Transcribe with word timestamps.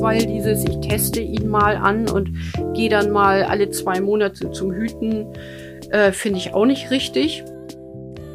weil 0.00 0.26
dieses, 0.26 0.64
ich 0.64 0.80
teste 0.80 1.20
ihn 1.20 1.48
mal 1.48 1.76
an 1.76 2.08
und 2.08 2.30
gehe 2.74 2.88
dann 2.88 3.10
mal 3.10 3.42
alle 3.44 3.70
zwei 3.70 4.00
Monate 4.00 4.50
zum 4.50 4.72
Hüten, 4.72 5.26
äh, 5.90 6.12
finde 6.12 6.38
ich 6.38 6.54
auch 6.54 6.66
nicht 6.66 6.90
richtig. 6.90 7.44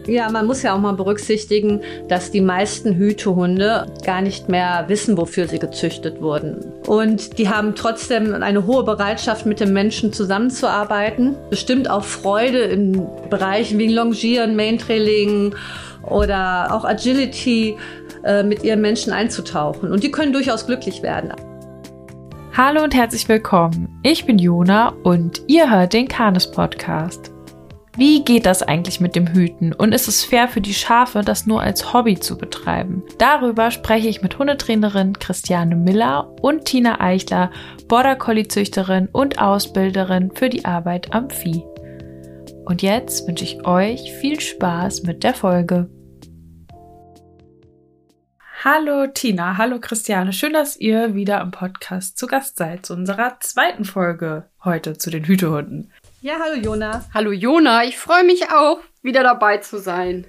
Ja, 0.07 0.29
man 0.29 0.45
muss 0.45 0.61
ja 0.61 0.75
auch 0.75 0.79
mal 0.79 0.93
berücksichtigen, 0.93 1.81
dass 2.07 2.29
die 2.29 2.41
meisten 2.41 2.95
Hütehunde 2.95 3.87
gar 4.05 4.21
nicht 4.21 4.49
mehr 4.49 4.85
wissen, 4.87 5.17
wofür 5.17 5.47
sie 5.47 5.57
gezüchtet 5.57 6.21
wurden. 6.21 6.73
Und 6.85 7.39
die 7.39 7.49
haben 7.49 7.73
trotzdem 7.73 8.35
eine 8.35 8.67
hohe 8.67 8.83
Bereitschaft, 8.83 9.47
mit 9.47 9.59
dem 9.59 9.73
Menschen 9.73 10.13
zusammenzuarbeiten. 10.13 11.35
Bestimmt 11.49 11.89
auch 11.89 12.03
Freude 12.03 12.59
in 12.59 13.07
Bereichen 13.31 13.79
wie 13.79 13.87
Longieren, 13.87 14.55
Main-Trailing 14.55 15.55
oder 16.03 16.67
auch 16.71 16.85
Agility 16.85 17.75
äh, 18.23 18.43
mit 18.43 18.63
ihren 18.63 18.81
Menschen 18.81 19.11
einzutauchen. 19.11 19.91
Und 19.91 20.03
die 20.03 20.11
können 20.11 20.33
durchaus 20.33 20.67
glücklich 20.67 21.01
werden. 21.01 21.31
Hallo 22.57 22.85
und 22.85 22.95
herzlich 22.95 23.27
willkommen. 23.27 23.99
Ich 24.01 24.25
bin 24.25 24.39
Jona 24.39 24.93
und 25.03 25.41
ihr 25.47 25.69
hört 25.69 25.91
den 25.91 26.07
Kanes 26.07 26.49
Podcast. 26.49 27.33
Wie 27.97 28.23
geht 28.23 28.45
das 28.45 28.63
eigentlich 28.63 29.01
mit 29.01 29.13
dem 29.13 29.27
Hüten 29.27 29.73
und 29.73 29.93
ist 29.93 30.07
es 30.07 30.23
fair 30.23 30.47
für 30.47 30.61
die 30.61 30.73
Schafe, 30.73 31.19
das 31.19 31.45
nur 31.45 31.59
als 31.59 31.91
Hobby 31.91 32.17
zu 32.17 32.37
betreiben? 32.37 33.03
Darüber 33.17 33.71
spreche 33.71 34.07
ich 34.07 34.21
mit 34.21 34.39
Hundetrainerin 34.39 35.19
Christiane 35.19 35.75
Miller 35.75 36.33
und 36.41 36.63
Tina 36.63 37.01
Eichler, 37.01 37.51
Border 37.89 38.15
Collie 38.15 38.47
Züchterin 38.47 39.09
und 39.11 39.37
Ausbilderin 39.37 40.31
für 40.33 40.47
die 40.47 40.63
Arbeit 40.63 41.13
am 41.13 41.29
Vieh. 41.29 41.61
Und 42.63 42.81
jetzt 42.81 43.27
wünsche 43.27 43.43
ich 43.43 43.67
euch 43.67 44.13
viel 44.13 44.39
Spaß 44.39 45.03
mit 45.03 45.25
der 45.25 45.33
Folge. 45.33 45.89
Hallo 48.67 49.05
Tina, 49.05 49.59
hallo 49.59 49.77
Christiane. 49.79 50.33
Schön, 50.33 50.53
dass 50.53 50.75
ihr 50.75 51.13
wieder 51.13 51.39
im 51.39 51.51
Podcast 51.51 52.17
zu 52.17 52.25
Gast 52.25 52.57
seid, 52.57 52.83
zu 52.83 52.93
unserer 52.93 53.39
zweiten 53.39 53.85
Folge 53.85 54.49
heute 54.63 54.97
zu 54.97 55.11
den 55.11 55.23
Hütehunden. 55.23 55.91
Ja, 56.21 56.39
hallo 56.43 56.59
Jona. 56.59 57.05
Hallo 57.13 57.31
Jona, 57.31 57.83
ich 57.83 57.95
freue 57.95 58.23
mich 58.23 58.49
auch, 58.49 58.79
wieder 59.03 59.21
dabei 59.21 59.59
zu 59.59 59.77
sein. 59.77 60.25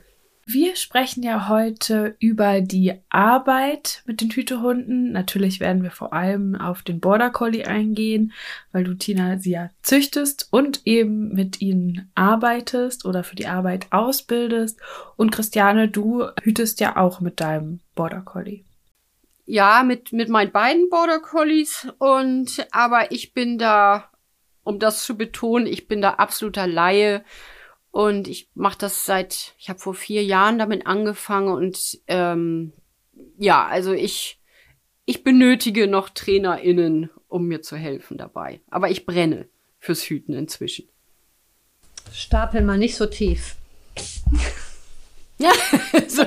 Wir 0.48 0.76
sprechen 0.76 1.24
ja 1.24 1.48
heute 1.48 2.14
über 2.20 2.60
die 2.60 2.92
Arbeit 3.08 4.04
mit 4.06 4.20
den 4.20 4.30
Hütehunden. 4.30 5.10
Natürlich 5.10 5.58
werden 5.58 5.82
wir 5.82 5.90
vor 5.90 6.12
allem 6.12 6.54
auf 6.54 6.82
den 6.82 7.00
Border 7.00 7.30
Collie 7.30 7.66
eingehen, 7.66 8.32
weil 8.70 8.84
du 8.84 8.94
Tina 8.94 9.38
sie 9.38 9.50
ja 9.50 9.70
züchtest 9.82 10.46
und 10.52 10.86
eben 10.86 11.34
mit 11.34 11.60
ihnen 11.60 12.12
arbeitest 12.14 13.04
oder 13.04 13.24
für 13.24 13.34
die 13.34 13.48
Arbeit 13.48 13.88
ausbildest. 13.90 14.78
Und 15.16 15.32
Christiane, 15.32 15.88
du 15.88 16.28
hütest 16.40 16.78
ja 16.78 16.96
auch 16.96 17.18
mit 17.18 17.40
deinem 17.40 17.80
Border 17.96 18.20
Collie. 18.20 18.64
Ja, 19.46 19.82
mit, 19.82 20.12
mit 20.12 20.28
meinen 20.28 20.52
beiden 20.52 20.88
Border 20.90 21.18
Collies 21.18 21.88
und 21.98 22.64
aber 22.70 23.10
ich 23.10 23.34
bin 23.34 23.58
da 23.58 24.12
um 24.62 24.78
das 24.78 25.04
zu 25.04 25.16
betonen, 25.16 25.66
ich 25.66 25.88
bin 25.88 26.02
da 26.02 26.14
absoluter 26.14 26.68
Laie 26.68 27.24
und 27.96 28.28
ich 28.28 28.50
mache 28.52 28.76
das 28.76 29.06
seit, 29.06 29.54
ich 29.56 29.70
habe 29.70 29.78
vor 29.78 29.94
vier 29.94 30.22
Jahren 30.22 30.58
damit 30.58 30.86
angefangen 30.86 31.48
und 31.48 31.98
ähm, 32.08 32.74
ja, 33.38 33.66
also 33.66 33.94
ich, 33.94 34.38
ich 35.06 35.24
benötige 35.24 35.86
noch 35.86 36.10
TrainerInnen, 36.10 37.08
um 37.26 37.46
mir 37.46 37.62
zu 37.62 37.74
helfen 37.74 38.18
dabei. 38.18 38.60
Aber 38.68 38.90
ich 38.90 39.06
brenne 39.06 39.48
fürs 39.78 40.02
Hüten 40.02 40.34
inzwischen. 40.34 40.90
Stapeln 42.12 42.66
mal 42.66 42.76
nicht 42.76 42.96
so 42.96 43.06
tief. 43.06 43.56
ja, 45.38 45.52
so. 46.06 46.26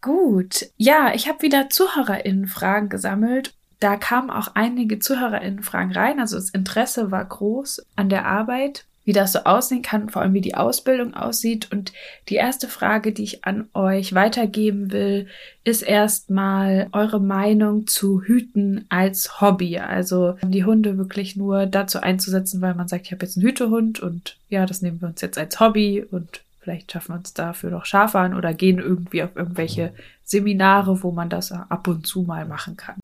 Gut. 0.00 0.70
Ja, 0.78 1.12
ich 1.14 1.28
habe 1.28 1.42
wieder 1.42 1.68
ZuhörerInnen-Fragen 1.68 2.88
gesammelt 2.88 3.52
da 3.80 3.96
kamen 3.96 4.30
auch 4.30 4.48
einige 4.54 4.98
ZuhörerInnen-Fragen 4.98 5.92
rein. 5.92 6.20
Also 6.20 6.36
das 6.36 6.50
Interesse 6.50 7.10
war 7.10 7.24
groß 7.24 7.86
an 7.96 8.10
der 8.10 8.26
Arbeit, 8.26 8.84
wie 9.04 9.12
das 9.12 9.32
so 9.32 9.40
aussehen 9.40 9.82
kann, 9.82 10.10
vor 10.10 10.22
allem 10.22 10.34
wie 10.34 10.40
die 10.40 10.54
Ausbildung 10.54 11.14
aussieht. 11.14 11.68
Und 11.72 11.92
die 12.28 12.34
erste 12.34 12.68
Frage, 12.68 13.12
die 13.12 13.24
ich 13.24 13.44
an 13.44 13.68
euch 13.74 14.14
weitergeben 14.14 14.92
will, 14.92 15.26
ist 15.64 15.82
erstmal 15.82 16.88
eure 16.92 17.20
Meinung 17.20 17.86
zu 17.86 18.22
Hüten 18.22 18.84
als 18.88 19.40
Hobby. 19.40 19.78
Also 19.78 20.36
die 20.42 20.64
Hunde 20.64 20.98
wirklich 20.98 21.36
nur 21.36 21.66
dazu 21.66 22.00
einzusetzen, 22.00 22.60
weil 22.60 22.74
man 22.74 22.88
sagt, 22.88 23.06
ich 23.06 23.12
habe 23.12 23.24
jetzt 23.24 23.36
einen 23.36 23.46
Hütehund 23.46 24.00
und 24.00 24.36
ja, 24.48 24.66
das 24.66 24.82
nehmen 24.82 25.00
wir 25.00 25.08
uns 25.08 25.20
jetzt 25.20 25.38
als 25.38 25.58
Hobby 25.60 26.04
und 26.08 26.42
vielleicht 26.60 26.92
schaffen 26.92 27.14
wir 27.14 27.18
uns 27.18 27.32
dafür 27.32 27.70
noch 27.70 27.86
Schafe 27.86 28.18
an 28.18 28.34
oder 28.34 28.52
gehen 28.52 28.78
irgendwie 28.78 29.22
auf 29.22 29.34
irgendwelche 29.34 29.92
Seminare, 30.24 31.02
wo 31.02 31.10
man 31.10 31.30
das 31.30 31.52
ab 31.52 31.88
und 31.88 32.06
zu 32.06 32.22
mal 32.22 32.44
machen 32.44 32.76
kann 32.76 32.96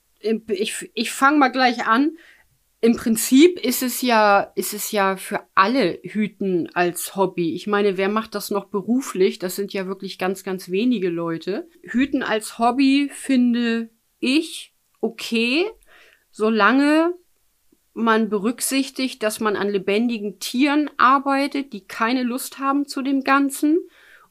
ich, 0.49 0.91
ich 0.95 1.13
fange 1.13 1.39
mal 1.39 1.49
gleich 1.49 1.87
an. 1.87 2.13
Im 2.83 2.95
Prinzip 2.95 3.59
ist 3.59 3.83
es 3.83 4.03
ja, 4.03 4.53
ist 4.55 4.75
es 4.75 4.93
ja 4.93 5.17
für 5.17 5.41
alle 5.55 5.99
Hüten 6.03 6.69
als 6.75 7.17
Hobby. 7.17 7.55
Ich 7.55 7.67
meine, 7.67 7.97
wer 7.97 8.09
macht 8.09 8.35
das 8.35 8.51
noch 8.51 8.67
beruflich? 8.67 9.39
Das 9.39 9.57
sind 9.57 9.73
ja 9.73 9.87
wirklich 9.87 10.19
ganz, 10.19 10.45
ganz 10.45 10.71
wenige 10.71 11.09
Leute. 11.09 11.69
Hüten 11.83 12.23
als 12.23 12.59
Hobby 12.59 13.11
finde 13.13 13.91
ich 14.19 14.75
okay, 15.01 15.67
solange 16.31 17.15
man 17.95 18.29
berücksichtigt, 18.29 19.23
dass 19.23 19.41
man 19.41 19.57
an 19.57 19.71
lebendigen 19.71 20.39
Tieren 20.39 20.91
arbeitet, 20.99 21.73
die 21.73 21.87
keine 21.87 22.25
Lust 22.25 22.59
haben 22.59 22.87
zu 22.87 23.01
dem 23.01 23.25
Ganzen 23.25 23.79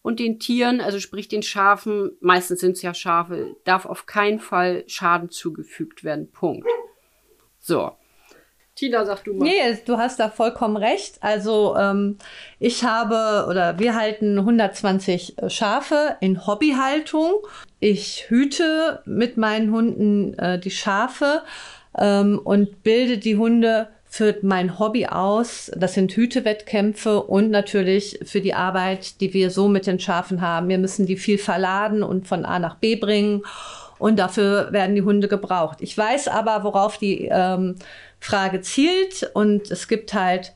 und 0.03 0.19
den 0.19 0.39
Tieren, 0.39 0.81
also 0.81 0.99
sprich 0.99 1.27
den 1.27 1.41
Schafen, 1.41 2.11
meistens 2.21 2.59
sind 2.59 2.73
es 2.73 2.83
ja 2.83 2.93
Schafe, 2.93 3.55
darf 3.63 3.87
auf 3.87 4.05
keinen 4.05 4.39
Fall 4.39 4.83
Schaden 4.85 5.31
zugefügt 5.31 6.03
werden. 6.03 6.31
Punkt. 6.31 6.67
So. 7.57 7.97
Tina, 8.75 9.05
sag 9.05 9.23
du 9.23 9.33
mal. 9.33 9.45
Nee, 9.45 9.77
du 9.85 9.97
hast 9.97 10.19
da 10.19 10.29
vollkommen 10.29 10.75
recht. 10.75 11.15
Also 11.21 11.77
ähm, 11.77 12.17
ich 12.59 12.83
habe 12.83 13.47
oder 13.49 13.79
wir 13.79 13.95
halten 13.95 14.37
120 14.37 15.37
äh, 15.37 15.49
Schafe 15.49 16.17
in 16.19 16.45
Hobbyhaltung. 16.45 17.35
Ich 17.79 18.25
hüte 18.29 19.01
mit 19.05 19.37
meinen 19.37 19.71
Hunden 19.71 20.37
äh, 20.37 20.59
die 20.59 20.71
Schafe 20.71 21.43
ähm, 21.97 22.37
und 22.43 22.83
bilde 22.83 23.17
die 23.17 23.37
Hunde 23.37 23.87
für 24.03 24.35
mein 24.41 24.77
Hobby 24.77 25.05
aus. 25.05 25.71
Das 25.77 25.93
sind 25.93 26.11
Hütewettkämpfe 26.11 27.23
und 27.23 27.51
natürlich 27.51 28.19
für 28.25 28.41
die 28.41 28.53
Arbeit, 28.53 29.21
die 29.21 29.33
wir 29.33 29.51
so 29.51 29.69
mit 29.69 29.87
den 29.87 30.01
Schafen 30.01 30.41
haben. 30.41 30.67
Wir 30.67 30.79
müssen 30.79 31.05
die 31.05 31.17
viel 31.17 31.37
verladen 31.37 32.03
und 32.03 32.27
von 32.27 32.43
A 32.43 32.59
nach 32.59 32.75
B 32.75 32.97
bringen. 32.97 33.43
Und 33.97 34.19
dafür 34.19 34.73
werden 34.73 34.95
die 34.95 35.01
Hunde 35.03 35.27
gebraucht. 35.27 35.77
Ich 35.79 35.97
weiß 35.97 36.27
aber, 36.27 36.63
worauf 36.63 36.97
die 36.97 37.29
ähm, 37.31 37.75
Frage 38.19 38.61
zielt. 38.61 39.29
Und 39.33 39.71
es 39.71 39.87
gibt 39.87 40.13
halt 40.13 40.53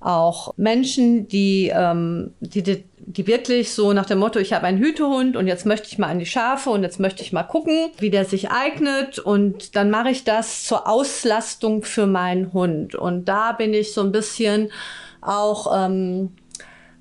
auch 0.00 0.54
Menschen, 0.56 1.28
die, 1.28 1.70
ähm, 1.74 2.32
die, 2.40 2.62
die, 2.62 2.84
die 2.98 3.26
wirklich 3.26 3.72
so 3.72 3.92
nach 3.92 4.06
dem 4.06 4.18
Motto, 4.18 4.38
ich 4.38 4.52
habe 4.52 4.66
einen 4.66 4.78
Hütehund 4.78 5.36
und 5.36 5.46
jetzt 5.46 5.66
möchte 5.66 5.88
ich 5.88 5.98
mal 5.98 6.08
an 6.08 6.18
die 6.18 6.26
Schafe 6.26 6.70
und 6.70 6.82
jetzt 6.82 7.00
möchte 7.00 7.22
ich 7.22 7.32
mal 7.32 7.42
gucken, 7.42 7.90
wie 7.98 8.10
der 8.10 8.24
sich 8.24 8.50
eignet 8.50 9.18
und 9.18 9.76
dann 9.76 9.90
mache 9.90 10.10
ich 10.10 10.24
das 10.24 10.64
zur 10.64 10.88
Auslastung 10.88 11.82
für 11.82 12.06
meinen 12.06 12.52
Hund. 12.54 12.94
Und 12.94 13.26
da 13.26 13.52
bin 13.52 13.74
ich 13.74 13.92
so 13.92 14.00
ein 14.00 14.12
bisschen 14.12 14.70
auch, 15.20 15.70
ähm, 15.76 16.30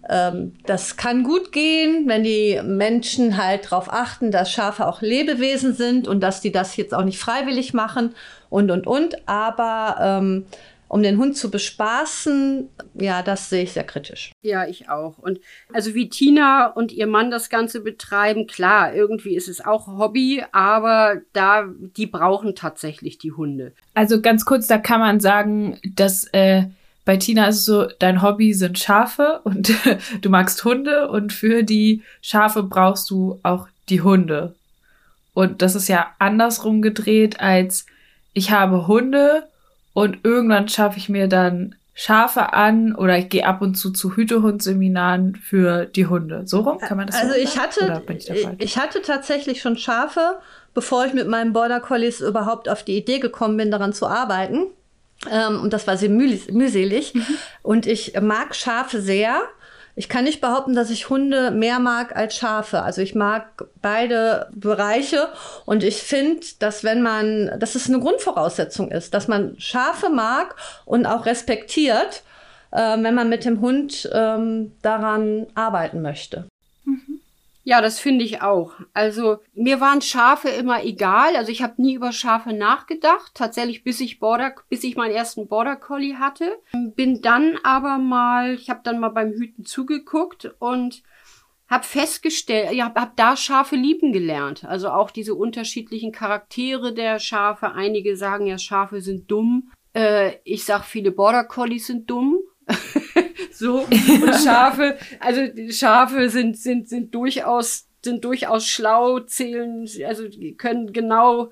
ähm, 0.09 0.53
das 0.65 0.97
kann 0.97 1.23
gut 1.23 1.51
gehen, 1.51 2.07
wenn 2.07 2.23
die 2.23 2.59
Menschen 2.63 3.37
halt 3.37 3.65
darauf 3.65 3.93
achten, 3.93 4.31
dass 4.31 4.51
Schafe 4.51 4.87
auch 4.87 5.01
Lebewesen 5.01 5.73
sind 5.73 6.07
und 6.07 6.21
dass 6.21 6.41
die 6.41 6.51
das 6.51 6.75
jetzt 6.77 6.93
auch 6.93 7.03
nicht 7.03 7.19
freiwillig 7.19 7.73
machen 7.73 8.15
und, 8.49 8.71
und, 8.71 8.87
und. 8.87 9.27
Aber 9.27 9.97
ähm, 10.01 10.45
um 10.87 11.03
den 11.03 11.17
Hund 11.19 11.37
zu 11.37 11.51
bespaßen, 11.51 12.67
ja, 12.95 13.21
das 13.21 13.49
sehe 13.49 13.63
ich 13.63 13.73
sehr 13.73 13.83
kritisch. 13.83 14.31
Ja, 14.41 14.67
ich 14.67 14.89
auch. 14.89 15.19
Und 15.19 15.39
also 15.71 15.93
wie 15.93 16.09
Tina 16.09 16.65
und 16.65 16.91
ihr 16.91 17.05
Mann 17.05 17.29
das 17.29 17.51
Ganze 17.51 17.81
betreiben, 17.81 18.47
klar, 18.47 18.93
irgendwie 18.93 19.35
ist 19.35 19.47
es 19.47 19.63
auch 19.63 19.85
Hobby, 19.85 20.43
aber 20.51 21.21
da, 21.31 21.65
die 21.95 22.07
brauchen 22.07 22.55
tatsächlich 22.55 23.19
die 23.19 23.31
Hunde. 23.31 23.73
Also 23.93 24.19
ganz 24.19 24.45
kurz, 24.45 24.65
da 24.65 24.79
kann 24.79 24.99
man 24.99 25.19
sagen, 25.19 25.79
dass 25.93 26.25
äh, 26.33 26.63
bei 27.09 27.17
Tina 27.17 27.47
ist 27.47 27.55
es 27.55 27.65
so, 27.65 27.87
dein 27.97 28.21
Hobby 28.21 28.53
sind 28.53 28.77
Schafe 28.77 29.39
und 29.43 29.73
du 30.21 30.29
magst 30.29 30.63
Hunde 30.63 31.09
und 31.09 31.33
für 31.33 31.63
die 31.63 32.03
Schafe 32.21 32.61
brauchst 32.61 33.09
du 33.09 33.39
auch 33.41 33.67
die 33.89 34.01
Hunde. 34.01 34.53
Und 35.33 35.63
das 35.63 35.73
ist 35.73 35.87
ja 35.87 36.11
andersrum 36.19 36.83
gedreht 36.83 37.39
als 37.39 37.87
ich 38.33 38.51
habe 38.51 38.85
Hunde 38.85 39.47
und 39.93 40.19
irgendwann 40.23 40.69
schaffe 40.69 40.99
ich 40.99 41.09
mir 41.09 41.27
dann 41.27 41.73
Schafe 41.95 42.53
an 42.53 42.93
oder 42.93 43.17
ich 43.17 43.29
gehe 43.29 43.47
ab 43.47 43.63
und 43.63 43.73
zu 43.73 43.89
zu 43.89 44.15
Hütehundseminaren 44.15 45.35
für 45.35 45.85
die 45.85 46.05
Hunde. 46.05 46.43
So 46.45 46.59
rum 46.59 46.77
kann 46.77 46.97
man 46.97 47.07
das 47.07 47.15
Also 47.15 47.33
so 47.33 47.39
ich 47.39 47.57
hatte, 47.57 48.03
ich, 48.19 48.47
ich, 48.59 48.77
hatte 48.77 49.01
tatsächlich 49.01 49.63
schon 49.63 49.77
Schafe, 49.77 50.37
bevor 50.75 51.07
ich 51.07 51.13
mit 51.13 51.27
meinem 51.27 51.53
Border 51.53 51.79
Collies 51.79 52.21
überhaupt 52.21 52.69
auf 52.69 52.83
die 52.83 52.97
Idee 52.97 53.17
gekommen 53.17 53.57
bin, 53.57 53.71
daran 53.71 53.93
zu 53.93 54.05
arbeiten. 54.05 54.67
Ähm, 55.29 55.61
und 55.61 55.73
das 55.73 55.87
war 55.87 55.97
sehr 55.97 56.09
mühselig. 56.09 57.13
Mhm. 57.13 57.25
Und 57.61 57.87
ich 57.87 58.19
mag 58.21 58.55
Schafe 58.55 59.01
sehr. 59.01 59.41
ich 59.95 60.07
kann 60.07 60.23
nicht 60.23 60.39
behaupten, 60.39 60.75
dass 60.75 60.91
ich 60.91 61.09
Hunde 61.09 61.51
mehr 61.51 61.79
mag 61.79 62.15
als 62.15 62.35
Schafe. 62.35 62.83
Also 62.83 63.01
ich 63.01 63.15
mag 63.15 63.65
beide 63.81 64.49
Bereiche 64.53 65.27
und 65.65 65.83
ich 65.83 65.97
finde, 65.97 66.45
dass 66.59 66.83
wenn 66.85 67.01
man, 67.01 67.51
dass 67.59 67.75
es 67.75 67.89
eine 67.89 67.99
Grundvoraussetzung 67.99 68.91
ist, 68.91 69.13
dass 69.13 69.27
man 69.27 69.59
Schafe 69.59 70.09
mag 70.09 70.55
und 70.85 71.05
auch 71.05 71.25
respektiert, 71.25 72.23
äh, 72.71 72.97
wenn 73.01 73.13
man 73.13 73.27
mit 73.27 73.43
dem 73.43 73.59
Hund 73.59 74.09
ähm, 74.13 74.71
daran 74.81 75.47
arbeiten 75.53 76.01
möchte. 76.01 76.45
Ja, 77.69 77.81
das 77.81 77.99
finde 77.99 78.25
ich 78.25 78.41
auch. 78.41 78.71
Also 78.95 79.37
mir 79.53 79.79
waren 79.79 80.01
Schafe 80.01 80.49
immer 80.49 80.83
egal. 80.83 81.35
Also 81.35 81.51
ich 81.51 81.61
habe 81.61 81.79
nie 81.79 81.93
über 81.93 82.11
Schafe 82.11 82.51
nachgedacht. 82.51 83.33
Tatsächlich, 83.35 83.83
bis 83.83 83.99
ich 83.99 84.19
Border, 84.19 84.55
bis 84.69 84.83
ich 84.83 84.95
meinen 84.95 85.13
ersten 85.13 85.47
Border 85.47 85.75
Collie 85.75 86.17
hatte. 86.17 86.57
Bin 86.95 87.21
dann 87.21 87.59
aber 87.61 87.99
mal, 87.99 88.55
ich 88.55 88.71
habe 88.71 88.79
dann 88.83 88.99
mal 88.99 89.09
beim 89.09 89.33
Hüten 89.33 89.65
zugeguckt 89.65 90.51
und 90.57 91.03
habe 91.67 91.83
festgestellt, 91.83 92.73
ja, 92.73 92.91
habe 92.95 93.11
da 93.15 93.35
Schafe 93.37 93.75
lieben 93.75 94.13
gelernt. 94.13 94.65
Also 94.65 94.89
auch 94.89 95.11
diese 95.11 95.35
unterschiedlichen 95.35 96.11
Charaktere 96.11 96.91
der 96.91 97.19
Schafe. 97.19 97.73
Einige 97.73 98.17
sagen 98.17 98.47
ja, 98.47 98.57
Schafe 98.57 98.99
sind 99.01 99.29
dumm. 99.29 99.71
Äh, 99.93 100.37
ich 100.43 100.65
sag, 100.65 100.85
viele 100.85 101.11
Border 101.11 101.43
Collies 101.43 101.85
sind 101.85 102.09
dumm. 102.09 102.39
so 103.51 103.79
und 103.81 104.35
Schafe, 104.43 104.97
also 105.19 105.41
Schafe 105.71 106.29
sind 106.29 106.57
sind 106.57 106.87
sind 106.87 107.13
durchaus 107.13 107.87
sind 108.03 108.23
durchaus 108.23 108.65
schlau, 108.65 109.19
zählen, 109.19 109.87
also 110.05 110.23
können 110.57 110.93
genau 110.93 111.51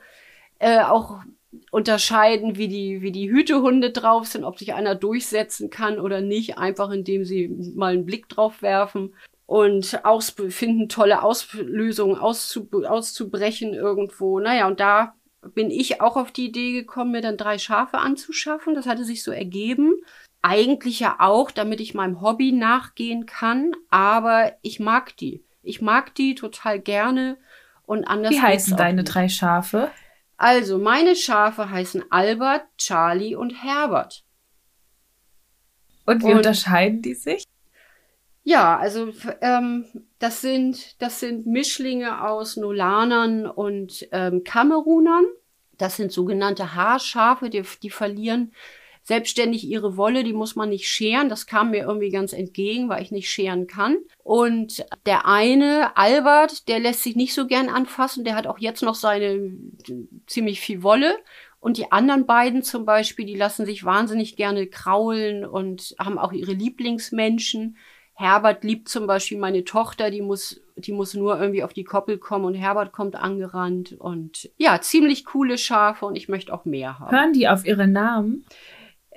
äh, 0.59 0.79
auch 0.79 1.19
unterscheiden, 1.71 2.57
wie 2.57 2.67
die 2.67 3.01
wie 3.01 3.11
die 3.11 3.29
Hütehunde 3.29 3.91
drauf 3.91 4.27
sind, 4.27 4.43
ob 4.43 4.57
sich 4.59 4.73
einer 4.73 4.95
durchsetzen 4.95 5.69
kann 5.69 5.99
oder 5.99 6.21
nicht, 6.21 6.57
einfach 6.57 6.91
indem 6.91 7.25
sie 7.25 7.49
mal 7.75 7.93
einen 7.93 8.05
Blick 8.05 8.29
drauf 8.29 8.61
werfen 8.61 9.13
und 9.47 10.05
aus, 10.05 10.35
finden 10.49 10.89
tolle 10.89 11.23
Auslösungen 11.23 12.17
auszu, 12.17 12.67
auszubrechen 12.85 13.73
irgendwo. 13.73 14.39
Naja, 14.39 14.67
und 14.67 14.79
da 14.79 15.15
bin 15.55 15.71
ich 15.71 16.01
auch 16.01 16.17
auf 16.17 16.31
die 16.31 16.47
Idee 16.47 16.73
gekommen, 16.73 17.11
mir 17.11 17.21
dann 17.21 17.37
drei 17.37 17.57
Schafe 17.57 17.97
anzuschaffen. 17.97 18.75
Das 18.75 18.85
hatte 18.85 19.05
sich 19.05 19.23
so 19.23 19.31
ergeben 19.31 19.93
eigentlich 20.47 21.01
ja 21.01 21.17
auch, 21.19 21.51
damit 21.51 21.81
ich 21.81 21.93
meinem 21.93 22.21
Hobby 22.21 22.53
nachgehen 22.53 23.25
kann, 23.25 23.73
aber 23.89 24.53
ich 24.61 24.79
mag 24.79 25.17
die. 25.17 25.43
Ich 25.61 25.81
mag 25.81 26.15
die 26.15 26.35
total 26.35 26.79
gerne 26.79 27.37
und 27.85 28.05
anders. 28.05 28.31
Wie 28.31 28.41
heißen 28.41 28.77
deine 28.77 29.01
nicht. 29.01 29.13
drei 29.13 29.27
Schafe? 29.27 29.91
Also, 30.37 30.77
meine 30.77 31.15
Schafe 31.15 31.69
heißen 31.69 32.05
Albert, 32.11 32.65
Charlie 32.77 33.35
und 33.35 33.61
Herbert. 33.61 34.23
Und 36.05 36.23
wie 36.23 36.31
und, 36.31 36.37
unterscheiden 36.37 37.01
die 37.01 37.15
sich? 37.15 37.43
Ja, 38.43 38.77
also 38.77 39.11
ähm, 39.41 39.85
das 40.19 40.39
sind 40.39 41.01
das 41.01 41.19
sind 41.19 41.47
Mischlinge 41.47 42.23
aus 42.23 42.55
Nolanern 42.55 43.45
und 43.45 44.07
ähm, 44.13 44.45
Kamerunern. 44.45 45.25
Das 45.77 45.97
sind 45.97 46.13
sogenannte 46.13 46.73
Haarschafe, 46.73 47.49
die, 47.49 47.63
die 47.83 47.89
verlieren 47.89 48.53
selbstständig 49.07 49.63
ihre 49.63 49.95
Wolle, 49.95 50.25
die 50.25 50.33
muss 50.33 50.57
man 50.57 50.67
nicht 50.67 50.89
scheren. 50.89 51.29
Das 51.29 51.47
kam 51.47 51.71
mir 51.71 51.83
irgendwie 51.83 52.09
ganz 52.09 52.33
entgegen, 52.33 52.89
weil 52.89 53.01
ich 53.01 53.09
nicht 53.09 53.29
scheren 53.29 53.65
kann. 53.65 53.99
Und 54.21 54.85
der 55.05 55.25
eine, 55.25 55.95
Albert, 55.95 56.67
der 56.67 56.79
lässt 56.79 57.03
sich 57.03 57.15
nicht 57.15 57.33
so 57.33 57.47
gern 57.47 57.69
anfassen. 57.69 58.25
Der 58.25 58.35
hat 58.35 58.47
auch 58.47 58.59
jetzt 58.59 58.83
noch 58.83 58.95
seine 58.95 59.53
ziemlich 60.27 60.59
viel 60.59 60.83
Wolle. 60.83 61.15
Und 61.61 61.77
die 61.77 61.89
anderen 61.89 62.25
beiden 62.25 62.63
zum 62.63 62.83
Beispiel, 62.83 63.25
die 63.25 63.37
lassen 63.37 63.65
sich 63.65 63.85
wahnsinnig 63.85 64.35
gerne 64.35 64.67
kraulen 64.67 65.45
und 65.45 65.95
haben 65.97 66.17
auch 66.17 66.33
ihre 66.33 66.51
Lieblingsmenschen. 66.51 67.77
Herbert 68.13 68.65
liebt 68.65 68.89
zum 68.89 69.07
Beispiel 69.07 69.37
meine 69.37 69.63
Tochter, 69.63 70.11
die 70.11 70.21
muss, 70.21 70.59
die 70.75 70.91
muss 70.91 71.13
nur 71.13 71.39
irgendwie 71.39 71.63
auf 71.63 71.71
die 71.71 71.85
Koppel 71.85 72.17
kommen 72.17 72.43
und 72.43 72.55
Herbert 72.55 72.91
kommt 72.91 73.15
angerannt 73.15 73.95
und 73.97 74.49
ja, 74.57 74.81
ziemlich 74.81 75.23
coole 75.23 75.57
Schafe 75.57 76.05
und 76.05 76.17
ich 76.17 76.27
möchte 76.27 76.53
auch 76.53 76.65
mehr 76.65 76.99
haben. 76.99 77.15
Hören 77.15 77.31
die 77.31 77.47
auf 77.47 77.65
ihre 77.65 77.87
Namen? 77.87 78.43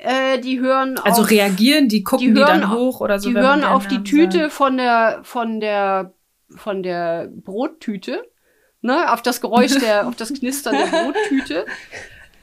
Äh, 0.02 0.40
die 0.40 0.60
hören 0.60 0.98
Also 0.98 1.22
auf, 1.22 1.30
reagieren, 1.30 1.88
die 1.88 2.02
gucken 2.02 2.34
die, 2.34 2.40
hören, 2.40 2.54
die 2.54 2.60
dann 2.62 2.72
hoch 2.72 3.00
oder 3.00 3.18
so. 3.18 3.28
Die 3.28 3.36
hören 3.36 3.64
auf 3.64 3.86
die 3.86 4.02
Tüte 4.02 4.38
sagen. 4.38 4.50
von 4.50 4.76
der, 4.76 5.20
von 5.22 5.60
der, 5.60 6.14
von 6.56 6.82
der 6.82 7.28
Brottüte, 7.30 8.22
ne, 8.80 9.12
auf 9.12 9.22
das 9.22 9.40
Geräusch 9.40 9.78
der, 9.78 10.08
auf 10.08 10.16
das 10.16 10.32
Knistern 10.32 10.74
der 10.76 10.86
Brottüte. 11.04 11.66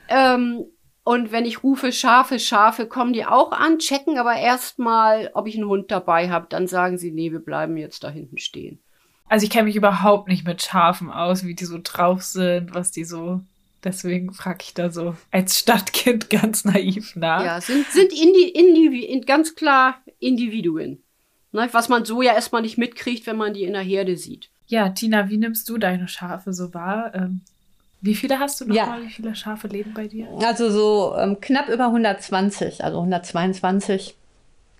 Ähm, 0.07 0.65
und 1.04 1.31
wenn 1.31 1.45
ich 1.45 1.63
rufe 1.63 1.92
Schafe, 1.94 2.38
Schafe, 2.38 2.86
kommen 2.86 3.13
die 3.13 3.25
auch 3.25 3.54
an, 3.54 3.80
checken 3.80 4.18
aber 4.18 4.36
erstmal, 4.36 5.31
ob 5.33 5.48
ich 5.48 5.56
einen 5.56 5.69
Hund 5.69 5.89
dabei 5.89 6.30
habe. 6.30 6.48
Dann 6.50 6.68
sagen 6.68 6.98
sie, 6.98 7.12
nee, 7.12 7.31
wir 7.31 7.39
bleiben 7.39 7.77
jetzt 7.77 8.04
da 8.04 8.09
hinten 8.09 8.38
stehen. 8.38 8.80
Also 9.30 9.45
ich 9.45 9.50
kenne 9.50 9.65
mich 9.65 9.75
überhaupt 9.75 10.27
nicht 10.27 10.45
mit 10.45 10.62
Schafen 10.62 11.09
aus, 11.09 11.45
wie 11.45 11.56
die 11.56 11.65
so 11.65 11.80
drauf 11.81 12.24
sind, 12.24 12.75
was 12.75 12.92
die 12.92 13.06
so 13.06 13.42
Deswegen 13.84 14.34
frage 14.34 14.60
ich 14.62 14.74
da 14.74 14.90
so 14.90 15.16
als 15.32 15.60
Stadtkind 15.60 16.30
ganz 16.30 16.66
naiv 16.66 17.16
nach. 17.16 17.44
Ja, 17.44 17.62
sind, 17.62 17.86
sind 17.88 18.12
Indi, 18.12 18.50
Indi, 18.50 19.06
in, 19.06 19.22
ganz 19.22 19.56
klar 19.56 20.02
Individuen. 20.20 21.04
Ne, 21.52 21.70
was 21.72 21.90
man 21.90 22.04
so 22.04 22.22
ja 22.22 22.34
erstmal 22.34 22.62
nicht 22.62 22.78
mitkriegt, 22.78 23.26
wenn 23.26 23.38
man 23.38 23.54
die 23.54 23.64
in 23.64 23.74
der 23.74 23.82
Herde 23.82 24.18
sieht. 24.18 24.50
Ja, 24.68 24.90
Tina, 24.90 25.30
wie 25.30 25.38
nimmst 25.38 25.70
du 25.70 25.78
deine 25.78 26.08
Schafe 26.08 26.52
so 26.54 26.74
wahr? 26.74 27.16
Ähm, 27.16 27.42
wie 28.02 28.16
viele 28.16 28.40
hast 28.40 28.62
du 28.62 28.66
noch 28.66 28.76
ja. 28.76 28.86
mal? 28.86 29.04
Wie 29.04 29.10
viele 29.10 29.34
Schafe 29.36 29.68
leben 29.68 29.94
bei 29.94 30.08
dir? 30.08 30.28
Also 30.40 30.70
so 30.70 31.16
ähm, 31.18 31.40
knapp 31.40 31.70
über 31.70 31.86
120, 31.86 32.84
also 32.84 33.00
122. 33.00 34.16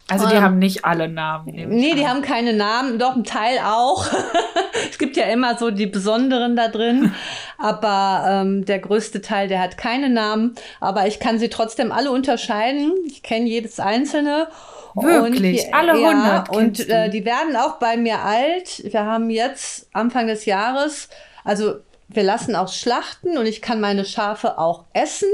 Also 0.10 0.28
die 0.28 0.36
ähm, 0.36 0.42
haben 0.42 0.60
nicht 0.60 0.86
alle 0.86 1.10
Namen. 1.10 1.54
Nee, 1.54 1.94
die 1.96 2.08
haben 2.08 2.22
keine 2.22 2.54
Namen, 2.54 2.98
doch 2.98 3.16
ein 3.16 3.26
Teil 3.26 3.60
auch. 3.60 4.06
es 4.90 4.98
gibt 4.98 5.18
ja 5.18 5.26
immer 5.26 5.58
so 5.58 5.70
die 5.70 5.86
Besonderen 5.86 6.56
da 6.56 6.70
drin, 6.70 7.14
aber 7.58 8.24
ähm, 8.28 8.66
der 8.66 8.80
größte 8.80 9.22
Teil, 9.22 9.50
der 9.50 9.60
hat 9.60 9.78
keine 9.78 10.10
Namen, 10.10 10.56
aber 10.80 11.08
ich 11.08 11.20
kann 11.20 11.40
sie 11.40 11.50
trotzdem 11.50 11.92
alle 11.92 12.12
unterscheiden. 12.12 12.94
Ich 13.06 13.22
kenne 13.22 13.48
jedes 13.48 13.80
einzelne. 13.80 14.48
Wirklich, 14.96 15.68
und, 15.68 15.74
alle 15.74 16.02
ja, 16.02 16.44
Und 16.50 16.90
äh, 16.90 17.10
die 17.10 17.24
werden 17.24 17.56
auch 17.56 17.78
bei 17.78 17.98
mir 17.98 18.20
alt. 18.20 18.82
Wir 18.84 19.06
haben 19.06 19.30
jetzt 19.30 19.88
Anfang 19.94 20.26
des 20.28 20.46
Jahres, 20.46 21.10
also 21.44 21.76
wir 22.10 22.24
lassen 22.24 22.56
auch 22.56 22.72
schlachten 22.72 23.38
und 23.38 23.46
ich 23.46 23.62
kann 23.62 23.82
meine 23.82 24.06
Schafe 24.06 24.58
auch 24.58 24.86
essen. 24.94 25.28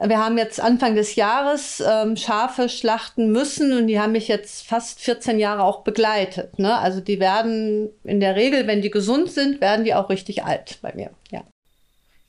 Wir 0.00 0.18
haben 0.18 0.38
jetzt 0.38 0.60
Anfang 0.60 0.94
des 0.94 1.16
Jahres 1.16 1.82
ähm, 1.84 2.16
Schafe 2.16 2.68
schlachten 2.68 3.32
müssen 3.32 3.72
und 3.72 3.88
die 3.88 3.98
haben 3.98 4.12
mich 4.12 4.28
jetzt 4.28 4.66
fast 4.66 5.00
14 5.00 5.40
Jahre 5.40 5.64
auch 5.64 5.82
begleitet. 5.82 6.58
Ne? 6.58 6.76
Also 6.78 7.00
die 7.00 7.18
werden 7.18 7.90
in 8.04 8.20
der 8.20 8.36
Regel, 8.36 8.68
wenn 8.68 8.80
die 8.80 8.90
gesund 8.90 9.30
sind, 9.32 9.60
werden 9.60 9.84
die 9.84 9.94
auch 9.94 10.08
richtig 10.08 10.44
alt 10.44 10.78
bei 10.82 10.94
mir. 10.94 11.10
Ja. 11.32 11.42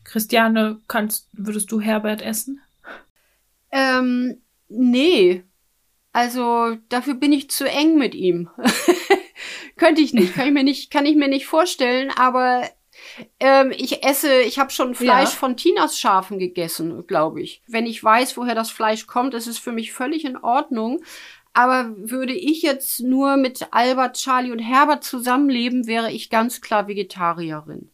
Christiane, 0.04 0.80
kannst, 0.88 1.28
würdest 1.34 1.72
du 1.72 1.80
Herbert 1.80 2.24
essen? 2.24 2.60
Ähm, 3.72 4.42
nee. 4.68 5.44
Also 6.12 6.76
dafür 6.90 7.14
bin 7.14 7.32
ich 7.32 7.52
zu 7.52 7.70
eng 7.70 8.00
mit 8.00 8.16
ihm. 8.16 8.50
Könnte 9.78 10.02
ich 10.02 10.14
nicht, 10.14 10.34
kann 10.34 10.48
ich 10.48 10.54
mir 10.54 10.64
nicht, 10.64 10.92
kann 10.92 11.06
ich 11.06 11.16
mir 11.16 11.28
nicht 11.28 11.46
vorstellen, 11.46 12.12
aber 12.16 12.64
ähm, 13.40 13.72
ich 13.76 14.04
esse, 14.04 14.42
ich 14.42 14.60
habe 14.60 14.72
schon 14.72 14.96
Fleisch 14.96 15.32
ja. 15.32 15.36
von 15.36 15.58
Tinas 15.58 15.98
Schafen 15.98 16.40
gegessen, 16.40 17.06
glaube 17.08 17.42
ich. 17.42 17.62
Wenn 17.68 17.86
ich 17.86 18.04
weiß, 18.04 18.38
woher 18.38 18.56
das 18.56 18.72
Fleisch 18.72 19.08
kommt, 19.08 19.34
ist 19.34 19.48
es 19.48 19.58
für 19.58 19.72
mich 19.72 19.94
völlig 19.94 20.26
in 20.26 20.38
Ordnung. 20.38 21.02
Aber 21.54 21.92
würde 21.98 22.34
ich 22.34 22.62
jetzt 22.62 23.02
nur 23.02 23.36
mit 23.36 23.68
Albert, 23.72 24.16
Charlie 24.16 24.52
und 24.52 24.60
Herbert 24.60 25.04
zusammenleben, 25.04 25.86
wäre 25.86 26.12
ich 26.12 26.30
ganz 26.30 26.62
klar 26.62 26.88
Vegetarierin. 26.88 27.90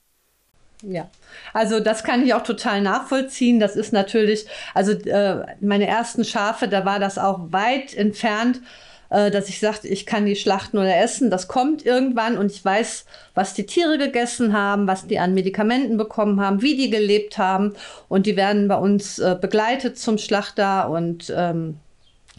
Ja, 0.83 1.09
also 1.53 1.79
das 1.79 2.03
kann 2.03 2.23
ich 2.23 2.35
auch 2.35 2.43
total 2.43 2.81
nachvollziehen. 2.81 3.59
Das 3.59 3.75
ist 3.75 3.93
natürlich, 3.93 4.45
also 4.75 4.91
äh, 4.91 5.55
meine 5.59 5.87
ersten 5.87 6.23
Schafe, 6.23 6.67
da 6.67 6.85
war 6.85 6.99
das 6.99 7.17
auch 7.17 7.51
weit 7.51 7.95
entfernt 7.95 8.61
äh, 9.09 9.31
dass 9.31 9.49
ich 9.49 9.59
sagte, 9.59 9.87
ich 9.87 10.05
kann 10.05 10.25
die 10.25 10.35
schlachten 10.35 10.77
oder 10.77 10.97
essen. 10.97 11.29
Das 11.29 11.47
kommt 11.47 11.85
irgendwann 11.85 12.37
und 12.37 12.51
ich 12.51 12.63
weiß, 12.63 13.05
was 13.33 13.53
die 13.53 13.65
Tiere 13.65 13.97
gegessen 13.97 14.53
haben, 14.53 14.87
was 14.87 15.07
die 15.07 15.19
an 15.19 15.33
Medikamenten 15.33 15.97
bekommen 15.97 16.41
haben, 16.41 16.61
wie 16.61 16.75
die 16.75 16.89
gelebt 16.89 17.37
haben. 17.37 17.73
Und 18.09 18.25
die 18.25 18.35
werden 18.35 18.67
bei 18.67 18.75
uns 18.75 19.19
äh, 19.19 19.37
begleitet 19.39 19.97
zum 19.97 20.17
Schlachter 20.17 20.89
und 20.89 21.33
ähm, 21.35 21.77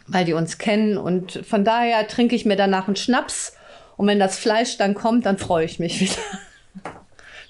weil 0.06 0.24
die 0.24 0.32
uns 0.32 0.58
kennen. 0.58 0.98
Und 0.98 1.40
von 1.46 1.64
daher 1.64 2.06
trinke 2.08 2.34
ich 2.34 2.44
mir 2.44 2.56
danach 2.56 2.86
einen 2.86 2.96
Schnaps. 2.96 3.54
Und 3.96 4.06
wenn 4.06 4.18
das 4.18 4.38
Fleisch 4.38 4.76
dann 4.78 4.94
kommt, 4.94 5.26
dann 5.26 5.38
freue 5.38 5.64
ich 5.64 5.78
mich 5.78 6.00
wieder. 6.00 6.92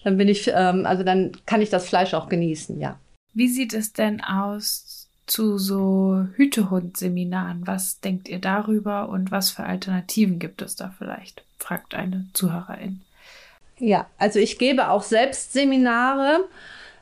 dann 0.04 0.16
bin 0.16 0.28
ich, 0.28 0.50
ähm, 0.54 0.86
also 0.86 1.02
dann 1.02 1.32
kann 1.46 1.60
ich 1.60 1.70
das 1.70 1.88
Fleisch 1.88 2.14
auch 2.14 2.28
genießen, 2.28 2.80
ja. 2.80 2.98
Wie 3.34 3.48
sieht 3.48 3.74
es 3.74 3.92
denn 3.92 4.22
aus 4.22 4.97
zu 5.30 5.58
so 5.58 6.26
Hütehund-Seminaren. 6.34 7.66
Was 7.66 8.00
denkt 8.00 8.28
ihr 8.28 8.40
darüber 8.40 9.08
und 9.08 9.30
was 9.30 9.50
für 9.50 9.64
Alternativen 9.64 10.38
gibt 10.38 10.62
es 10.62 10.76
da 10.76 10.92
vielleicht? 10.96 11.42
fragt 11.58 11.94
eine 11.94 12.26
Zuhörerin. 12.32 13.00
Ja, 13.78 14.06
also 14.18 14.38
ich 14.38 14.58
gebe 14.58 14.90
auch 14.90 15.02
selbst 15.02 15.52
Seminare. 15.52 16.44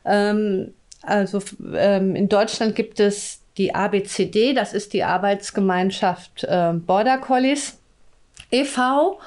Ähm, 0.05 0.73
also 1.01 1.41
ähm, 1.73 2.15
in 2.15 2.29
Deutschland 2.29 2.75
gibt 2.75 2.99
es 2.99 3.41
die 3.57 3.73
ABCD, 3.73 4.53
das 4.53 4.73
ist 4.73 4.93
die 4.93 5.03
Arbeitsgemeinschaft 5.03 6.43
äh, 6.43 6.73
Border 6.73 7.17
Collies. 7.17 7.77
e.V. 8.51 9.19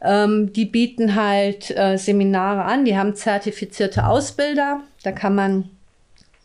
Ähm, 0.00 0.52
die 0.52 0.64
bieten 0.64 1.14
halt 1.14 1.70
äh, 1.76 1.96
Seminare 1.96 2.64
an, 2.64 2.84
die 2.84 2.96
haben 2.96 3.14
zertifizierte 3.14 4.06
Ausbilder. 4.06 4.80
Da 5.02 5.12
kann 5.12 5.34
man 5.34 5.70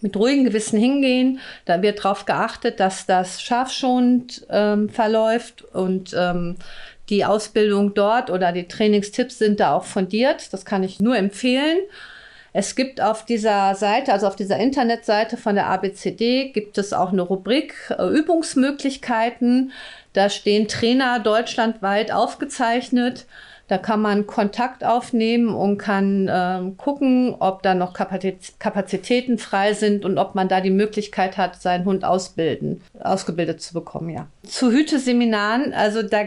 mit 0.03 0.15
ruhigem 0.15 0.45
Gewissen 0.45 0.79
hingehen. 0.79 1.39
Da 1.65 1.81
wird 1.81 2.03
darauf 2.03 2.25
geachtet, 2.25 2.79
dass 2.79 3.05
das 3.05 3.41
scharfschonend 3.41 4.45
ähm, 4.50 4.89
verläuft 4.89 5.63
und 5.74 6.13
ähm, 6.17 6.57
die 7.10 7.25
Ausbildung 7.25 7.93
dort 7.93 8.29
oder 8.29 8.51
die 8.51 8.67
Trainingstipps 8.67 9.38
sind 9.39 9.60
da 9.60 9.74
auch 9.74 9.83
fundiert. 9.83 10.53
Das 10.53 10.65
kann 10.65 10.83
ich 10.83 11.00
nur 11.00 11.17
empfehlen. 11.17 11.79
Es 12.53 12.75
gibt 12.75 13.01
auf 13.01 13.25
dieser 13.25 13.74
Seite, 13.74 14.13
also 14.13 14.27
auf 14.27 14.36
dieser 14.36 14.57
Internetseite 14.57 15.38
von 15.38 15.55
der 15.55 15.67
ABCD, 15.67 16.51
gibt 16.51 16.77
es 16.77 16.93
auch 16.93 17.12
eine 17.12 17.24
Rubrik 17.24 17.74
äh, 17.98 18.07
Übungsmöglichkeiten. 18.07 19.72
Da 20.13 20.29
stehen 20.29 20.67
Trainer 20.67 21.19
deutschlandweit 21.19 22.12
aufgezeichnet. 22.12 23.25
Da 23.67 23.77
kann 23.77 24.01
man 24.01 24.27
Kontakt 24.27 24.84
aufnehmen 24.84 25.53
und 25.53 25.77
kann 25.77 26.27
äh, 26.27 26.72
gucken, 26.77 27.36
ob 27.39 27.63
da 27.63 27.74
noch 27.74 27.93
Kapazitäten 27.93 29.38
frei 29.38 29.74
sind 29.74 30.03
und 30.03 30.17
ob 30.17 30.36
man 30.36 30.50
da 30.50 30.60
die 30.60 30.70
Möglichkeit 30.70 31.38
hat, 31.38 31.62
seinen 31.62 31.86
Hund 31.86 32.03
ausbilden, 32.03 32.82
ausgebildet 33.00 33.62
zu 33.62 33.74
bekommen, 33.74 34.10
ja. 34.10 34.27
Zu 34.43 34.72
Hüteseminaren, 34.72 35.74
also 35.74 36.03
da 36.03 36.25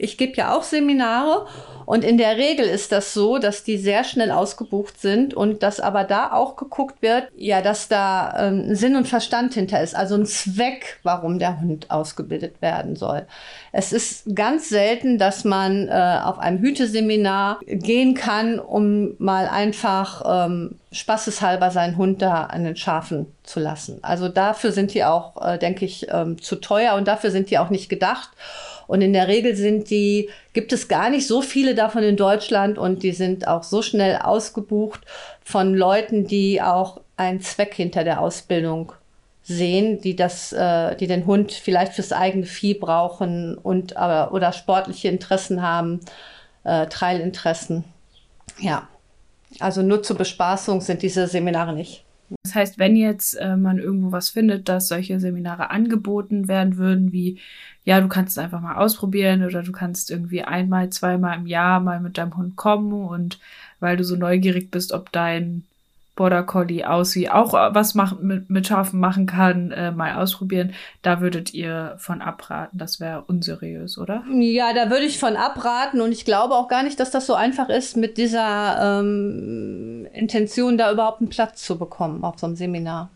ich 0.00 0.18
gebe 0.18 0.34
ja 0.36 0.54
auch 0.54 0.62
Seminare 0.62 1.46
und 1.90 2.04
in 2.04 2.18
der 2.18 2.36
Regel 2.36 2.66
ist 2.66 2.92
das 2.92 3.14
so, 3.14 3.38
dass 3.38 3.64
die 3.64 3.76
sehr 3.76 4.04
schnell 4.04 4.30
ausgebucht 4.30 5.00
sind 5.00 5.34
und 5.34 5.64
dass 5.64 5.80
aber 5.80 6.04
da 6.04 6.32
auch 6.32 6.54
geguckt 6.54 7.02
wird, 7.02 7.28
ja, 7.36 7.62
dass 7.62 7.88
da 7.88 8.48
ähm, 8.48 8.76
Sinn 8.76 8.94
und 8.94 9.08
Verstand 9.08 9.54
hinter 9.54 9.82
ist, 9.82 9.96
also 9.96 10.14
ein 10.14 10.24
Zweck, 10.24 11.00
warum 11.02 11.40
der 11.40 11.60
Hund 11.60 11.90
ausgebildet 11.90 12.62
werden 12.62 12.94
soll. 12.94 13.26
Es 13.72 13.92
ist 13.92 14.36
ganz 14.36 14.68
selten, 14.68 15.18
dass 15.18 15.42
man 15.44 15.88
äh, 15.88 16.20
auf 16.22 16.38
einem 16.38 16.58
Hüteseminar 16.60 17.58
gehen 17.66 18.14
kann, 18.14 18.60
um 18.60 19.16
mal 19.18 19.48
einfach 19.48 20.46
ähm, 20.46 20.76
spaßeshalber 20.92 21.72
seinen 21.72 21.96
Hund 21.96 22.22
da 22.22 22.44
an 22.44 22.62
den 22.62 22.76
Schafen 22.76 23.26
zu 23.42 23.58
lassen. 23.58 23.98
Also 24.02 24.28
dafür 24.28 24.70
sind 24.70 24.94
die 24.94 25.04
auch, 25.04 25.44
äh, 25.44 25.58
denke 25.58 25.84
ich, 25.84 26.06
ähm, 26.10 26.40
zu 26.40 26.56
teuer 26.56 26.94
und 26.94 27.08
dafür 27.08 27.32
sind 27.32 27.50
die 27.50 27.58
auch 27.58 27.70
nicht 27.70 27.88
gedacht. 27.88 28.30
Und 28.90 29.02
in 29.02 29.12
der 29.12 29.28
Regel 29.28 29.54
sind 29.54 29.88
die, 29.88 30.30
gibt 30.52 30.72
es 30.72 30.88
gar 30.88 31.10
nicht 31.10 31.24
so 31.24 31.42
viele 31.42 31.76
davon 31.76 32.02
in 32.02 32.16
Deutschland 32.16 32.76
und 32.76 33.04
die 33.04 33.12
sind 33.12 33.46
auch 33.46 33.62
so 33.62 33.82
schnell 33.82 34.16
ausgebucht 34.16 35.02
von 35.44 35.76
Leuten, 35.76 36.26
die 36.26 36.60
auch 36.60 37.00
einen 37.16 37.40
Zweck 37.40 37.72
hinter 37.72 38.02
der 38.02 38.20
Ausbildung 38.20 38.90
sehen, 39.44 40.00
die 40.00 40.16
das, 40.16 40.52
äh, 40.52 40.96
die 40.96 41.06
den 41.06 41.24
Hund 41.24 41.52
vielleicht 41.52 41.92
fürs 41.92 42.12
eigene 42.12 42.46
Vieh 42.46 42.74
brauchen 42.74 43.56
und 43.56 43.96
aber 43.96 44.34
oder 44.34 44.52
sportliche 44.52 45.06
Interessen 45.06 45.62
haben, 45.62 46.00
äh, 46.64 46.88
Trailinteressen. 46.88 47.84
Ja, 48.58 48.88
also 49.60 49.82
nur 49.82 50.02
zur 50.02 50.16
Bespaßung 50.16 50.80
sind 50.80 51.02
diese 51.02 51.28
Seminare 51.28 51.74
nicht. 51.74 52.04
Das 52.42 52.54
heißt, 52.54 52.78
wenn 52.78 52.96
jetzt 52.96 53.34
äh, 53.34 53.56
man 53.56 53.78
irgendwo 53.78 54.12
was 54.12 54.30
findet, 54.30 54.68
dass 54.68 54.88
solche 54.88 55.18
Seminare 55.18 55.70
angeboten 55.70 56.48
werden 56.48 56.76
würden, 56.76 57.12
wie 57.12 57.38
ja, 57.84 58.00
du 58.00 58.08
kannst 58.08 58.32
es 58.32 58.38
einfach 58.38 58.60
mal 58.60 58.76
ausprobieren 58.76 59.44
oder 59.44 59.62
du 59.62 59.72
kannst 59.72 60.10
irgendwie 60.10 60.42
einmal, 60.42 60.90
zweimal 60.90 61.38
im 61.38 61.46
Jahr 61.46 61.80
mal 61.80 62.00
mit 62.00 62.18
deinem 62.18 62.36
Hund 62.36 62.56
kommen 62.56 62.92
und 62.92 63.38
weil 63.80 63.96
du 63.96 64.04
so 64.04 64.16
neugierig 64.16 64.70
bist, 64.70 64.92
ob 64.92 65.10
dein 65.12 65.64
Border 66.20 66.42
Collie 66.42 66.84
aussieht, 66.84 67.30
auch 67.30 67.54
äh, 67.54 67.74
was 67.74 67.94
machen, 67.94 68.18
mit, 68.26 68.50
mit 68.50 68.66
Schafen 68.66 69.00
machen 69.00 69.24
kann, 69.24 69.70
äh, 69.70 69.90
mal 69.90 70.16
ausprobieren. 70.16 70.74
Da 71.00 71.22
würdet 71.22 71.54
ihr 71.54 71.94
von 71.98 72.20
abraten. 72.20 72.76
Das 72.76 73.00
wäre 73.00 73.24
unseriös, 73.26 73.96
oder? 73.96 74.22
Ja, 74.30 74.74
da 74.74 74.90
würde 74.90 75.06
ich 75.06 75.18
von 75.18 75.36
abraten 75.36 76.02
und 76.02 76.12
ich 76.12 76.26
glaube 76.26 76.56
auch 76.56 76.68
gar 76.68 76.82
nicht, 76.82 77.00
dass 77.00 77.10
das 77.10 77.24
so 77.24 77.32
einfach 77.32 77.70
ist, 77.70 77.96
mit 77.96 78.18
dieser 78.18 79.00
ähm, 79.00 80.06
Intention 80.12 80.76
da 80.76 80.92
überhaupt 80.92 81.22
einen 81.22 81.30
Platz 81.30 81.64
zu 81.64 81.78
bekommen 81.78 82.22
auf 82.22 82.38
so 82.38 82.46
einem 82.46 82.56
Seminar. 82.56 83.08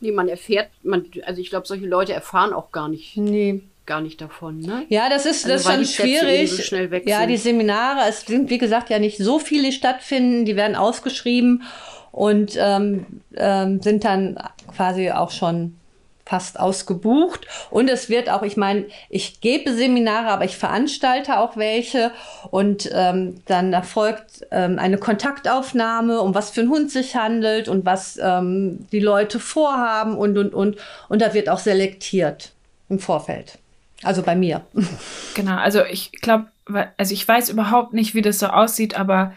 Nee, 0.00 0.12
man 0.12 0.28
erfährt, 0.28 0.68
man, 0.82 1.06
also 1.24 1.40
ich 1.40 1.48
glaube, 1.48 1.66
solche 1.66 1.86
Leute 1.86 2.12
erfahren 2.12 2.52
auch 2.52 2.70
gar 2.70 2.88
nicht. 2.88 3.16
Nee 3.16 3.62
gar 3.86 4.00
nicht 4.00 4.20
davon, 4.20 4.60
ne? 4.60 4.84
Ja, 4.88 5.08
das 5.08 5.26
ist, 5.26 5.44
also, 5.44 5.68
das 5.68 5.80
ist 5.80 5.94
schon 5.94 6.06
schwierig. 6.06 6.50
So 6.50 6.76
ja, 7.04 7.26
die 7.26 7.36
Seminare, 7.36 8.08
es 8.08 8.22
sind, 8.22 8.50
wie 8.50 8.58
gesagt, 8.58 8.90
ja 8.90 8.98
nicht 8.98 9.18
so 9.18 9.38
viele, 9.38 9.64
die 9.64 9.72
stattfinden, 9.72 10.44
die 10.44 10.56
werden 10.56 10.76
ausgeschrieben 10.76 11.62
und 12.12 12.56
ähm, 12.58 13.06
ähm, 13.36 13.80
sind 13.80 14.04
dann 14.04 14.38
quasi 14.74 15.10
auch 15.10 15.30
schon 15.30 15.74
fast 16.24 16.58
ausgebucht. 16.58 17.46
Und 17.70 17.90
es 17.90 18.08
wird 18.08 18.30
auch, 18.30 18.42
ich 18.42 18.56
meine, 18.56 18.86
ich 19.10 19.40
gebe 19.40 19.72
Seminare, 19.72 20.28
aber 20.28 20.44
ich 20.44 20.56
veranstalte 20.56 21.38
auch 21.38 21.56
welche. 21.56 22.12
Und 22.50 22.90
ähm, 22.94 23.42
dann 23.46 23.72
erfolgt 23.72 24.46
ähm, 24.50 24.78
eine 24.78 24.98
Kontaktaufnahme, 24.98 26.20
um 26.20 26.34
was 26.34 26.50
für 26.50 26.60
einen 26.60 26.70
Hund 26.70 26.90
sich 26.90 27.16
handelt 27.16 27.68
und 27.68 27.84
was 27.84 28.18
ähm, 28.22 28.86
die 28.92 29.00
Leute 29.00 29.40
vorhaben 29.40 30.16
und, 30.16 30.38
und, 30.38 30.54
und. 30.54 30.76
Und 31.08 31.20
da 31.20 31.34
wird 31.34 31.48
auch 31.48 31.58
selektiert 31.58 32.52
im 32.88 32.98
Vorfeld. 32.98 33.58
Also 34.02 34.22
bei 34.22 34.36
mir. 34.36 34.62
Genau, 35.34 35.56
also 35.56 35.84
ich 35.84 36.12
glaube, 36.12 36.48
also 36.96 37.14
ich 37.14 37.26
weiß 37.26 37.48
überhaupt 37.48 37.92
nicht, 37.92 38.14
wie 38.14 38.22
das 38.22 38.38
so 38.38 38.46
aussieht, 38.46 38.98
aber 38.98 39.32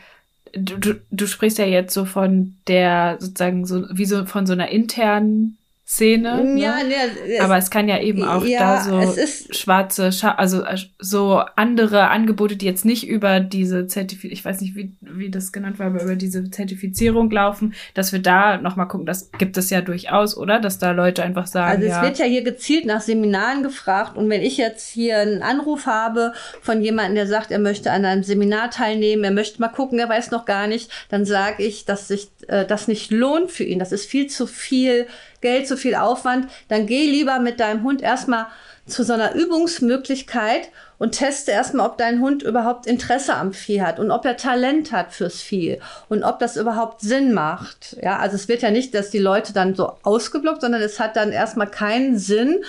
du, 0.54 0.78
du, 0.78 0.96
du 1.12 1.28
sprichst 1.28 1.58
ja 1.58 1.66
jetzt 1.66 1.94
so 1.94 2.06
von 2.06 2.56
der 2.68 3.18
sozusagen 3.20 3.66
so 3.66 3.86
wie 3.92 4.06
so 4.06 4.26
von 4.26 4.46
so 4.46 4.54
einer 4.54 4.70
internen 4.70 5.58
Szene. 5.88 6.44
Mm, 6.44 6.58
ja, 6.58 6.78
ne? 6.78 6.96
ne 7.28 7.40
aber 7.42 7.58
es 7.58 7.70
kann 7.70 7.88
ja 7.88 8.00
eben 8.00 8.24
auch 8.24 8.44
ja, 8.44 8.60
da 8.60 8.82
so 8.82 9.16
schwarze, 9.52 10.12
Scha 10.12 10.32
also 10.32 10.64
äh, 10.64 10.78
so 10.98 11.44
andere 11.56 12.08
Angebote, 12.08 12.56
die 12.56 12.66
jetzt 12.66 12.86
nicht 12.86 13.08
über 13.08 13.40
diese 13.40 13.86
Zertifizierung, 13.86 14.34
ich 14.34 14.44
weiß 14.44 14.62
nicht, 14.62 14.76
wie, 14.76 14.96
wie 15.02 15.30
das 15.30 15.52
genannt 15.52 15.78
war, 15.78 15.86
aber 15.88 16.02
über 16.02 16.16
diese 16.16 16.50
Zertifizierung 16.50 17.30
laufen, 17.30 17.76
dass 17.94 18.12
wir 18.14 18.20
da 18.20 18.58
nochmal 18.58 18.88
gucken, 18.88 19.06
das 19.06 19.30
gibt 19.38 19.58
es 19.58 19.70
ja 19.70 19.82
durchaus, 19.82 20.36
oder? 20.36 20.60
Dass 20.60 20.80
da 20.80 20.90
Leute 20.90 21.22
einfach 21.22 21.46
sagen. 21.46 21.74
Also 21.74 21.86
es 21.86 21.92
ja, 21.94 22.02
wird 22.02 22.18
ja 22.18 22.26
hier 22.26 22.44
gezielt 22.44 22.86
nach 22.86 23.02
Seminaren 23.02 23.62
gefragt 23.62 24.18
und 24.18 24.28
wenn 24.28 24.42
ich 24.42 24.58
jetzt 24.58 24.90
hier 24.90 25.20
einen 25.20 25.44
Anruf 25.44 25.86
habe 25.86 26.34
von 26.62 26.82
jemandem, 26.82 27.14
der 27.14 27.28
sagt, 27.28 27.52
er 27.52 27.60
möchte 27.60 27.92
an 27.92 28.06
einem 28.06 28.24
Seminar 28.24 28.72
teilnehmen, 28.72 29.24
er 29.24 29.32
möchte 29.32 29.62
mal 29.62 29.68
gucken, 29.68 30.00
er 30.00 30.10
weiß 30.10 30.32
noch 30.32 30.46
gar 30.46 30.66
nicht, 30.66 30.90
dann 31.10 31.26
sage 31.26 31.62
ich, 31.62 31.86
dass 31.86 32.08
sich 32.08 32.30
äh, 32.48 32.66
das 32.66 32.88
nicht 32.88 33.12
lohnt 33.12 33.52
für 33.52 33.64
ihn. 33.64 33.78
Das 33.78 33.92
ist 33.92 34.08
viel 34.08 34.26
zu 34.26 34.48
viel 34.48 35.06
Geld, 35.46 35.68
zu 35.68 35.78
viel 35.78 35.94
Aufwand, 35.94 36.48
dann 36.70 36.88
geh 36.88 37.06
lieber 37.06 37.38
mit 37.38 37.60
deinem 37.60 37.84
Hund 37.84 38.02
erstmal 38.02 38.48
zu 38.88 39.04
so 39.04 39.14
einer 39.14 39.36
Übungsmöglichkeit 39.36 40.70
und 40.98 41.12
teste 41.12 41.52
erstmal, 41.52 41.86
ob 41.86 42.00
dein 42.00 42.20
Hund 42.20 42.42
überhaupt 42.42 42.88
Interesse 42.88 43.36
am 43.36 43.54
Vieh 43.54 43.84
hat 43.84 44.00
und 44.00 44.10
ob 44.10 44.26
er 44.26 44.38
Talent 44.38 44.92
hat 44.92 45.14
fürs 45.14 45.42
Vieh 45.42 45.80
und 46.10 46.24
ob 46.24 46.40
das 46.40 46.58
überhaupt 46.58 47.02
Sinn 47.02 47.32
macht. 47.32 47.96
Ja, 48.02 48.18
also 48.18 48.36
es 48.36 48.48
wird 48.48 48.64
ja 48.64 48.72
nicht, 48.72 48.96
dass 48.96 49.12
die 49.12 49.20
Leute 49.20 49.54
dann 49.54 49.76
so 49.76 49.94
ausgeblockt, 50.02 50.62
sondern 50.62 50.82
es 50.82 51.00
hat 51.00 51.16
dann 51.16 51.32
erstmal 51.32 51.70
keinen 51.70 52.18
Sinn, 52.18 52.64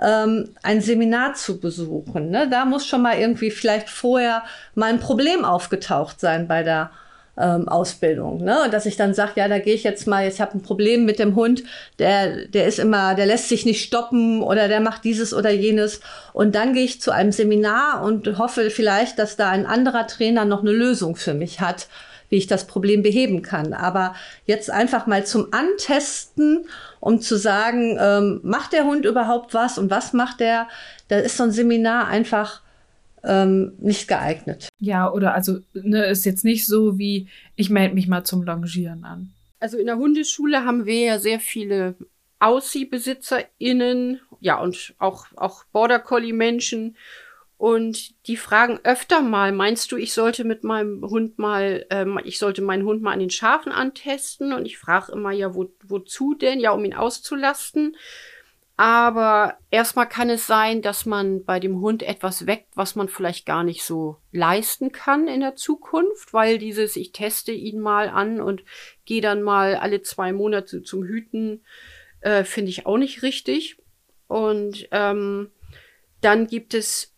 ähm, 0.00 0.54
ein 0.62 0.80
Seminar 0.80 1.34
zu 1.34 1.60
besuchen. 1.60 2.30
Ne? 2.30 2.48
Da 2.48 2.64
muss 2.64 2.86
schon 2.86 3.02
mal 3.02 3.18
irgendwie 3.18 3.50
vielleicht 3.50 3.90
vorher 3.90 4.44
mal 4.74 4.90
ein 4.90 4.98
Problem 4.98 5.44
aufgetaucht 5.44 6.20
sein 6.20 6.48
bei 6.48 6.62
der 6.62 6.90
ähm, 7.36 7.68
Ausbildung. 7.68 8.44
Ne? 8.44 8.64
Und 8.64 8.72
dass 8.72 8.86
ich 8.86 8.96
dann 8.96 9.14
sage, 9.14 9.32
ja, 9.36 9.48
da 9.48 9.58
gehe 9.58 9.74
ich 9.74 9.82
jetzt 9.82 10.06
mal, 10.06 10.26
ich 10.28 10.40
habe 10.40 10.56
ein 10.56 10.62
Problem 10.62 11.04
mit 11.04 11.18
dem 11.18 11.34
Hund, 11.34 11.64
der, 11.98 12.46
der 12.46 12.66
ist 12.66 12.78
immer, 12.78 13.14
der 13.14 13.26
lässt 13.26 13.48
sich 13.48 13.64
nicht 13.64 13.84
stoppen 13.84 14.42
oder 14.42 14.68
der 14.68 14.80
macht 14.80 15.04
dieses 15.04 15.34
oder 15.34 15.50
jenes. 15.50 16.00
Und 16.32 16.54
dann 16.54 16.74
gehe 16.74 16.84
ich 16.84 17.00
zu 17.00 17.10
einem 17.10 17.32
Seminar 17.32 18.02
und 18.02 18.38
hoffe 18.38 18.70
vielleicht, 18.70 19.18
dass 19.18 19.36
da 19.36 19.50
ein 19.50 19.66
anderer 19.66 20.06
Trainer 20.06 20.44
noch 20.44 20.60
eine 20.60 20.72
Lösung 20.72 21.16
für 21.16 21.34
mich 21.34 21.60
hat, 21.60 21.88
wie 22.28 22.36
ich 22.36 22.46
das 22.46 22.66
Problem 22.66 23.02
beheben 23.02 23.42
kann. 23.42 23.72
Aber 23.72 24.14
jetzt 24.46 24.70
einfach 24.70 25.06
mal 25.06 25.26
zum 25.26 25.48
Antesten, 25.52 26.66
um 27.00 27.20
zu 27.20 27.36
sagen, 27.36 27.98
ähm, 28.00 28.40
macht 28.42 28.72
der 28.72 28.84
Hund 28.84 29.04
überhaupt 29.04 29.54
was 29.54 29.78
und 29.78 29.90
was 29.90 30.12
macht 30.12 30.40
der? 30.40 30.68
Da 31.08 31.18
ist 31.18 31.36
so 31.36 31.44
ein 31.44 31.52
Seminar 31.52 32.08
einfach 32.08 32.62
ähm, 33.24 33.72
nicht 33.78 34.08
geeignet. 34.08 34.68
Ja, 34.78 35.10
oder 35.10 35.34
also 35.34 35.58
ne, 35.72 36.06
ist 36.06 36.24
jetzt 36.24 36.44
nicht 36.44 36.66
so 36.66 36.98
wie, 36.98 37.28
ich 37.56 37.70
melde 37.70 37.94
mich 37.94 38.08
mal 38.08 38.24
zum 38.24 38.42
Longieren 38.42 39.04
an. 39.04 39.32
Also 39.60 39.78
in 39.78 39.86
der 39.86 39.96
Hundeschule 39.96 40.64
haben 40.64 40.84
wir 40.84 41.00
ja 41.00 41.18
sehr 41.18 41.40
viele 41.40 41.96
Aussie-BesitzerInnen, 42.38 44.20
ja, 44.40 44.60
und 44.60 44.94
auch, 44.98 45.26
auch 45.36 45.64
Border 45.72 45.98
Collie-Menschen. 45.98 46.96
Und 47.56 48.26
die 48.26 48.36
fragen 48.36 48.80
öfter 48.82 49.22
mal, 49.22 49.52
meinst 49.52 49.90
du, 49.90 49.96
ich 49.96 50.12
sollte 50.12 50.44
mit 50.44 50.64
meinem 50.64 51.02
Hund 51.02 51.38
mal, 51.38 51.86
ähm, 51.88 52.20
ich 52.24 52.38
sollte 52.38 52.60
meinen 52.60 52.84
Hund 52.84 53.00
mal 53.00 53.12
an 53.12 53.20
den 53.20 53.30
Schafen 53.30 53.72
antesten? 53.72 54.52
Und 54.52 54.66
ich 54.66 54.76
frage 54.76 55.12
immer, 55.12 55.30
ja, 55.30 55.54
wo, 55.54 55.72
wozu 55.82 56.34
denn? 56.34 56.60
Ja, 56.60 56.72
um 56.72 56.84
ihn 56.84 56.92
auszulasten. 56.92 57.96
Aber 58.76 59.56
erstmal 59.70 60.08
kann 60.08 60.30
es 60.30 60.48
sein, 60.48 60.82
dass 60.82 61.06
man 61.06 61.44
bei 61.44 61.60
dem 61.60 61.80
Hund 61.80 62.02
etwas 62.02 62.46
weckt, 62.46 62.68
was 62.74 62.96
man 62.96 63.08
vielleicht 63.08 63.46
gar 63.46 63.62
nicht 63.62 63.84
so 63.84 64.16
leisten 64.32 64.90
kann 64.90 65.28
in 65.28 65.40
der 65.40 65.54
Zukunft, 65.54 66.32
weil 66.32 66.58
dieses, 66.58 66.96
ich 66.96 67.12
teste 67.12 67.52
ihn 67.52 67.78
mal 67.78 68.08
an 68.08 68.40
und 68.40 68.64
gehe 69.04 69.20
dann 69.20 69.42
mal 69.42 69.76
alle 69.76 70.02
zwei 70.02 70.32
Monate 70.32 70.82
zum 70.82 71.04
Hüten, 71.04 71.64
äh, 72.20 72.42
finde 72.42 72.70
ich 72.70 72.84
auch 72.84 72.98
nicht 72.98 73.22
richtig. 73.22 73.78
Und 74.26 74.88
ähm, 74.90 75.52
dann 76.20 76.48
gibt 76.48 76.74
es 76.74 77.14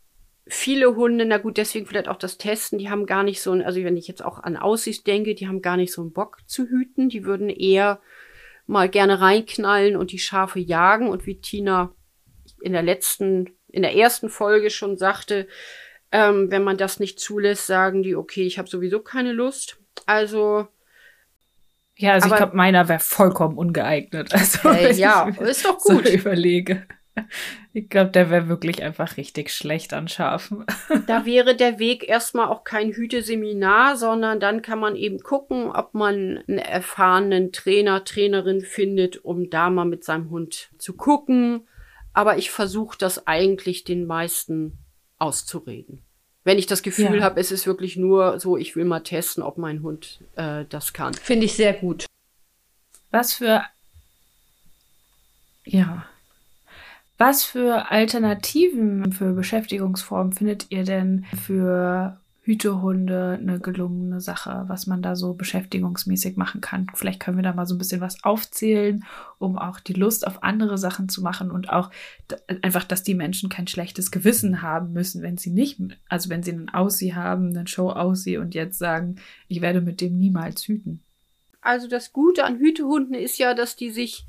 viele 0.47 0.95
Hunde, 0.95 1.25
na 1.25 1.39
gut, 1.39 1.57
deswegen 1.57 1.87
vielleicht 1.87 2.09
auch 2.09 2.19
das 2.19 2.37
Testen, 2.37 2.79
die 2.79 2.91
haben 2.91 3.07
gar 3.07 3.23
nicht 3.23 3.41
so 3.41 3.53
ein, 3.53 3.63
also 3.63 3.83
wenn 3.83 3.97
ich 3.97 4.09
jetzt 4.09 4.23
auch 4.23 4.39
an 4.39 4.59
Aussicht 4.59 5.07
denke, 5.07 5.35
die 5.35 5.49
haben 5.49 5.63
gar 5.63 5.79
nicht 5.79 5.93
so 5.93 6.03
einen 6.03 6.13
Bock 6.13 6.39
zu 6.47 6.67
hüten. 6.67 7.09
Die 7.09 7.25
würden 7.25 7.49
eher 7.49 8.01
mal 8.67 8.89
gerne 8.89 9.21
reinknallen 9.21 9.97
und 9.97 10.13
die 10.13 10.19
Schafe 10.19 10.59
jagen. 10.59 11.09
Und 11.09 11.27
wie 11.27 11.41
Tina 11.41 11.93
in 12.61 12.73
der 12.73 12.83
letzten, 12.83 13.51
in 13.69 13.83
der 13.83 13.95
ersten 13.95 14.29
Folge 14.29 14.71
schon 14.71 14.97
sagte, 14.97 15.47
ähm, 16.13 16.51
wenn 16.51 16.65
man 16.65 16.77
das 16.77 17.01
nicht 17.01 17.21
zulässt, 17.21 17.67
sagen 17.67 18.03
die, 18.03 18.17
okay, 18.17 18.47
ich 18.47 18.59
habe 18.59 18.69
sowieso 18.69 19.01
keine 19.01 19.33
Lust. 19.33 19.79
Also 20.07 20.69
ja, 21.99 22.13
also 22.13 22.27
aber, 22.27 22.35
ich 22.35 22.39
glaube, 22.39 22.57
meiner 22.57 22.89
wäre 22.89 23.01
vollkommen 23.01 23.57
ungeeignet. 23.57 24.33
Also 24.35 24.69
äh, 24.69 24.93
ja, 24.93 25.29
ist 25.29 25.65
doch 25.65 25.79
gut. 25.79 26.07
So 26.07 26.13
überlege. 26.13 26.87
Ich 27.73 27.89
glaube, 27.89 28.11
der 28.11 28.31
wäre 28.31 28.49
wirklich 28.49 28.83
einfach 28.83 29.17
richtig 29.17 29.51
schlecht 29.51 29.93
an 29.93 30.09
Schafen. 30.09 30.65
Da 31.07 31.27
wäre 31.27 31.55
der 31.55 31.79
Weg 31.79 32.09
erstmal 32.09 32.49
auch 32.49 32.65
kein 32.65 32.93
Hüteseminar, 32.93 33.97
sondern 33.97 34.41
dann 34.41 34.63
kann 34.63 34.79
man 34.79 34.97
eben 34.97 35.21
gucken, 35.21 35.71
ob 35.71 35.95
man 35.95 36.43
einen 36.49 36.59
erfahrenen 36.59 37.53
Trainer, 37.53 38.05
Trainerin 38.05 38.61
findet, 38.61 39.25
um 39.25 39.51
da 39.51 39.71
mal 39.71 39.85
mit 39.85 40.05
seinem 40.05 40.31
Hund 40.31 40.71
zu 40.79 40.95
gucken. 40.95 41.67
Aber 42.13 42.39
ich 42.39 42.51
versuche 42.51 42.97
das 42.99 43.27
eigentlich 43.27 43.85
den 43.85 44.07
meisten 44.07 44.79
auszureden. 45.19 46.03
Wenn 46.45 46.59
ich 46.59 46.67
das 46.67 46.83
Gefühl 46.83 47.19
ja. 47.19 47.23
habe, 47.23 47.41
es 47.41 47.51
ist 47.51 47.67
wirklich 47.67 47.97
nur 47.97 48.41
so, 48.41 48.57
ich 48.57 48.77
will 48.77 48.85
mal 48.85 49.01
testen, 49.01 49.43
ob 49.43 49.59
mein 49.59 49.83
Hund 49.83 50.21
äh, 50.37 50.65
das 50.69 50.93
kann. 50.93 51.13
Finde 51.13 51.47
ich 51.47 51.55
sehr 51.55 51.75
gut. 51.75 52.07
Was 53.11 53.35
für 53.35 53.65
ja. 55.67 56.07
Was 57.19 57.45
für 57.45 57.91
Alternativen 57.91 59.11
für 59.13 59.33
Beschäftigungsformen 59.33 60.33
findet 60.33 60.67
ihr 60.71 60.85
denn 60.85 61.25
für 61.47 62.21
Hütehunde 62.47 63.39
eine 63.41 63.59
gelungene 63.59 64.21
Sache, 64.21 64.67
was 64.69 64.87
man 64.87 65.03
da 65.03 65.17
so 65.17 65.35
beschäftigungsmäßig 65.35 66.37
machen 66.37 66.61
kann. 66.61 66.87
Vielleicht 66.95 67.19
können 67.19 67.39
wir 67.39 67.43
da 67.43 67.53
mal 67.53 67.67
so 67.67 67.75
ein 67.75 67.79
bisschen 67.79 68.01
was 68.01 68.23
aufzählen, 68.23 69.05
um 69.39 69.59
auch 69.59 69.81
die 69.81 69.95
Lust 69.95 70.25
auf 70.25 70.45
andere 70.45 70.79
Sachen 70.79 71.09
zu 71.09 71.23
machen 71.23 71.51
und 71.51 71.71
auch 71.71 71.91
einfach, 72.63 72.85
dass 72.85 73.03
die 73.03 73.15
Menschen 73.15 73.49
kein 73.49 73.67
schlechtes 73.67 74.13
Gewissen 74.13 74.63
haben 74.63 74.93
müssen, 74.93 75.23
wenn 75.23 75.39
sie 75.39 75.51
nicht, 75.51 75.81
also 76.09 76.31
wenn 76.31 76.45
sie 76.45 76.53
einen 76.53 76.69
Aussie 76.69 77.15
haben, 77.15 77.49
einen 77.49 77.67
Show 77.67 77.91
Aussie 77.91 78.37
und 78.37 78.55
jetzt 78.55 78.79
sagen, 78.79 79.17
ich 79.49 79.61
werde 79.61 79.81
mit 79.81 80.01
dem 80.01 80.17
niemals 80.17 80.69
hüten. 80.69 81.01
Also 81.63 81.89
das 81.89 82.13
Gute 82.13 82.45
an 82.45 82.59
Hütehunden 82.59 83.15
ist 83.15 83.39
ja, 83.39 83.55
dass 83.55 83.75
die 83.75 83.91
sich 83.91 84.25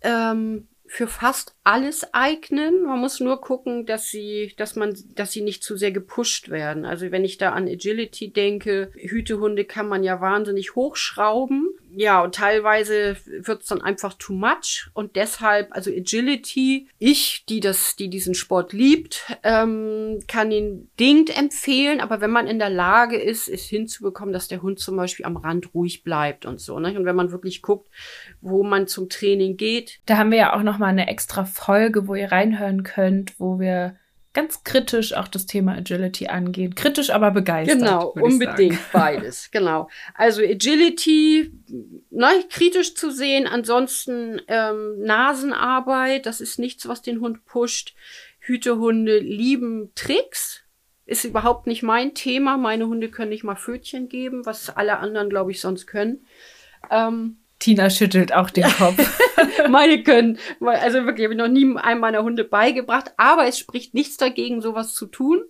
ähm, 0.00 0.68
für 0.92 1.06
fast 1.06 1.54
alles 1.64 2.12
eignen. 2.12 2.82
Man 2.82 2.98
muss 2.98 3.18
nur 3.18 3.40
gucken, 3.40 3.86
dass 3.86 4.08
sie, 4.08 4.52
dass 4.58 4.76
man, 4.76 4.94
dass 5.14 5.32
sie 5.32 5.40
nicht 5.40 5.64
zu 5.64 5.78
sehr 5.78 5.90
gepusht 5.90 6.50
werden. 6.50 6.84
Also 6.84 7.10
wenn 7.10 7.24
ich 7.24 7.38
da 7.38 7.52
an 7.52 7.66
Agility 7.66 8.30
denke, 8.30 8.92
Hütehunde 8.92 9.64
kann 9.64 9.88
man 9.88 10.04
ja 10.04 10.20
wahnsinnig 10.20 10.74
hochschrauben. 10.74 11.66
Ja, 11.94 12.22
und 12.22 12.34
teilweise 12.34 13.16
wird's 13.26 13.66
dann 13.66 13.82
einfach 13.82 14.14
too 14.14 14.32
much. 14.32 14.88
Und 14.94 15.16
deshalb, 15.16 15.68
also 15.72 15.90
Agility, 15.90 16.88
ich, 16.98 17.44
die 17.48 17.60
das, 17.60 17.96
die 17.96 18.08
diesen 18.08 18.34
Sport 18.34 18.72
liebt, 18.72 19.24
ähm, 19.42 20.20
kann 20.26 20.50
ihn 20.50 20.90
dingend 20.98 21.36
empfehlen. 21.36 22.00
Aber 22.00 22.20
wenn 22.20 22.30
man 22.30 22.46
in 22.46 22.58
der 22.58 22.70
Lage 22.70 23.16
ist, 23.16 23.48
es 23.48 23.64
hinzubekommen, 23.64 24.32
dass 24.32 24.48
der 24.48 24.62
Hund 24.62 24.78
zum 24.78 24.96
Beispiel 24.96 25.26
am 25.26 25.36
Rand 25.36 25.74
ruhig 25.74 26.02
bleibt 26.02 26.46
und 26.46 26.60
so. 26.60 26.78
Ne? 26.78 26.98
Und 26.98 27.04
wenn 27.04 27.16
man 27.16 27.30
wirklich 27.30 27.60
guckt, 27.60 27.90
wo 28.40 28.62
man 28.62 28.86
zum 28.86 29.08
Training 29.08 29.56
geht. 29.56 30.00
Da 30.06 30.16
haben 30.16 30.30
wir 30.30 30.38
ja 30.38 30.56
auch 30.56 30.62
noch 30.62 30.78
mal 30.78 30.86
eine 30.86 31.08
extra 31.08 31.44
Folge, 31.44 32.08
wo 32.08 32.14
ihr 32.14 32.32
reinhören 32.32 32.84
könnt, 32.84 33.38
wo 33.38 33.60
wir 33.60 33.96
ganz 34.34 34.64
kritisch 34.64 35.14
auch 35.14 35.28
das 35.28 35.46
Thema 35.46 35.72
Agility 35.72 36.26
angehen. 36.26 36.74
Kritisch, 36.74 37.10
aber 37.10 37.30
begeistert. 37.30 37.78
Genau, 37.78 38.08
unbedingt 38.08 38.78
beides. 38.92 39.50
Genau. 39.50 39.88
Also 40.14 40.42
Agility, 40.42 41.52
ne, 42.10 42.28
kritisch 42.48 42.94
zu 42.94 43.10
sehen. 43.10 43.46
Ansonsten 43.46 44.40
ähm, 44.48 45.00
Nasenarbeit, 45.00 46.26
das 46.26 46.40
ist 46.40 46.58
nichts, 46.58 46.88
was 46.88 47.02
den 47.02 47.20
Hund 47.20 47.44
pusht. 47.44 47.94
Hütehunde 48.38 49.18
lieben 49.18 49.92
Tricks. 49.94 50.60
Ist 51.04 51.24
überhaupt 51.24 51.66
nicht 51.66 51.82
mein 51.82 52.14
Thema. 52.14 52.56
Meine 52.56 52.86
Hunde 52.86 53.10
können 53.10 53.30
nicht 53.30 53.44
mal 53.44 53.56
Pfötchen 53.56 54.08
geben, 54.08 54.46
was 54.46 54.70
alle 54.70 54.98
anderen, 54.98 55.28
glaube 55.28 55.50
ich, 55.50 55.60
sonst 55.60 55.86
können. 55.86 56.24
Ähm, 56.90 57.41
Tina 57.62 57.90
schüttelt 57.90 58.32
auch 58.32 58.50
den 58.50 58.64
Kopf. 58.64 58.98
Meine 59.68 60.02
können. 60.02 60.38
Also 60.60 61.04
wirklich, 61.04 61.24
habe 61.24 61.34
ich 61.34 61.38
noch 61.38 61.46
nie 61.46 61.76
einem 61.76 62.00
meiner 62.00 62.24
Hunde 62.24 62.42
beigebracht. 62.42 63.12
Aber 63.16 63.46
es 63.46 63.56
spricht 63.56 63.94
nichts 63.94 64.16
dagegen, 64.16 64.60
sowas 64.60 64.94
zu 64.94 65.06
tun. 65.06 65.44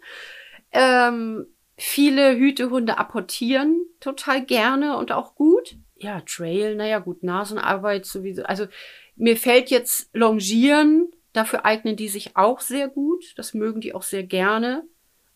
Ähm, 0.73 1.47
viele 1.79 2.37
Hütehunde 2.37 2.99
apportieren 2.99 3.87
total 3.99 4.45
gerne 4.45 4.99
und 4.99 5.11
auch 5.11 5.35
gut. 5.35 5.77
Ja, 5.97 6.21
Trail, 6.21 6.75
naja, 6.75 6.99
gut, 6.99 7.23
Nasenarbeit 7.23 8.05
sowieso. 8.05 8.43
Also 8.43 8.67
mir 9.17 9.39
fällt 9.39 9.71
jetzt 9.71 10.11
Longieren, 10.13 11.11
dafür 11.33 11.65
eignen 11.65 11.97
die 11.97 12.09
sich 12.09 12.37
auch 12.37 12.61
sehr 12.61 12.89
gut. 12.89 13.33
Das 13.37 13.55
mögen 13.55 13.81
die 13.81 13.95
auch 13.95 14.03
sehr 14.03 14.23
gerne, 14.23 14.83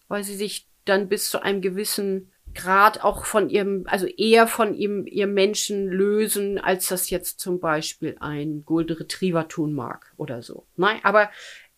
weil 0.09 0.25
sie 0.25 0.37
sich 0.37 0.69
dann 0.85 1.09
bis 1.09 1.31
zu 1.31 1.41
einem 1.41 1.63
gewissen 1.63 2.33
Grad 2.57 3.05
auch 3.05 3.25
von 3.25 3.49
ihrem, 3.51 3.85
also 3.87 4.07
eher 4.07 4.47
von 4.47 4.75
ihrem, 4.75 5.07
ihrem 5.07 5.35
Menschen 5.35 5.87
lösen, 5.87 6.59
als 6.59 6.89
das 6.89 7.11
jetzt 7.11 7.39
zum 7.39 7.61
Beispiel 7.61 8.17
ein 8.19 8.65
Golden 8.65 8.97
Retriever 8.97 9.47
tun 9.47 9.73
mag 9.73 10.13
oder 10.17 10.43
so. 10.43 10.67
Nein, 10.77 10.99
aber 11.03 11.31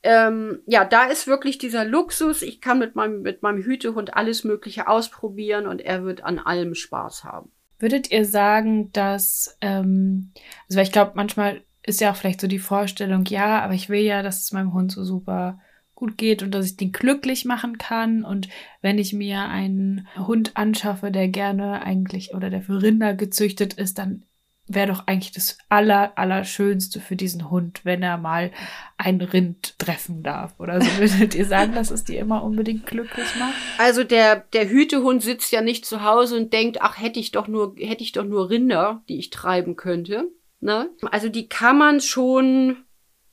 ähm, 0.03 0.61
ja, 0.67 0.85
da 0.85 1.05
ist 1.07 1.27
wirklich 1.27 1.59
dieser 1.59 1.85
Luxus. 1.85 2.43
Ich 2.43 2.61
kann 2.61 2.79
mit 2.79 2.95
meinem, 2.95 3.23
mit 3.23 3.43
meinem 3.43 3.63
Hütehund 3.63 4.15
alles 4.15 4.45
Mögliche 4.45 4.89
ausprobieren 4.89 5.67
und 5.67 5.81
er 5.81 6.05
wird 6.05 6.23
an 6.23 6.39
allem 6.39 6.75
Spaß 6.75 7.25
haben. 7.25 7.51
Würdet 7.81 8.11
ihr 8.11 8.25
sagen, 8.25 8.91
dass, 8.93 9.57
ähm, 9.61 10.33
also 10.69 10.81
ich 10.81 10.93
glaube, 10.93 11.13
manchmal 11.15 11.63
ist 11.83 12.01
ja 12.01 12.13
auch 12.13 12.17
vielleicht 12.17 12.41
so 12.41 12.47
die 12.47 12.59
Vorstellung, 12.59 13.25
ja, 13.27 13.61
aber 13.61 13.75
ich 13.75 13.89
will 13.89 14.03
ja, 14.03 14.23
dass 14.23 14.43
es 14.43 14.53
meinem 14.53 14.73
Hund 14.73 14.93
so 14.93 15.05
super 15.05 15.61
gut 15.99 16.17
geht 16.17 16.45
und 16.45 16.53
dass 16.53 16.65
ich 16.65 16.77
den 16.77 16.93
glücklich 16.93 17.45
machen 17.45 17.77
kann. 17.77 18.25
Und 18.25 18.49
wenn 18.83 18.99
ich 18.99 19.13
mir 19.13 19.41
einen 19.41 20.07
Hund 20.17 20.57
anschaffe, 20.57 21.11
der 21.11 21.27
gerne 21.27 21.83
eigentlich 21.83 22.35
oder 22.35 22.51
der 22.51 22.63
für 22.63 22.81
Rinder 22.81 23.15
gezüchtet 23.15 23.75
ist, 23.75 23.99
dann 23.99 24.23
wäre 24.69 24.87
doch 24.87 25.07
eigentlich 25.09 25.33
das 25.33 25.59
aller, 25.69 26.17
allerschönste 26.17 27.01
für 27.01 27.17
diesen 27.17 27.51
Hund, 27.51 27.81
wenn 27.85 28.03
er 28.03 28.17
mal 28.17 28.53
ein 28.97 29.21
Rind 29.21 29.77
treffen 29.79 30.23
darf 30.23 30.55
oder 30.61 30.81
so. 30.81 30.87
Würdet 30.99 31.35
ihr 31.35 31.47
sagen, 31.47 31.75
dass 31.75 31.91
es 31.91 32.05
die 32.05 32.17
immer 32.17 32.45
unbedingt 32.45 32.87
glücklich 32.87 33.35
macht? 33.37 33.55
Also 33.79 34.05
der, 34.05 34.37
der 34.53 34.69
Hütehund 34.69 35.23
sitzt 35.23 35.51
ja 35.51 35.63
nicht 35.63 35.85
zu 35.85 36.05
Hause 36.05 36.37
und 36.37 36.53
denkt, 36.53 36.81
ach, 36.81 37.01
hätte 37.01 37.19
ich 37.19 37.33
doch 37.33 37.49
nur, 37.49 37.75
hätte 37.77 38.05
ich 38.05 38.13
doch 38.13 38.25
nur 38.25 38.51
Rinder, 38.51 39.03
die 39.09 39.19
ich 39.19 39.31
treiben 39.31 39.75
könnte. 39.75 40.29
Ne? 40.61 40.91
Also 41.11 41.29
die 41.29 41.49
kann 41.49 41.77
man 41.77 42.01
schon 42.01 42.85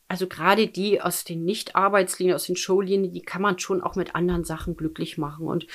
also 0.08 0.28
gerade 0.28 0.68
die 0.68 1.02
aus 1.02 1.24
den 1.24 1.44
Nicht-Arbeitslinien, 1.46 2.36
aus 2.36 2.46
den 2.46 2.56
Showlinien, 2.56 3.12
die 3.12 3.22
kann 3.22 3.41
man 3.41 3.60
schon 3.60 3.82
auch 3.82 3.96
mit 3.96 4.15
anderen 4.15 4.44
Sachen 4.44 4.76
glücklich 4.76 5.18
machen. 5.18 5.48
Und, 5.48 5.68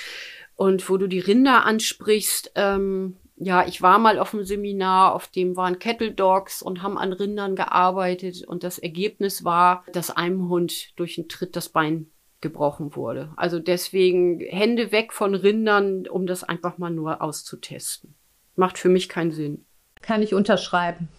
und 0.55 0.89
wo 0.89 0.97
du 0.97 1.07
die 1.07 1.19
Rinder 1.19 1.65
ansprichst, 1.65 2.51
ähm, 2.55 3.17
ja, 3.35 3.65
ich 3.67 3.81
war 3.81 3.97
mal 3.97 4.19
auf 4.19 4.33
einem 4.33 4.43
Seminar, 4.43 5.15
auf 5.15 5.27
dem 5.27 5.57
waren 5.57 5.79
Kettle 5.79 6.11
Dogs 6.11 6.61
und 6.61 6.83
haben 6.83 6.97
an 6.97 7.11
Rindern 7.11 7.55
gearbeitet. 7.55 8.43
Und 8.45 8.63
das 8.63 8.77
Ergebnis 8.77 9.43
war, 9.43 9.83
dass 9.91 10.11
einem 10.11 10.47
Hund 10.47 10.97
durch 10.97 11.17
einen 11.17 11.27
Tritt 11.27 11.55
das 11.55 11.69
Bein 11.69 12.11
gebrochen 12.39 12.95
wurde. 12.95 13.33
Also 13.35 13.59
deswegen 13.59 14.39
Hände 14.39 14.91
weg 14.91 15.11
von 15.11 15.35
Rindern, 15.35 16.07
um 16.07 16.25
das 16.27 16.43
einfach 16.43 16.77
mal 16.77 16.89
nur 16.89 17.21
auszutesten. 17.21 18.15
Macht 18.55 18.77
für 18.77 18.89
mich 18.89 19.09
keinen 19.09 19.31
Sinn. 19.31 19.65
Kann 20.01 20.21
ich 20.21 20.33
unterschreiben. 20.33 21.09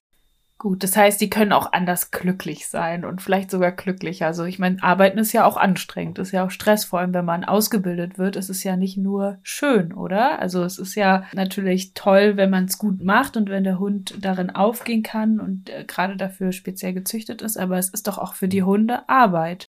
Gut, 0.62 0.84
das 0.84 0.96
heißt, 0.96 1.20
die 1.20 1.28
können 1.28 1.52
auch 1.52 1.72
anders 1.72 2.12
glücklich 2.12 2.68
sein 2.68 3.04
und 3.04 3.20
vielleicht 3.20 3.50
sogar 3.50 3.72
glücklicher. 3.72 4.28
Also 4.28 4.44
ich 4.44 4.60
meine, 4.60 4.80
Arbeiten 4.80 5.18
ist 5.18 5.32
ja 5.32 5.44
auch 5.44 5.56
anstrengend, 5.56 6.20
ist 6.20 6.30
ja 6.30 6.46
auch 6.46 6.52
Stress, 6.52 6.84
vor 6.84 7.00
allem 7.00 7.12
wenn 7.14 7.24
man 7.24 7.42
ausgebildet 7.42 8.16
wird. 8.16 8.36
Es 8.36 8.48
ist 8.48 8.62
ja 8.62 8.76
nicht 8.76 8.96
nur 8.96 9.38
schön, 9.42 9.92
oder? 9.92 10.38
Also 10.38 10.62
es 10.62 10.78
ist 10.78 10.94
ja 10.94 11.24
natürlich 11.32 11.94
toll, 11.94 12.36
wenn 12.36 12.50
man 12.50 12.66
es 12.66 12.78
gut 12.78 13.02
macht 13.02 13.36
und 13.36 13.50
wenn 13.50 13.64
der 13.64 13.80
Hund 13.80 14.14
darin 14.20 14.50
aufgehen 14.50 15.02
kann 15.02 15.40
und 15.40 15.68
äh, 15.68 15.82
gerade 15.84 16.16
dafür 16.16 16.52
speziell 16.52 16.92
gezüchtet 16.92 17.42
ist. 17.42 17.56
Aber 17.56 17.76
es 17.78 17.88
ist 17.88 18.06
doch 18.06 18.18
auch 18.18 18.34
für 18.34 18.46
die 18.46 18.62
Hunde 18.62 19.08
Arbeit. 19.08 19.66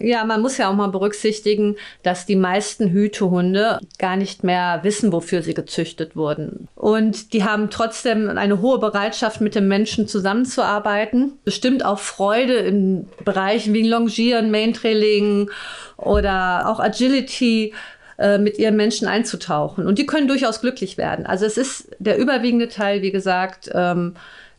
Ja, 0.00 0.24
man 0.24 0.40
muss 0.40 0.56
ja 0.56 0.70
auch 0.70 0.74
mal 0.74 0.88
berücksichtigen, 0.88 1.76
dass 2.02 2.24
die 2.24 2.36
meisten 2.36 2.90
Hütehunde 2.90 3.78
gar 3.98 4.16
nicht 4.16 4.42
mehr 4.42 4.80
wissen, 4.82 5.12
wofür 5.12 5.42
sie 5.42 5.54
gezüchtet 5.54 6.16
wurden. 6.16 6.68
Und 6.74 7.32
die 7.34 7.44
haben 7.44 7.68
trotzdem 7.70 8.28
eine 8.30 8.62
hohe 8.62 8.78
Bereitschaft, 8.78 9.40
mit 9.40 9.54
dem 9.54 9.68
Menschen 9.68 10.08
zusammen 10.08 10.30
zusammenzuarbeiten. 10.30 11.38
Bestimmt 11.44 11.84
auch 11.84 11.98
Freude 11.98 12.54
in 12.54 13.08
Bereichen 13.24 13.74
wie 13.74 13.88
Longieren, 13.88 14.50
Main-Trailing 14.50 15.50
oder 15.96 16.68
auch 16.68 16.80
Agility 16.80 17.74
äh, 18.18 18.38
mit 18.38 18.58
ihren 18.58 18.76
Menschen 18.76 19.08
einzutauchen. 19.08 19.86
Und 19.86 19.98
die 19.98 20.06
können 20.06 20.28
durchaus 20.28 20.60
glücklich 20.60 20.98
werden. 20.98 21.26
Also 21.26 21.46
es 21.46 21.56
ist 21.56 21.90
der 21.98 22.18
überwiegende 22.18 22.68
Teil, 22.68 23.02
wie 23.02 23.10
gesagt, 23.10 23.70
ähm, 23.74 24.14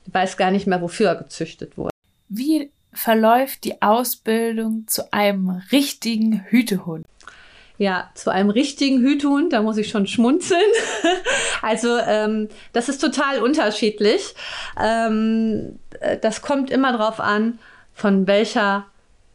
weiß 0.07 0.37
gar 0.37 0.51
nicht 0.51 0.67
mehr, 0.67 0.81
wofür 0.81 1.09
er 1.09 1.15
gezüchtet 1.15 1.77
wurde. 1.77 1.91
Wie 2.27 2.71
verläuft 2.93 3.63
die 3.63 3.81
Ausbildung 3.81 4.85
zu 4.87 5.11
einem 5.13 5.61
richtigen 5.71 6.43
Hütehund? 6.49 7.05
Ja, 7.77 8.11
zu 8.13 8.29
einem 8.29 8.51
richtigen 8.51 9.01
Hütehund, 9.01 9.53
da 9.53 9.63
muss 9.63 9.77
ich 9.77 9.89
schon 9.89 10.05
schmunzeln. 10.05 10.61
also 11.63 11.97
ähm, 11.97 12.47
das 12.73 12.89
ist 12.89 12.99
total 12.99 13.41
unterschiedlich. 13.41 14.35
Ähm, 14.79 15.79
äh, 15.99 16.17
das 16.17 16.43
kommt 16.43 16.69
immer 16.69 16.95
drauf 16.95 17.19
an, 17.19 17.57
von 17.95 18.27
welcher 18.27 18.85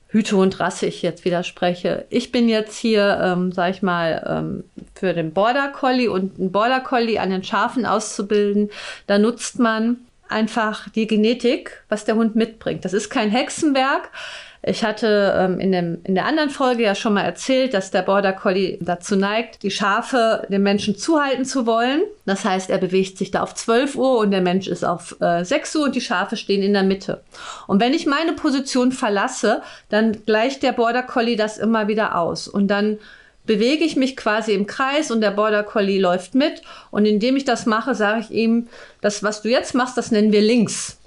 Hütehundrasse 0.09 0.87
ich 0.87 1.03
jetzt 1.03 1.25
wieder 1.25 1.43
spreche. 1.43 2.07
Ich 2.09 2.31
bin 2.31 2.49
jetzt 2.49 2.79
hier, 2.79 3.19
ähm, 3.21 3.51
sag 3.53 3.71
ich 3.71 3.83
mal, 3.83 4.25
ähm, 4.27 4.65
für 4.95 5.13
den 5.13 5.33
Border 5.33 5.69
Collie 5.69 6.09
und 6.09 6.39
einen 6.39 6.53
Border 6.53 6.81
Collie 6.81 7.19
an 7.19 7.31
den 7.31 7.43
Schafen 7.43 7.85
auszubilden. 7.85 8.71
Da 9.07 9.19
nutzt 9.19 9.59
man 9.59 10.06
einfach 10.29 10.89
die 10.91 11.07
Genetik, 11.07 11.83
was 11.89 12.05
der 12.05 12.17
Hund 12.17 12.37
mitbringt. 12.37 12.85
Das 12.85 12.93
ist 12.93 13.11
kein 13.11 13.31
Hexenwerk. 13.31 14.11
Ich 14.69 14.83
hatte 14.83 15.33
ähm, 15.39 15.61
in, 15.61 15.71
dem, 15.71 15.99
in 16.03 16.17
der 16.17 16.25
anderen 16.25 16.51
Folge 16.51 16.83
ja 16.83 16.97
schon 16.97 17.15
mal 17.15 17.23
erzählt, 17.23 17.73
dass 17.73 17.93
der 17.93 18.03
Border 18.03 18.33
Collie 18.33 18.79
dazu 18.81 19.15
neigt, 19.15 19.63
die 19.63 19.71
Schafe 19.71 20.45
dem 20.49 20.65
Menschen 20.65 20.97
zuhalten 20.97 21.45
zu 21.45 21.67
wollen. 21.67 22.03
Das 22.25 22.45
heißt, 22.45 22.71
er 22.71 22.79
bewegt 22.79 23.17
sich 23.17 23.31
da 23.31 23.43
auf 23.43 23.55
12 23.55 23.95
Uhr 23.95 24.19
und 24.19 24.33
der 24.33 24.41
Mensch 24.41 24.67
ist 24.67 24.85
auf 24.85 25.17
äh, 25.21 25.45
6 25.45 25.77
Uhr 25.77 25.85
und 25.85 25.95
die 25.95 26.01
Schafe 26.01 26.37
stehen 26.37 26.63
in 26.63 26.73
der 26.73 26.83
Mitte. 26.83 27.23
Und 27.69 27.81
wenn 27.81 27.95
ich 27.95 28.07
meine 28.07 28.33
Position 28.33 28.91
verlasse, 28.91 29.63
dann 29.89 30.25
gleicht 30.27 30.65
der 30.65 30.73
Border 30.73 31.05
Collie 31.05 31.37
das 31.37 31.59
immer 31.59 31.87
wieder 31.87 32.19
aus. 32.19 32.49
Und 32.49 32.67
dann 32.67 32.99
bewege 33.47 33.85
ich 33.85 33.97
mich 33.97 34.17
quasi 34.17 34.53
im 34.53 34.67
Kreis 34.67 35.11
und 35.11 35.21
der 35.21 35.31
Border 35.31 35.63
Collie 35.63 36.01
läuft 36.01 36.35
mit. 36.35 36.63
Und 36.91 37.07
indem 37.07 37.37
ich 37.37 37.45
das 37.45 37.67
mache, 37.67 37.95
sage 37.95 38.21
ich 38.21 38.31
ihm, 38.31 38.69
das, 39.01 39.23
was 39.23 39.43
du 39.43 39.49
jetzt 39.49 39.75
machst, 39.75 39.97
das 39.97 40.11
nennen 40.11 40.33
wir 40.33 40.43
links. 40.43 40.99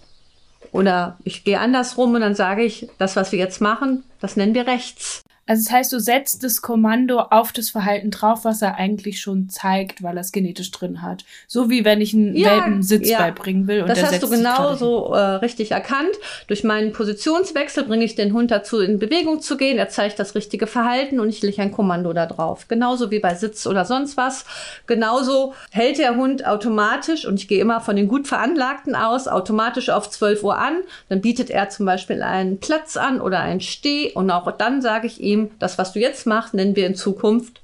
Oder 0.71 1.17
ich 1.23 1.43
gehe 1.43 1.59
andersrum 1.59 2.13
und 2.13 2.21
dann 2.21 2.35
sage 2.35 2.63
ich, 2.63 2.87
das, 2.97 3.15
was 3.15 3.31
wir 3.31 3.39
jetzt 3.39 3.61
machen, 3.61 4.03
das 4.19 4.35
nennen 4.35 4.53
wir 4.53 4.67
rechts. 4.67 5.21
Also 5.49 5.63
das 5.63 5.73
heißt, 5.73 5.93
du 5.93 5.99
setzt 5.99 6.43
das 6.43 6.61
Kommando 6.61 7.21
auf 7.21 7.51
das 7.51 7.71
Verhalten 7.71 8.11
drauf, 8.11 8.45
was 8.45 8.61
er 8.61 8.75
eigentlich 8.75 9.19
schon 9.19 9.49
zeigt, 9.49 10.03
weil 10.03 10.15
er 10.15 10.21
es 10.21 10.31
genetisch 10.31 10.69
drin 10.69 11.01
hat. 11.01 11.25
So 11.47 11.71
wie 11.71 11.83
wenn 11.83 12.01
ich 12.01 12.13
einen 12.13 12.35
ja, 12.35 12.51
Welpen 12.51 12.83
Sitz 12.83 13.09
ja. 13.09 13.17
beibringen 13.17 13.65
will. 13.67 13.81
Und 13.81 13.89
das 13.89 14.03
hast 14.03 14.21
du 14.21 14.29
genau 14.29 14.75
so 14.75 15.11
äh, 15.15 15.19
richtig 15.19 15.71
erkannt. 15.71 16.11
Durch 16.45 16.63
meinen 16.63 16.93
Positionswechsel 16.93 17.85
bringe 17.85 18.05
ich 18.05 18.13
den 18.13 18.31
Hund 18.33 18.51
dazu, 18.51 18.79
in 18.79 18.99
Bewegung 18.99 19.41
zu 19.41 19.57
gehen. 19.57 19.79
Er 19.79 19.89
zeigt 19.89 20.19
das 20.19 20.35
richtige 20.35 20.67
Verhalten 20.67 21.19
und 21.19 21.29
ich 21.29 21.41
lege 21.41 21.63
ein 21.63 21.71
Kommando 21.71 22.13
da 22.13 22.27
drauf. 22.27 22.67
Genauso 22.67 23.09
wie 23.09 23.19
bei 23.19 23.33
Sitz 23.33 23.65
oder 23.65 23.85
sonst 23.85 24.17
was. 24.17 24.45
Genauso 24.85 25.55
hält 25.71 25.97
der 25.97 26.15
Hund 26.15 26.45
automatisch, 26.45 27.25
und 27.25 27.39
ich 27.39 27.47
gehe 27.47 27.59
immer 27.59 27.81
von 27.81 27.95
den 27.95 28.07
gut 28.07 28.27
Veranlagten 28.27 28.93
aus, 28.93 29.27
automatisch 29.27 29.89
auf 29.89 30.11
12 30.11 30.43
Uhr 30.43 30.59
an. 30.59 30.81
Dann 31.09 31.21
bietet 31.21 31.49
er 31.49 31.69
zum 31.69 31.87
Beispiel 31.87 32.21
einen 32.21 32.59
Platz 32.59 32.97
an 32.97 33.19
oder 33.19 33.39
einen 33.39 33.61
Steh. 33.61 34.11
Und 34.13 34.29
auch 34.29 34.51
dann 34.51 34.83
sage 34.83 35.07
ich 35.07 35.19
ihm, 35.19 35.38
ihm, 35.39 35.51
das, 35.59 35.77
was 35.77 35.93
du 35.93 35.99
jetzt 35.99 36.25
machst, 36.25 36.53
nennen 36.53 36.75
wir 36.75 36.87
in 36.87 36.95
Zukunft 36.95 37.61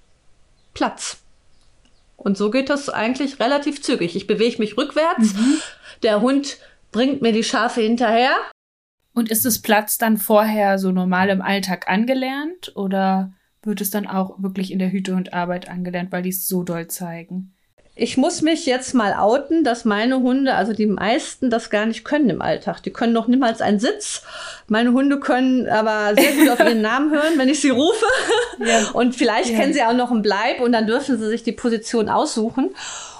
Platz. 0.74 1.22
Und 2.18 2.38
so 2.38 2.50
geht 2.50 2.70
das 2.70 2.90
eigentlich 2.90 3.40
relativ 3.40 3.82
zügig. 3.82 4.16
Ich 4.16 4.28
bewege 4.28 4.60
mich 4.60 4.78
rückwärts, 4.78 5.34
mhm. 5.34 5.62
der 6.04 6.22
Hund 6.22 6.58
bringt 6.92 7.22
mir 7.22 7.32
die 7.32 7.44
Schafe 7.44 7.82
hinterher. 7.82 8.36
Und 9.14 9.32
ist 9.32 9.46
das 9.46 9.60
Platz 9.60 9.98
dann 9.98 10.18
vorher 10.18 10.78
so 10.78 10.92
normal 10.92 11.30
im 11.30 11.42
Alltag 11.42 11.88
angelernt 11.88 12.74
oder 12.76 13.34
wird 13.64 13.80
es 13.80 13.90
dann 13.90 14.08
auch 14.08 14.42
wirklich 14.42 14.72
in 14.72 14.80
der 14.80 14.92
Hüte 14.92 15.16
und 15.16 15.34
Arbeit 15.34 15.70
angelernt, 15.70 16.12
weil 16.12 16.22
die 16.22 16.30
es 16.30 16.48
so 16.48 16.64
doll 16.64 16.88
zeigen? 16.88 17.55
Ich 17.98 18.18
muss 18.18 18.42
mich 18.42 18.66
jetzt 18.66 18.94
mal 18.94 19.14
outen, 19.14 19.64
dass 19.64 19.86
meine 19.86 20.20
Hunde, 20.20 20.56
also 20.56 20.74
die 20.74 20.86
meisten, 20.86 21.50
das 21.50 21.70
gar 21.70 21.86
nicht 21.86 22.04
können 22.04 22.30
im 22.30 22.42
Alltag. 22.42 22.84
Die 22.84 22.92
können 22.92 23.14
noch 23.14 23.28
niemals 23.28 23.62
einen 23.62 23.80
Sitz. 23.80 24.24
Meine 24.68 24.92
Hunde 24.92 25.18
können 25.22 25.70
aber 25.70 26.14
sehr 26.14 26.34
gut 26.34 26.50
auf 26.50 26.60
ihren 26.60 26.82
Namen 26.82 27.12
hören, 27.12 27.38
wenn 27.38 27.48
ich 27.48 27.62
sie 27.62 27.70
rufe. 27.70 28.06
Ja. 28.60 28.90
Und 28.92 29.16
vielleicht 29.16 29.52
ja. 29.52 29.58
kennen 29.58 29.74
sie 29.74 29.82
auch 29.82 29.94
noch 29.94 30.12
einen 30.12 30.24
Bleib 30.24 30.60
und 30.60 30.74
dann 30.74 30.88
dürfen 30.88 31.18
sie 31.18 31.28
sich 31.28 31.44
die 31.44 31.54
Position 31.54 32.10
aussuchen. 32.10 32.76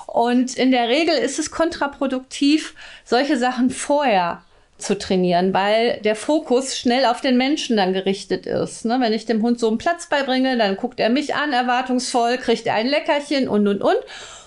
Und 0.08 0.58
in 0.58 0.72
der 0.72 0.90
Regel 0.90 1.16
ist 1.16 1.40
es 1.40 1.52
kontraproduktiv, 1.52 2.74
solche 3.06 3.38
Sachen 3.38 3.70
vorher 3.70 4.42
zu 4.78 4.98
trainieren, 4.98 5.54
weil 5.54 6.02
der 6.04 6.18
Fokus 6.18 6.78
schnell 6.78 7.06
auf 7.06 7.22
den 7.22 7.38
Menschen 7.38 7.78
dann 7.78 7.94
gerichtet 7.94 8.46
ist. 8.46 8.84
Ne? 8.84 8.98
Wenn 9.00 9.14
ich 9.14 9.26
dem 9.26 9.42
Hund 9.42 9.58
so 9.58 9.70
einen 9.70 9.78
Platz 9.78 10.08
beibringe, 10.08 10.58
dann 10.58 10.76
guckt 10.76 11.00
er 11.00 11.10
mich 11.10 11.34
an, 11.34 11.54
erwartungsvoll, 11.54 12.38
kriegt 12.38 12.68
er 12.68 12.76
ein 12.76 12.88
Leckerchen 12.88 13.48
und, 13.48 13.70
und, 13.70 13.82
und. 13.82 13.96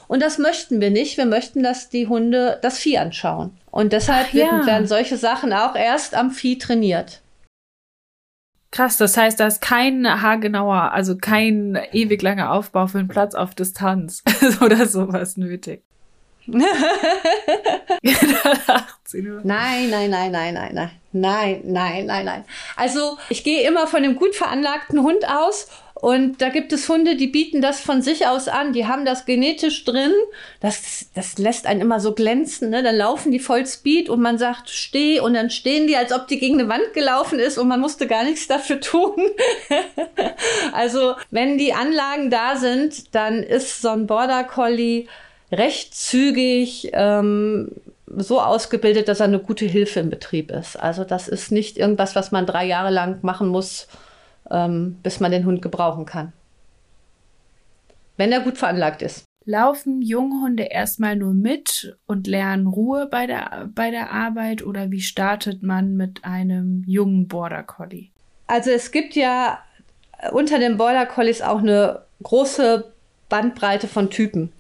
Und 0.09 0.23
das 0.23 0.39
möchten 0.39 0.81
wir 0.81 0.91
nicht. 0.91 1.17
Wir 1.19 1.27
möchten, 1.27 1.63
dass 1.63 1.91
die 1.91 2.09
Hunde 2.09 2.59
das 2.63 2.79
Vieh 2.79 2.99
anschauen. 2.99 3.57
Und 3.71 3.93
deshalb 3.93 4.33
ja. 4.33 4.67
werden 4.67 4.89
solche 4.89 5.17
Sachen 5.17 5.53
auch 5.53 5.77
erst 5.77 6.15
am 6.15 6.31
Vieh 6.31 6.59
trainiert. 6.59 7.21
Krass, 8.71 8.97
das 8.97 9.17
heißt, 9.17 9.41
da 9.41 9.47
ist 9.47 9.63
kein 9.63 10.07
haargenauer, 10.23 10.93
also 10.93 11.17
kein 11.17 11.79
ewig 11.93 12.21
langer 12.21 12.53
Aufbau 12.53 12.87
für 12.87 12.99
einen 12.99 13.09
Platz 13.09 13.35
auf 13.35 13.55
Distanz 13.55 14.23
oder 14.61 14.87
sowas 14.87 15.37
nötig. 15.37 15.85
nein, 16.49 16.65
nein, 19.91 20.11
nein, 20.11 20.11
nein, 20.11 20.33
nein, 20.33 20.55
nein, 20.55 20.91
nein, 21.13 21.61
nein, 21.65 22.07
nein, 22.07 22.25
nein. 22.25 22.45
Also 22.75 23.19
ich 23.29 23.45
gehe 23.45 23.69
immer 23.69 23.87
von 23.87 24.03
dem 24.03 24.17
gut 24.17 24.35
veranlagten 24.35 25.03
Hund 25.03 25.29
aus 25.29 25.69
und 26.01 26.41
da 26.41 26.49
gibt 26.49 26.73
es 26.73 26.89
Hunde, 26.89 27.17
die 27.17 27.27
bieten 27.27 27.61
das 27.61 27.81
von 27.81 28.03
sich 28.03 28.27
aus 28.27 28.47
an. 28.47 28.73
Die 28.73 28.87
haben 28.87 29.05
das 29.05 29.27
genetisch 29.27 29.85
drin. 29.85 30.13
Das, 30.61 31.07
das 31.15 31.39
lässt 31.39 31.67
einen 31.67 31.81
immer 31.81 31.99
so 31.99 32.13
glänzen. 32.13 32.71
Ne? 32.71 32.85
Dann 32.85 32.95
laufen 32.95 33.33
die 33.33 33.41
voll 33.41 33.67
Speed 33.67 34.09
und 34.09 34.21
man 34.21 34.39
sagt, 34.39 34.71
steh. 34.71 35.19
Und 35.19 35.35
dann 35.35 35.51
stehen 35.51 35.89
die, 35.89 35.97
als 35.97 36.13
ob 36.13 36.29
die 36.29 36.39
gegen 36.39 36.61
eine 36.61 36.69
Wand 36.69 36.93
gelaufen 36.95 37.41
ist 37.41 37.59
und 37.59 37.67
man 37.67 37.81
musste 37.81 38.07
gar 38.07 38.23
nichts 38.23 38.47
dafür 38.47 38.81
tun. 38.81 39.17
also, 40.73 41.15
wenn 41.33 41.59
die 41.59 41.73
Anlagen 41.73 42.31
da 42.31 42.57
sind, 42.57 43.15
dann 43.15 43.43
ist 43.43 43.83
so 43.83 43.89
ein 43.89 44.07
Border 44.07 44.45
Collie 44.45 45.07
recht 45.51 45.97
zügig 45.97 46.91
ähm, 46.93 47.73
so 48.07 48.41
ausgebildet, 48.41 49.09
dass 49.09 49.19
er 49.19 49.27
eine 49.27 49.41
gute 49.41 49.65
Hilfe 49.65 49.99
im 49.99 50.11
Betrieb 50.11 50.53
ist. 50.53 50.77
Also, 50.77 51.03
das 51.03 51.27
ist 51.27 51.51
nicht 51.51 51.77
irgendwas, 51.77 52.15
was 52.15 52.31
man 52.31 52.47
drei 52.47 52.67
Jahre 52.67 52.91
lang 52.91 53.19
machen 53.23 53.49
muss 53.49 53.89
ähm, 54.51 54.99
bis 55.03 55.21
man 55.21 55.33
den 55.33 55.45
Hund 55.45 55.63
gebrauchen 55.63 56.07
kann. 56.07 56.33
Wenn 58.17 58.33
er 58.33 58.41
gut 58.41 58.59
veranlagt 58.59 59.03
ist. 59.03 59.25
Laufen 59.45 60.03
Junghunde 60.03 60.65
erstmal 60.65 61.17
nur 61.17 61.33
mit 61.33 61.97
und 62.07 62.27
lernen 62.27 62.67
Ruhe 62.67 63.07
bei 63.07 63.27
der, 63.27 63.71
bei 63.75 63.91
der 63.91 64.13
Arbeit 64.13 64.63
oder 64.63 64.91
wie 64.91 65.01
startet 65.01 65.63
man 65.63 65.97
mit 65.97 66.25
einem 66.25 66.85
jungen 66.87 67.29
Border 67.29 67.63
Collie? 67.63 68.11
Also 68.47 68.71
es 68.71 68.91
gibt 68.91 69.15
ja 69.15 69.59
unter 70.33 70.59
den 70.59 70.77
Border 70.77 71.07
Collies 71.07 71.41
auch 71.41 71.59
eine 71.59 72.03
große 72.23 72.93
Bandbreite 73.29 73.89
von 73.89 74.11
Typen. 74.11 74.53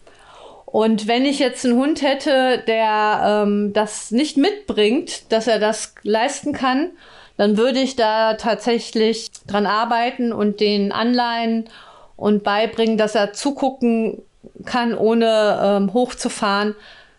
Und 0.64 1.08
wenn 1.08 1.24
ich 1.24 1.38
jetzt 1.38 1.64
einen 1.64 1.78
Hund 1.78 2.02
hätte, 2.02 2.62
der 2.66 3.44
ähm, 3.46 3.72
das 3.72 4.10
nicht 4.10 4.36
mitbringt, 4.36 5.32
dass 5.32 5.46
er 5.46 5.58
das 5.58 5.94
leisten 6.02 6.52
kann 6.52 6.90
dann 7.38 7.56
würde 7.56 7.78
ich 7.78 7.96
da 7.96 8.34
tatsächlich 8.34 9.30
dran 9.46 9.64
arbeiten 9.64 10.32
und 10.32 10.60
den 10.60 10.92
anleihen 10.92 11.70
und 12.16 12.42
beibringen, 12.44 12.98
dass 12.98 13.14
er 13.14 13.32
zugucken 13.32 14.20
kann, 14.64 14.96
ohne 14.96 15.60
ähm, 15.62 15.94
hochzufahren, 15.94 16.74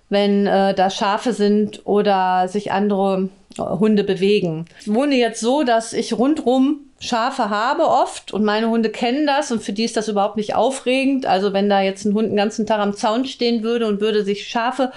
wenn 0.09 0.45
äh, 0.45 0.73
da 0.73 0.89
Schafe 0.89 1.33
sind 1.33 1.85
oder 1.85 2.47
sich 2.47 2.71
andere 2.71 3.29
äh, 3.57 3.61
Hunde 3.61 4.03
bewegen. 4.03 4.65
Ich 4.81 4.93
wohne 4.93 5.15
jetzt 5.15 5.39
so, 5.39 5.63
dass 5.63 5.93
ich 5.93 6.13
rundrum 6.13 6.88
Schafe 7.01 7.49
habe 7.49 7.87
oft 7.87 8.33
und 8.33 8.43
meine 8.43 8.69
Hunde 8.69 8.89
kennen 8.89 9.25
das 9.25 9.51
und 9.51 9.63
für 9.63 9.71
die 9.71 9.85
ist 9.85 9.95
das 9.95 10.09
überhaupt 10.09 10.35
nicht 10.35 10.55
aufregend. 10.55 11.25
Also 11.25 11.53
wenn 11.53 11.69
da 11.69 11.81
jetzt 11.81 12.03
ein 12.05 12.13
Hund 12.13 12.29
den 12.29 12.35
ganzen 12.35 12.65
Tag 12.65 12.79
am 12.79 12.93
Zaun 12.93 13.25
stehen 13.25 13.63
würde 13.63 13.87
und 13.87 14.01
würde 14.01 14.23
sich 14.23 14.47
Schafe 14.49 14.91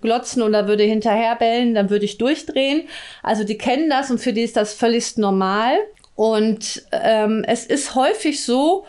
glotzen 0.00 0.42
oder 0.42 0.68
würde 0.68 0.84
hinterher 0.84 1.34
bellen, 1.34 1.74
dann 1.74 1.90
würde 1.90 2.04
ich 2.04 2.16
durchdrehen. 2.16 2.82
Also 3.24 3.42
die 3.42 3.58
kennen 3.58 3.90
das 3.90 4.10
und 4.10 4.18
für 4.18 4.32
die 4.32 4.42
ist 4.42 4.56
das 4.56 4.72
völlig 4.72 5.16
normal. 5.16 5.76
Und 6.14 6.84
ähm, 6.92 7.44
es 7.46 7.66
ist 7.66 7.96
häufig 7.96 8.44
so, 8.44 8.86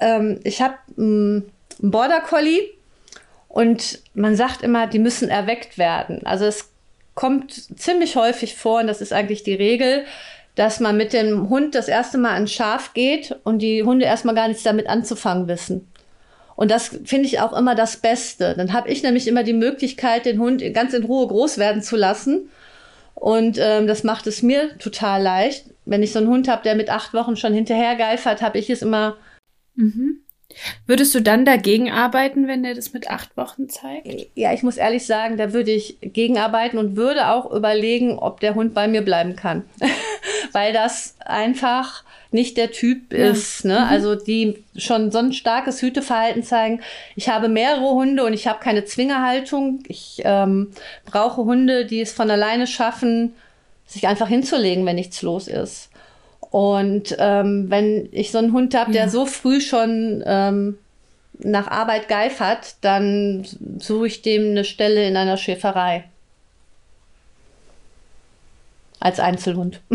ähm, 0.00 0.38
ich 0.44 0.62
habe 0.62 0.74
hm, 0.94 1.50
einen 1.82 1.90
Border 1.90 2.20
Collie 2.20 2.70
und 3.48 4.00
man 4.14 4.36
sagt 4.36 4.62
immer, 4.62 4.86
die 4.86 5.00
müssen 5.00 5.28
erweckt 5.28 5.78
werden. 5.78 6.24
Also 6.24 6.44
es 6.44 6.70
kommt 7.14 7.52
ziemlich 7.78 8.16
häufig 8.16 8.54
vor 8.54 8.80
und 8.80 8.86
das 8.86 9.00
ist 9.00 9.12
eigentlich 9.12 9.42
die 9.42 9.54
Regel, 9.54 10.04
dass 10.54 10.80
man 10.80 10.96
mit 10.96 11.12
dem 11.12 11.48
Hund 11.48 11.74
das 11.74 11.88
erste 11.88 12.18
Mal 12.18 12.34
an 12.34 12.46
Schaf 12.46 12.92
geht 12.94 13.36
und 13.44 13.60
die 13.60 13.82
Hunde 13.82 14.04
erstmal 14.04 14.34
gar 14.34 14.48
nichts 14.48 14.62
damit 14.62 14.86
anzufangen 14.86 15.48
wissen. 15.48 15.88
Und 16.56 16.70
das 16.70 16.88
finde 17.04 17.26
ich 17.26 17.40
auch 17.40 17.56
immer 17.56 17.74
das 17.74 17.96
Beste. 17.96 18.54
Dann 18.56 18.72
habe 18.72 18.90
ich 18.90 19.02
nämlich 19.02 19.26
immer 19.26 19.42
die 19.42 19.54
Möglichkeit, 19.54 20.26
den 20.26 20.38
Hund 20.38 20.62
ganz 20.74 20.92
in 20.92 21.04
Ruhe 21.04 21.26
groß 21.26 21.58
werden 21.58 21.82
zu 21.82 21.96
lassen. 21.96 22.50
Und 23.14 23.58
ähm, 23.58 23.86
das 23.86 24.04
macht 24.04 24.26
es 24.26 24.42
mir 24.42 24.76
total 24.78 25.22
leicht. 25.22 25.66
Wenn 25.84 26.02
ich 26.02 26.12
so 26.12 26.18
einen 26.18 26.28
Hund 26.28 26.48
habe, 26.48 26.62
der 26.62 26.74
mit 26.74 26.90
acht 26.90 27.14
Wochen 27.14 27.36
schon 27.36 27.54
hinterhergeifert, 27.54 28.42
habe 28.42 28.58
ich 28.58 28.68
es 28.68 28.82
immer. 28.82 29.16
Mhm. 29.74 30.18
Würdest 30.86 31.14
du 31.14 31.20
dann 31.20 31.44
dagegen 31.44 31.90
arbeiten, 31.90 32.48
wenn 32.48 32.64
er 32.64 32.74
das 32.74 32.92
mit 32.92 33.10
acht 33.10 33.36
Wochen 33.36 33.68
zeigt? 33.68 34.28
Ja, 34.34 34.52
ich 34.52 34.62
muss 34.62 34.76
ehrlich 34.76 35.06
sagen, 35.06 35.36
da 35.36 35.52
würde 35.52 35.70
ich 35.70 35.98
gegenarbeiten 36.00 36.78
und 36.78 36.96
würde 36.96 37.28
auch 37.28 37.50
überlegen, 37.50 38.18
ob 38.18 38.40
der 38.40 38.54
Hund 38.54 38.74
bei 38.74 38.88
mir 38.88 39.02
bleiben 39.02 39.36
kann. 39.36 39.64
weil 40.52 40.72
das 40.72 41.16
einfach 41.24 42.04
nicht 42.30 42.56
der 42.56 42.70
Typ 42.70 43.12
ja. 43.12 43.30
ist. 43.30 43.64
Ne? 43.64 43.78
Mhm. 43.80 43.86
Also 43.86 44.14
die 44.14 44.64
schon 44.76 45.10
so 45.10 45.18
ein 45.18 45.32
starkes 45.32 45.82
Hüteverhalten 45.82 46.42
zeigen. 46.42 46.80
Ich 47.14 47.28
habe 47.28 47.48
mehrere 47.48 47.90
Hunde 47.90 48.24
und 48.24 48.32
ich 48.32 48.46
habe 48.46 48.60
keine 48.60 48.84
Zwingerhaltung. 48.84 49.82
Ich 49.88 50.22
ähm, 50.24 50.70
brauche 51.04 51.44
Hunde, 51.44 51.84
die 51.84 52.00
es 52.00 52.12
von 52.12 52.30
alleine 52.30 52.66
schaffen, 52.66 53.34
sich 53.86 54.06
einfach 54.06 54.28
hinzulegen, 54.28 54.86
wenn 54.86 54.96
nichts 54.96 55.22
los 55.22 55.48
ist. 55.48 55.90
Und 56.52 57.16
ähm, 57.18 57.70
wenn 57.70 58.10
ich 58.12 58.30
so 58.30 58.36
einen 58.36 58.52
Hund 58.52 58.74
habe, 58.74 58.92
ja. 58.92 59.00
der 59.00 59.08
so 59.08 59.24
früh 59.24 59.58
schon 59.58 60.22
ähm, 60.26 60.76
nach 61.38 61.66
Arbeit 61.66 62.08
geifert, 62.08 62.74
dann 62.82 63.46
suche 63.78 64.06
ich 64.06 64.20
dem 64.20 64.50
eine 64.50 64.64
Stelle 64.64 65.08
in 65.08 65.16
einer 65.16 65.38
Schäferei. 65.38 66.04
Als 69.00 69.18
Einzelhund. 69.18 69.80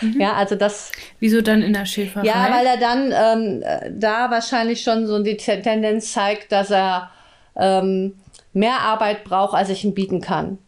mhm. 0.00 0.20
Ja, 0.20 0.32
also 0.32 0.56
das. 0.56 0.90
Wieso 1.20 1.42
dann 1.42 1.62
in 1.62 1.74
der 1.74 1.86
Schäferei? 1.86 2.26
Ja, 2.26 2.50
weil 2.52 2.66
er 2.66 2.76
dann 2.76 3.12
ähm, 3.12 4.00
da 4.00 4.32
wahrscheinlich 4.32 4.82
schon 4.82 5.06
so 5.06 5.22
die 5.22 5.36
Tendenz 5.36 6.12
zeigt, 6.12 6.50
dass 6.50 6.72
er 6.72 7.08
ähm, 7.54 8.16
mehr 8.52 8.80
Arbeit 8.80 9.22
braucht, 9.22 9.54
als 9.54 9.68
ich 9.68 9.84
ihm 9.84 9.94
bieten 9.94 10.20
kann. 10.20 10.58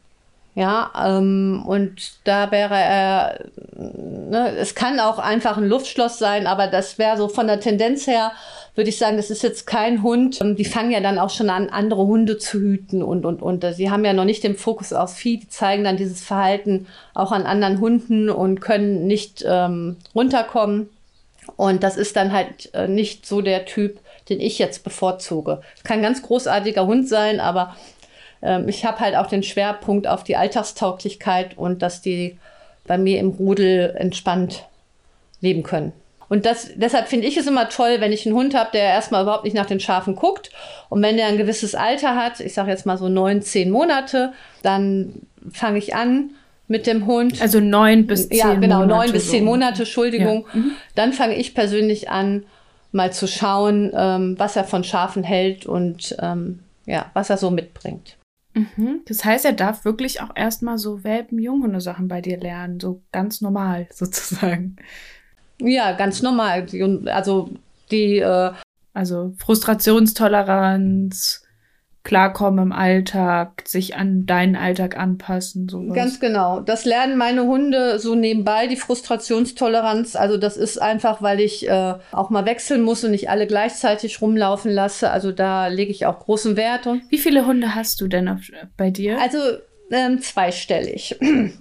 Ja, 0.54 0.90
ähm, 1.06 1.64
und 1.66 2.12
da 2.24 2.50
wäre 2.50 2.74
er, 2.74 3.44
ne, 3.74 4.54
es 4.58 4.74
kann 4.74 5.00
auch 5.00 5.18
einfach 5.18 5.56
ein 5.56 5.66
Luftschloss 5.66 6.18
sein, 6.18 6.46
aber 6.46 6.66
das 6.66 6.98
wäre 6.98 7.16
so 7.16 7.28
von 7.28 7.46
der 7.46 7.58
Tendenz 7.58 8.06
her, 8.06 8.32
würde 8.74 8.90
ich 8.90 8.98
sagen, 8.98 9.16
das 9.16 9.30
ist 9.30 9.42
jetzt 9.42 9.66
kein 9.66 10.02
Hund. 10.02 10.42
Ähm, 10.42 10.56
die 10.56 10.66
fangen 10.66 10.90
ja 10.90 11.00
dann 11.00 11.18
auch 11.18 11.30
schon 11.30 11.48
an, 11.48 11.70
andere 11.70 12.06
Hunde 12.06 12.36
zu 12.36 12.58
hüten 12.58 13.02
und, 13.02 13.24
und, 13.24 13.40
und. 13.40 13.64
Sie 13.74 13.90
haben 13.90 14.04
ja 14.04 14.12
noch 14.12 14.26
nicht 14.26 14.44
den 14.44 14.54
Fokus 14.54 14.92
auf 14.92 15.14
Vieh, 15.14 15.38
die 15.38 15.48
zeigen 15.48 15.84
dann 15.84 15.96
dieses 15.96 16.20
Verhalten 16.20 16.86
auch 17.14 17.32
an 17.32 17.44
anderen 17.44 17.80
Hunden 17.80 18.28
und 18.28 18.60
können 18.60 19.06
nicht 19.06 19.42
ähm, 19.48 19.96
runterkommen. 20.14 20.90
Und 21.56 21.82
das 21.82 21.96
ist 21.96 22.16
dann 22.16 22.32
halt 22.32 22.74
äh, 22.74 22.88
nicht 22.88 23.24
so 23.24 23.40
der 23.40 23.64
Typ, 23.64 24.00
den 24.28 24.40
ich 24.40 24.58
jetzt 24.58 24.84
bevorzuge. 24.84 25.62
Kann 25.82 25.98
ein 25.98 26.02
ganz 26.02 26.22
großartiger 26.22 26.86
Hund 26.86 27.08
sein, 27.08 27.40
aber 27.40 27.74
ähm, 28.42 28.68
ich 28.68 28.84
habe 28.84 29.00
halt 29.00 29.16
auch 29.16 29.26
den 29.26 29.42
Schwerpunkt 29.42 30.06
auf 30.06 30.24
die 30.24 30.36
Alltagstauglichkeit 30.36 31.56
und 31.56 31.82
dass 31.82 32.02
die 32.02 32.38
bei 32.86 32.98
mir 32.98 33.20
im 33.20 33.30
Rudel 33.30 33.94
entspannt 33.96 34.64
leben 35.40 35.62
können. 35.62 35.92
Und 36.28 36.46
das, 36.46 36.70
deshalb 36.74 37.08
finde 37.08 37.26
ich 37.26 37.36
es 37.36 37.46
immer 37.46 37.68
toll, 37.68 37.96
wenn 37.98 38.10
ich 38.10 38.24
einen 38.24 38.34
Hund 38.34 38.54
habe, 38.54 38.70
der 38.72 38.84
erstmal 38.84 39.22
überhaupt 39.22 39.44
nicht 39.44 39.54
nach 39.54 39.66
den 39.66 39.80
Schafen 39.80 40.16
guckt. 40.16 40.50
Und 40.88 41.02
wenn 41.02 41.18
der 41.18 41.26
ein 41.26 41.36
gewisses 41.36 41.74
Alter 41.74 42.16
hat, 42.16 42.40
ich 42.40 42.54
sage 42.54 42.70
jetzt 42.70 42.86
mal 42.86 42.96
so 42.96 43.10
neun, 43.10 43.42
zehn 43.42 43.70
Monate, 43.70 44.32
dann 44.62 45.12
fange 45.52 45.76
ich 45.76 45.94
an 45.94 46.30
mit 46.68 46.86
dem 46.86 47.06
Hund. 47.06 47.42
Also 47.42 47.60
neun 47.60 48.06
bis 48.06 48.30
zehn 48.30 48.38
Monate. 48.38 48.54
Ja, 48.54 48.60
genau, 48.60 48.86
neun 48.86 49.12
bis 49.12 49.28
zehn 49.28 49.44
Monate, 49.44 49.82
Entschuldigung. 49.82 50.46
Ja. 50.54 50.60
Mhm. 50.60 50.70
Dann 50.94 51.12
fange 51.12 51.34
ich 51.36 51.54
persönlich 51.54 52.08
an, 52.08 52.46
mal 52.92 53.12
zu 53.12 53.26
schauen, 53.26 53.92
ähm, 53.94 54.34
was 54.38 54.56
er 54.56 54.64
von 54.64 54.84
Schafen 54.84 55.24
hält 55.24 55.66
und 55.66 56.16
ähm, 56.18 56.60
ja, 56.86 57.10
was 57.12 57.28
er 57.28 57.36
so 57.36 57.50
mitbringt. 57.50 58.16
Mhm. 58.54 59.02
Das 59.06 59.24
heißt, 59.24 59.44
er 59.44 59.52
darf 59.52 59.84
wirklich 59.84 60.20
auch 60.20 60.30
erstmal 60.34 60.78
so 60.78 61.04
Welpen-Junghunde-Sachen 61.04 62.08
bei 62.08 62.20
dir 62.20 62.38
lernen, 62.38 62.80
so 62.80 63.02
ganz 63.12 63.40
normal 63.40 63.88
sozusagen. 63.92 64.76
Ja, 65.58 65.92
ganz 65.92 66.22
normal. 66.22 66.66
Also 67.06 67.50
die. 67.90 68.18
Äh 68.18 68.52
also 68.94 69.32
Frustrationstoleranz, 69.38 71.41
klarkommen 72.04 72.66
im 72.66 72.72
Alltag, 72.72 73.62
sich 73.64 73.94
an 73.94 74.26
deinen 74.26 74.56
Alltag 74.56 74.96
anpassen. 74.96 75.68
Sowas. 75.68 75.94
Ganz 75.94 76.20
genau. 76.20 76.60
Das 76.60 76.84
lernen 76.84 77.16
meine 77.16 77.44
Hunde 77.44 77.98
so 77.98 78.14
nebenbei, 78.14 78.66
die 78.66 78.76
Frustrationstoleranz. 78.76 80.16
Also 80.16 80.36
das 80.36 80.56
ist 80.56 80.82
einfach, 80.82 81.22
weil 81.22 81.40
ich 81.40 81.68
äh, 81.68 81.94
auch 82.10 82.30
mal 82.30 82.44
wechseln 82.44 82.82
muss 82.82 83.04
und 83.04 83.12
nicht 83.12 83.30
alle 83.30 83.46
gleichzeitig 83.46 84.20
rumlaufen 84.20 84.72
lasse. 84.72 85.10
Also 85.10 85.30
da 85.30 85.68
lege 85.68 85.92
ich 85.92 86.06
auch 86.06 86.18
großen 86.18 86.56
Wert. 86.56 86.88
Wie 87.08 87.18
viele 87.18 87.46
Hunde 87.46 87.74
hast 87.74 88.00
du 88.00 88.08
denn 88.08 88.28
auf, 88.28 88.40
bei 88.76 88.90
dir? 88.90 89.20
Also 89.20 89.38
ähm, 89.92 90.20
zweistellig. 90.20 91.16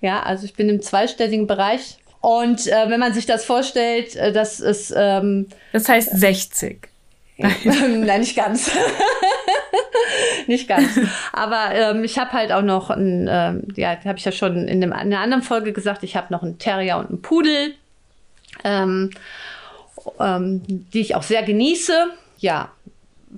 ja, 0.00 0.22
also 0.22 0.44
ich 0.44 0.54
bin 0.54 0.68
im 0.68 0.80
zweistelligen 0.80 1.48
Bereich. 1.48 1.98
Und 2.20 2.68
äh, 2.68 2.88
wenn 2.88 3.00
man 3.00 3.12
sich 3.12 3.26
das 3.26 3.44
vorstellt, 3.44 4.14
äh, 4.14 4.32
das 4.32 4.60
ist... 4.60 4.94
Ähm, 4.96 5.48
das 5.72 5.88
heißt 5.88 6.16
60. 6.16 6.93
Nein, 7.36 8.20
nicht 8.20 8.36
ganz. 8.36 8.70
nicht 10.46 10.68
ganz. 10.68 11.00
Aber 11.32 11.70
ähm, 11.72 12.04
ich 12.04 12.18
habe 12.18 12.32
halt 12.32 12.52
auch 12.52 12.62
noch 12.62 12.90
ein, 12.90 13.28
ähm, 13.28 13.68
ja, 13.74 13.96
habe 14.04 14.18
ich 14.18 14.24
ja 14.24 14.32
schon 14.32 14.68
in, 14.68 14.80
dem, 14.80 14.92
in 14.92 14.98
einer 14.98 15.20
anderen 15.20 15.42
Folge 15.42 15.72
gesagt, 15.72 16.04
ich 16.04 16.16
habe 16.16 16.32
noch 16.32 16.42
einen 16.42 16.58
Terrier 16.58 16.98
und 16.98 17.08
einen 17.08 17.22
Pudel, 17.22 17.74
ähm, 18.62 19.10
ähm, 20.20 20.62
die 20.66 21.00
ich 21.00 21.16
auch 21.16 21.24
sehr 21.24 21.42
genieße. 21.42 22.06
Ja, 22.38 22.70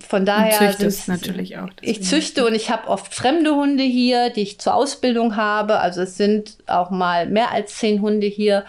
von 0.05 0.25
daher 0.25 0.73
sind 0.73 1.07
natürlich 1.07 1.57
auch. 1.57 1.69
Ich 1.81 2.03
züchte 2.03 2.45
und 2.45 2.53
ich 2.53 2.69
habe 2.69 2.87
oft 2.87 3.15
fremde 3.15 3.55
Hunde 3.55 3.83
hier, 3.83 4.29
die 4.29 4.41
ich 4.41 4.59
zur 4.59 4.75
Ausbildung 4.75 5.35
habe. 5.35 5.79
Also 5.79 6.01
es 6.01 6.17
sind 6.17 6.57
auch 6.67 6.91
mal 6.91 7.25
mehr 7.27 7.51
als 7.51 7.77
zehn 7.77 8.01
Hunde 8.01 8.27
hier 8.27 8.63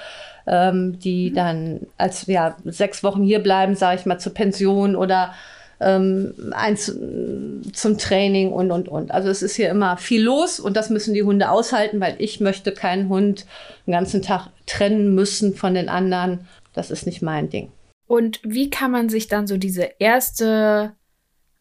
ähm, 0.48 0.98
die 0.98 1.30
mhm. 1.30 1.34
dann 1.34 1.80
als 1.98 2.26
ja 2.26 2.56
sechs 2.64 3.04
Wochen 3.04 3.22
hier 3.22 3.40
bleiben, 3.40 3.74
sage 3.74 4.00
ich 4.00 4.06
mal, 4.06 4.18
zur 4.18 4.34
Pension 4.34 4.96
oder 4.96 5.34
ähm, 5.80 6.34
eins 6.52 6.86
zum 6.86 7.98
Training 7.98 8.50
und 8.52 8.72
und 8.72 8.88
und. 8.88 9.10
Also 9.12 9.28
es 9.28 9.42
ist 9.42 9.54
hier 9.54 9.70
immer 9.70 9.96
viel 9.96 10.22
los 10.22 10.58
und 10.58 10.76
das 10.76 10.90
müssen 10.90 11.14
die 11.14 11.22
Hunde 11.22 11.50
aushalten, 11.50 12.00
weil 12.00 12.16
ich 12.18 12.40
möchte 12.40 12.72
keinen 12.72 13.08
Hund 13.08 13.46
den 13.86 13.92
ganzen 13.92 14.22
Tag 14.22 14.48
trennen 14.66 15.14
müssen 15.14 15.54
von 15.54 15.74
den 15.74 15.88
anderen. 15.88 16.48
Das 16.72 16.90
ist 16.90 17.06
nicht 17.06 17.22
mein 17.22 17.50
Ding. 17.50 17.70
Und 18.06 18.40
wie 18.42 18.70
kann 18.70 18.90
man 18.90 19.08
sich 19.08 19.28
dann 19.28 19.46
so 19.46 19.58
diese 19.58 19.88
erste 19.98 20.94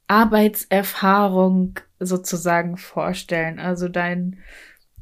Arbeitserfahrung 0.08 1.80
sozusagen 2.00 2.78
vorstellen? 2.78 3.60
Also 3.60 3.90
dein 3.90 4.38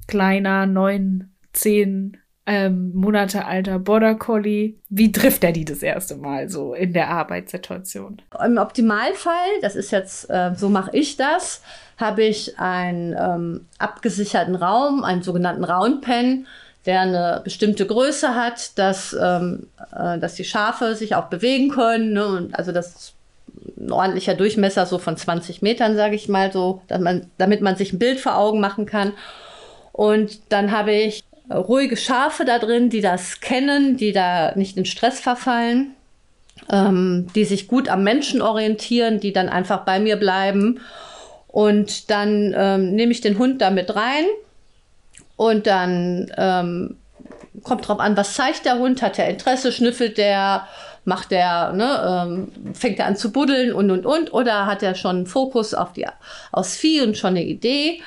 kleiner 0.07 0.65
neun, 0.65 1.35
zehn 1.53 2.17
ähm, 2.47 2.91
Monate 2.93 3.45
alter 3.45 3.79
Border 3.79 4.15
Collie. 4.15 4.75
Wie 4.89 5.11
trifft 5.11 5.43
er 5.43 5.51
die 5.51 5.65
das 5.65 5.81
erste 5.81 6.15
Mal 6.15 6.49
so 6.49 6.73
in 6.73 6.93
der 6.93 7.09
Arbeitssituation? 7.09 8.21
Im 8.43 8.57
Optimalfall, 8.57 9.59
das 9.61 9.75
ist 9.75 9.91
jetzt, 9.91 10.29
äh, 10.29 10.51
so 10.55 10.69
mache 10.69 10.91
ich 10.93 11.17
das, 11.17 11.61
habe 11.97 12.23
ich 12.23 12.59
einen 12.59 13.15
ähm, 13.19 13.65
abgesicherten 13.79 14.55
Raum, 14.55 15.03
einen 15.03 15.23
sogenannten 15.23 15.63
Roundpen, 15.63 16.45
der 16.85 17.01
eine 17.01 17.41
bestimmte 17.43 17.87
Größe 17.87 18.35
hat, 18.35 18.77
dass, 18.77 19.15
ähm, 19.19 19.67
äh, 19.91 20.19
dass 20.19 20.35
die 20.35 20.43
Schafe 20.43 20.95
sich 20.95 21.15
auch 21.15 21.25
bewegen 21.25 21.69
können. 21.69 22.13
Ne? 22.13 22.27
Und 22.27 22.55
also 22.55 22.71
das 22.71 23.13
ein 23.77 23.91
ordentlicher 23.91 24.35
Durchmesser 24.35 24.85
so 24.85 24.99
von 24.99 25.17
20 25.17 25.61
Metern, 25.61 25.95
sage 25.95 26.15
ich 26.15 26.29
mal 26.29 26.51
so, 26.51 26.81
man, 26.99 27.27
damit 27.37 27.61
man 27.61 27.75
sich 27.75 27.93
ein 27.93 27.99
Bild 27.99 28.19
vor 28.19 28.37
Augen 28.37 28.59
machen 28.59 28.85
kann. 28.85 29.13
Und 29.91 30.51
dann 30.51 30.71
habe 30.71 30.91
ich 30.91 31.23
ruhige 31.53 31.97
Schafe 31.97 32.45
da 32.45 32.59
drin, 32.59 32.89
die 32.89 33.01
das 33.01 33.39
kennen, 33.39 33.97
die 33.97 34.11
da 34.11 34.53
nicht 34.55 34.77
in 34.77 34.85
Stress 34.85 35.19
verfallen, 35.19 35.95
ähm, 36.71 37.27
die 37.35 37.45
sich 37.45 37.67
gut 37.67 37.89
am 37.89 38.03
Menschen 38.03 38.41
orientieren, 38.41 39.19
die 39.19 39.33
dann 39.33 39.49
einfach 39.49 39.85
bei 39.85 39.99
mir 39.99 40.15
bleiben. 40.15 40.79
Und 41.47 42.09
dann 42.09 42.53
ähm, 42.57 42.95
nehme 42.95 43.11
ich 43.11 43.21
den 43.21 43.37
Hund 43.37 43.61
da 43.61 43.69
mit 43.69 43.95
rein 43.95 44.25
und 45.37 45.67
dann 45.67 46.31
ähm, 46.37 46.97
kommt 47.63 47.87
drauf 47.87 47.99
an, 47.99 48.17
was 48.17 48.33
zeigt 48.33 48.65
der 48.65 48.79
Hund, 48.79 49.01
hat 49.01 49.19
er 49.19 49.29
Interesse, 49.29 49.71
schnüffelt 49.71 50.17
der, 50.17 50.67
macht 51.05 51.31
der, 51.31 51.73
ne, 51.73 52.25
ähm, 52.27 52.73
fängt 52.73 52.99
er 52.99 53.05
an 53.05 53.15
zu 53.15 53.31
buddeln 53.31 53.73
und 53.73 53.91
und 53.91 54.05
und 54.05 54.33
oder 54.33 54.65
hat 54.65 54.83
er 54.83 54.95
schon 54.95 55.17
einen 55.17 55.25
Fokus 55.27 55.73
auf 55.73 55.93
die 55.93 56.05
aus 56.51 56.75
Vieh 56.75 57.01
und 57.01 57.17
schon 57.17 57.31
eine 57.31 57.43
Idee. 57.43 58.01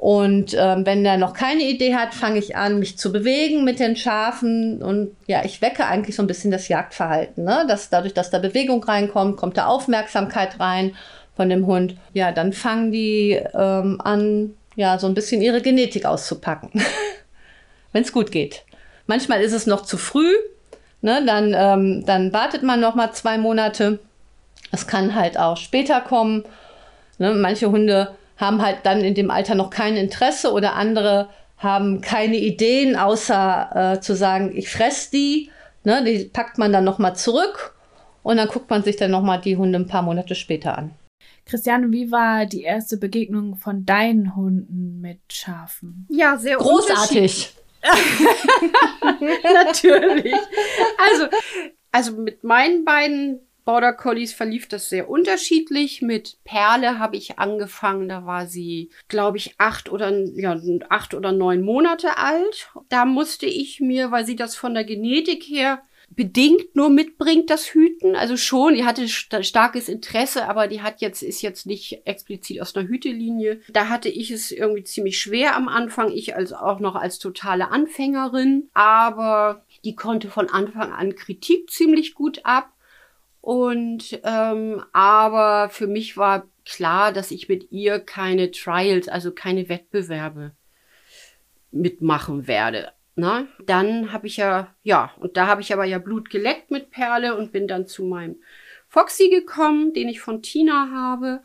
Und 0.00 0.54
ähm, 0.58 0.84
wenn 0.84 1.06
er 1.06 1.16
noch 1.16 1.32
keine 1.32 1.62
Idee 1.62 1.94
hat, 1.94 2.12
fange 2.12 2.38
ich 2.38 2.54
an, 2.54 2.78
mich 2.78 2.98
zu 2.98 3.12
bewegen 3.12 3.64
mit 3.64 3.80
den 3.80 3.96
Schafen. 3.96 4.82
Und 4.82 5.16
ja, 5.26 5.42
ich 5.44 5.62
wecke 5.62 5.86
eigentlich 5.86 6.16
so 6.16 6.22
ein 6.22 6.26
bisschen 6.26 6.50
das 6.50 6.68
Jagdverhalten. 6.68 7.44
Ne? 7.44 7.64
Dass 7.66 7.88
dadurch, 7.88 8.12
dass 8.12 8.30
da 8.30 8.38
Bewegung 8.38 8.84
reinkommt, 8.84 9.38
kommt 9.38 9.56
da 9.56 9.66
Aufmerksamkeit 9.66 10.60
rein 10.60 10.94
von 11.34 11.48
dem 11.48 11.66
Hund. 11.66 11.96
Ja, 12.12 12.30
dann 12.30 12.52
fangen 12.52 12.92
die 12.92 13.40
ähm, 13.54 14.00
an, 14.02 14.54
ja, 14.74 14.98
so 14.98 15.06
ein 15.06 15.14
bisschen 15.14 15.40
ihre 15.40 15.62
Genetik 15.62 16.04
auszupacken. 16.04 16.70
wenn 17.92 18.02
es 18.02 18.12
gut 18.12 18.30
geht. 18.30 18.64
Manchmal 19.06 19.40
ist 19.40 19.54
es 19.54 19.66
noch 19.66 19.80
zu 19.80 19.96
früh. 19.96 20.30
Ne? 21.00 21.24
Dann, 21.24 21.54
ähm, 21.56 22.04
dann 22.04 22.34
wartet 22.34 22.62
man 22.62 22.80
noch 22.80 22.94
mal 22.94 23.12
zwei 23.12 23.38
Monate. 23.38 23.98
Es 24.72 24.86
kann 24.86 25.14
halt 25.14 25.38
auch 25.38 25.56
später 25.56 26.02
kommen. 26.02 26.44
Ne? 27.16 27.32
Manche 27.32 27.70
Hunde 27.70 28.14
haben 28.36 28.62
halt 28.62 28.78
dann 28.84 29.00
in 29.00 29.14
dem 29.14 29.30
Alter 29.30 29.54
noch 29.54 29.70
kein 29.70 29.96
Interesse 29.96 30.52
oder 30.52 30.74
andere 30.74 31.28
haben 31.56 32.00
keine 32.00 32.36
Ideen, 32.36 32.96
außer 32.96 33.94
äh, 33.94 34.00
zu 34.00 34.14
sagen, 34.14 34.52
ich 34.54 34.68
fress 34.68 35.10
die. 35.10 35.50
Ne, 35.84 36.02
die 36.04 36.24
packt 36.24 36.58
man 36.58 36.72
dann 36.72 36.84
nochmal 36.84 37.14
zurück 37.14 37.74
und 38.24 38.38
dann 38.38 38.48
guckt 38.48 38.68
man 38.68 38.82
sich 38.82 38.96
dann 38.96 39.12
nochmal 39.12 39.40
die 39.40 39.56
Hunde 39.56 39.78
ein 39.78 39.86
paar 39.86 40.02
Monate 40.02 40.34
später 40.34 40.76
an. 40.76 40.90
Christiane, 41.44 41.92
wie 41.92 42.10
war 42.10 42.44
die 42.44 42.62
erste 42.62 42.96
Begegnung 42.96 43.54
von 43.54 43.86
deinen 43.86 44.34
Hunden 44.34 45.00
mit 45.00 45.20
Schafen? 45.30 46.06
Ja, 46.10 46.36
sehr 46.36 46.56
großartig. 46.56 47.54
Natürlich. 49.54 50.34
Also, 50.98 51.26
also 51.92 52.12
mit 52.16 52.42
meinen 52.42 52.84
beiden 52.84 53.45
Border 53.66 53.92
Collies 53.92 54.32
verlief 54.32 54.68
das 54.68 54.88
sehr 54.88 55.10
unterschiedlich. 55.10 56.00
Mit 56.00 56.38
Perle 56.44 57.00
habe 57.00 57.16
ich 57.16 57.38
angefangen, 57.38 58.08
da 58.08 58.24
war 58.24 58.46
sie, 58.46 58.90
glaube 59.08 59.38
ich, 59.38 59.56
acht 59.58 59.90
oder, 59.90 60.10
ja, 60.34 60.58
acht 60.88 61.14
oder 61.14 61.32
neun 61.32 61.62
Monate 61.62 62.16
alt. 62.16 62.70
Da 62.88 63.04
musste 63.04 63.46
ich 63.46 63.80
mir, 63.80 64.12
weil 64.12 64.24
sie 64.24 64.36
das 64.36 64.54
von 64.54 64.72
der 64.72 64.84
Genetik 64.84 65.42
her 65.42 65.82
bedingt 66.08 66.76
nur 66.76 66.88
mitbringt, 66.88 67.50
das 67.50 67.66
Hüten. 67.66 68.14
Also 68.14 68.36
schon, 68.36 68.74
die 68.74 68.84
hatte 68.84 69.08
st 69.08 69.44
starkes 69.44 69.88
Interesse, 69.88 70.48
aber 70.48 70.68
die 70.68 70.82
hat 70.82 71.00
jetzt, 71.00 71.22
ist 71.22 71.42
jetzt 71.42 71.66
nicht 71.66 72.02
explizit 72.04 72.60
aus 72.60 72.76
einer 72.76 72.88
Hütelinie. 72.88 73.60
Da 73.68 73.88
hatte 73.88 74.08
ich 74.08 74.30
es 74.30 74.52
irgendwie 74.52 74.84
ziemlich 74.84 75.18
schwer 75.18 75.56
am 75.56 75.66
Anfang, 75.66 76.12
ich 76.12 76.36
als 76.36 76.52
auch 76.52 76.78
noch 76.78 76.94
als 76.94 77.18
totale 77.18 77.72
Anfängerin. 77.72 78.68
Aber 78.72 79.64
die 79.84 79.96
konnte 79.96 80.28
von 80.28 80.48
Anfang 80.48 80.92
an 80.92 81.16
Kritik 81.16 81.70
ziemlich 81.70 82.14
gut 82.14 82.40
ab. 82.44 82.70
Und 83.46 84.18
ähm, 84.24 84.82
aber 84.92 85.68
für 85.68 85.86
mich 85.86 86.16
war 86.16 86.48
klar, 86.64 87.12
dass 87.12 87.30
ich 87.30 87.48
mit 87.48 87.70
ihr 87.70 88.00
keine 88.00 88.50
Trials, 88.50 89.06
also 89.06 89.30
keine 89.30 89.68
Wettbewerbe 89.68 90.50
mitmachen 91.70 92.48
werde. 92.48 92.90
Na, 93.14 93.46
dann 93.64 94.12
habe 94.12 94.26
ich 94.26 94.38
ja, 94.38 94.74
ja, 94.82 95.12
und 95.20 95.36
da 95.36 95.46
habe 95.46 95.60
ich 95.60 95.72
aber 95.72 95.84
ja 95.84 95.98
Blut 95.98 96.28
geleckt 96.28 96.72
mit 96.72 96.90
Perle 96.90 97.36
und 97.36 97.52
bin 97.52 97.68
dann 97.68 97.86
zu 97.86 98.02
meinem 98.02 98.34
Foxy 98.88 99.30
gekommen, 99.30 99.92
den 99.92 100.08
ich 100.08 100.20
von 100.20 100.42
Tina 100.42 100.90
habe. 100.92 101.40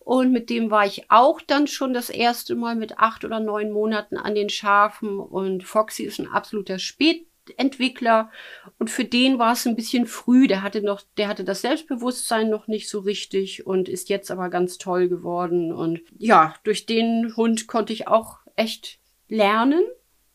Und 0.00 0.32
mit 0.32 0.50
dem 0.50 0.72
war 0.72 0.84
ich 0.84 1.12
auch 1.12 1.40
dann 1.40 1.68
schon 1.68 1.94
das 1.94 2.10
erste 2.10 2.56
Mal 2.56 2.74
mit 2.74 2.98
acht 2.98 3.24
oder 3.24 3.38
neun 3.38 3.70
Monaten 3.70 4.16
an 4.16 4.34
den 4.34 4.48
Schafen. 4.48 5.20
Und 5.20 5.62
Foxy 5.62 6.02
ist 6.02 6.18
ein 6.18 6.26
absoluter 6.26 6.80
Spät 6.80 7.24
Entwickler 7.56 8.30
und 8.78 8.90
für 8.90 9.04
den 9.04 9.38
war 9.38 9.52
es 9.52 9.66
ein 9.66 9.76
bisschen 9.76 10.06
früh. 10.06 10.46
Der 10.46 10.62
hatte 10.62 10.82
noch, 10.82 11.02
der 11.16 11.28
hatte 11.28 11.44
das 11.44 11.62
Selbstbewusstsein 11.62 12.50
noch 12.50 12.66
nicht 12.66 12.88
so 12.88 13.00
richtig 13.00 13.66
und 13.66 13.88
ist 13.88 14.08
jetzt 14.08 14.30
aber 14.30 14.48
ganz 14.48 14.78
toll 14.78 15.08
geworden. 15.08 15.72
Und 15.72 16.00
ja, 16.18 16.54
durch 16.64 16.86
den 16.86 17.34
Hund 17.36 17.66
konnte 17.66 17.92
ich 17.92 18.08
auch 18.08 18.38
echt 18.56 18.98
lernen, 19.28 19.82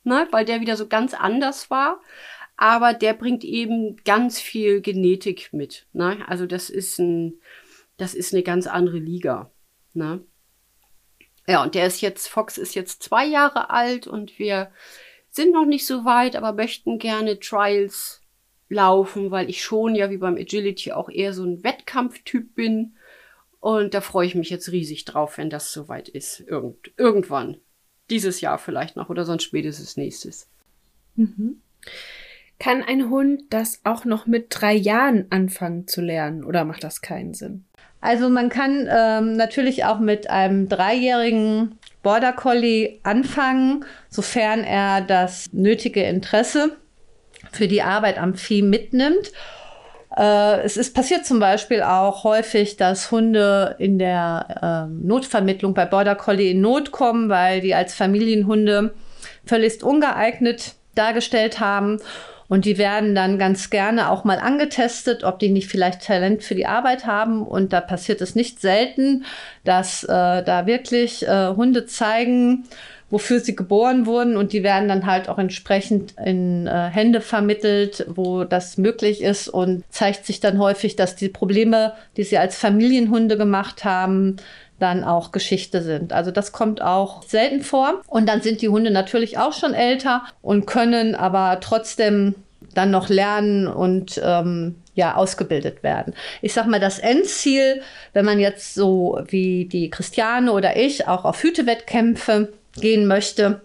ne, 0.03 0.27
weil 0.31 0.45
der 0.45 0.61
wieder 0.61 0.77
so 0.77 0.87
ganz 0.87 1.13
anders 1.13 1.69
war. 1.69 2.01
Aber 2.57 2.93
der 2.93 3.13
bringt 3.13 3.43
eben 3.43 3.97
ganz 4.03 4.39
viel 4.39 4.81
Genetik 4.81 5.51
mit. 5.51 5.87
Ne? 5.93 6.23
Also 6.27 6.45
das 6.45 6.69
ist 6.69 6.99
ein, 6.99 7.39
das 7.97 8.13
ist 8.13 8.33
eine 8.33 8.43
ganz 8.43 8.67
andere 8.67 8.99
Liga. 8.99 9.49
Ne? 9.93 10.23
Ja, 11.47 11.63
und 11.63 11.73
der 11.73 11.87
ist 11.87 12.01
jetzt, 12.01 12.27
Fox 12.27 12.57
ist 12.57 12.75
jetzt 12.75 13.01
zwei 13.01 13.25
Jahre 13.25 13.71
alt 13.71 14.05
und 14.05 14.37
wir 14.37 14.71
sind 15.31 15.53
noch 15.53 15.65
nicht 15.65 15.85
so 15.85 16.05
weit, 16.05 16.35
aber 16.35 16.53
möchten 16.53 16.99
gerne 16.99 17.39
Trials 17.39 18.21
laufen, 18.69 19.31
weil 19.31 19.49
ich 19.49 19.63
schon 19.63 19.95
ja 19.95 20.09
wie 20.09 20.17
beim 20.17 20.35
Agility 20.35 20.91
auch 20.91 21.09
eher 21.09 21.33
so 21.33 21.43
ein 21.43 21.63
Wettkampftyp 21.63 22.53
bin. 22.53 22.95
Und 23.59 23.93
da 23.93 24.01
freue 24.01 24.27
ich 24.27 24.35
mich 24.35 24.49
jetzt 24.49 24.71
riesig 24.71 25.05
drauf, 25.05 25.37
wenn 25.37 25.49
das 25.49 25.71
soweit 25.71 26.09
ist. 26.09 26.41
Irgend, 26.41 26.91
irgendwann. 26.97 27.57
Dieses 28.09 28.41
Jahr 28.41 28.57
vielleicht 28.57 28.95
noch 28.95 29.09
oder 29.09 29.23
sonst 29.25 29.43
spätestens 29.43 29.97
nächstes. 29.97 30.49
Mhm. 31.15 31.61
Kann 32.59 32.83
ein 32.83 33.09
Hund 33.09 33.43
das 33.49 33.81
auch 33.85 34.05
noch 34.05 34.27
mit 34.27 34.47
drei 34.49 34.73
Jahren 34.73 35.27
anfangen 35.29 35.87
zu 35.87 36.01
lernen 36.01 36.43
oder 36.43 36.65
macht 36.65 36.83
das 36.83 37.01
keinen 37.01 37.33
Sinn? 37.33 37.65
Also 38.01 38.29
man 38.29 38.49
kann 38.49 38.87
ähm, 38.89 39.35
natürlich 39.35 39.85
auch 39.85 39.99
mit 39.99 40.29
einem 40.29 40.67
dreijährigen 40.67 41.77
Border 42.03 42.33
Collie 42.33 42.99
anfangen, 43.03 43.85
sofern 44.09 44.63
er 44.63 45.01
das 45.01 45.49
nötige 45.53 46.03
Interesse 46.03 46.77
für 47.51 47.67
die 47.67 47.81
Arbeit 47.81 48.17
am 48.17 48.35
Vieh 48.35 48.61
mitnimmt. 48.61 49.31
Äh, 50.17 50.61
es 50.61 50.77
ist 50.77 50.93
passiert 50.93 51.25
zum 51.25 51.39
Beispiel 51.39 51.81
auch 51.83 52.23
häufig, 52.23 52.77
dass 52.77 53.11
Hunde 53.11 53.75
in 53.79 53.99
der 53.99 54.87
äh, 54.89 55.05
Notvermittlung 55.05 55.73
bei 55.73 55.85
Border 55.85 56.15
Collie 56.15 56.51
in 56.51 56.61
Not 56.61 56.91
kommen, 56.91 57.29
weil 57.29 57.61
die 57.61 57.75
als 57.75 57.93
Familienhunde 57.93 58.93
völlig 59.45 59.83
ungeeignet 59.83 60.75
dargestellt 60.95 61.59
haben 61.59 61.99
und 62.51 62.65
die 62.65 62.77
werden 62.77 63.15
dann 63.15 63.39
ganz 63.39 63.69
gerne 63.69 64.09
auch 64.09 64.25
mal 64.25 64.37
angetestet, 64.37 65.23
ob 65.23 65.39
die 65.39 65.47
nicht 65.47 65.69
vielleicht 65.69 66.05
Talent 66.05 66.43
für 66.43 66.53
die 66.53 66.65
Arbeit 66.65 67.05
haben. 67.05 67.47
Und 67.47 67.71
da 67.71 67.79
passiert 67.79 68.19
es 68.19 68.35
nicht 68.35 68.59
selten, 68.59 69.23
dass 69.63 70.03
äh, 70.03 70.07
da 70.09 70.65
wirklich 70.65 71.25
äh, 71.25 71.53
Hunde 71.55 71.85
zeigen, 71.85 72.65
wofür 73.09 73.39
sie 73.39 73.55
geboren 73.55 74.05
wurden 74.05 74.35
und 74.35 74.51
die 74.51 74.63
werden 74.63 74.89
dann 74.89 75.05
halt 75.05 75.29
auch 75.29 75.37
entsprechend 75.37 76.15
in 76.25 76.67
äh, 76.67 76.89
Hände 76.89 77.21
vermittelt, 77.21 78.05
wo 78.09 78.43
das 78.43 78.77
möglich 78.77 79.21
ist 79.21 79.47
und 79.47 79.85
zeigt 79.89 80.25
sich 80.25 80.41
dann 80.41 80.59
häufig, 80.59 80.97
dass 80.97 81.15
die 81.15 81.29
Probleme, 81.29 81.93
die 82.17 82.23
sie 82.23 82.37
als 82.37 82.57
Familienhunde 82.57 83.37
gemacht 83.37 83.85
haben, 83.85 84.35
dann 84.81 85.03
auch 85.03 85.31
Geschichte 85.31 85.81
sind. 85.81 86.13
Also 86.13 86.31
das 86.31 86.51
kommt 86.51 86.81
auch 86.81 87.23
selten 87.23 87.61
vor. 87.61 88.01
Und 88.07 88.27
dann 88.27 88.41
sind 88.41 88.61
die 88.61 88.69
Hunde 88.69 88.91
natürlich 88.91 89.37
auch 89.37 89.53
schon 89.53 89.73
älter 89.73 90.23
und 90.41 90.65
können 90.65 91.15
aber 91.15 91.59
trotzdem 91.61 92.35
dann 92.73 92.91
noch 92.91 93.09
lernen 93.09 93.67
und 93.67 94.21
ähm, 94.23 94.75
ja 94.95 95.15
ausgebildet 95.15 95.83
werden. 95.83 96.13
Ich 96.41 96.53
sag 96.53 96.67
mal, 96.67 96.79
das 96.79 96.99
Endziel, 96.99 97.81
wenn 98.13 98.25
man 98.25 98.39
jetzt 98.39 98.73
so 98.73 99.19
wie 99.27 99.65
die 99.65 99.89
Christiane 99.89 100.51
oder 100.51 100.75
ich 100.77 101.07
auch 101.07 101.25
auf 101.25 101.43
Hütewettkämpfe 101.43 102.53
gehen 102.75 103.07
möchte, 103.07 103.61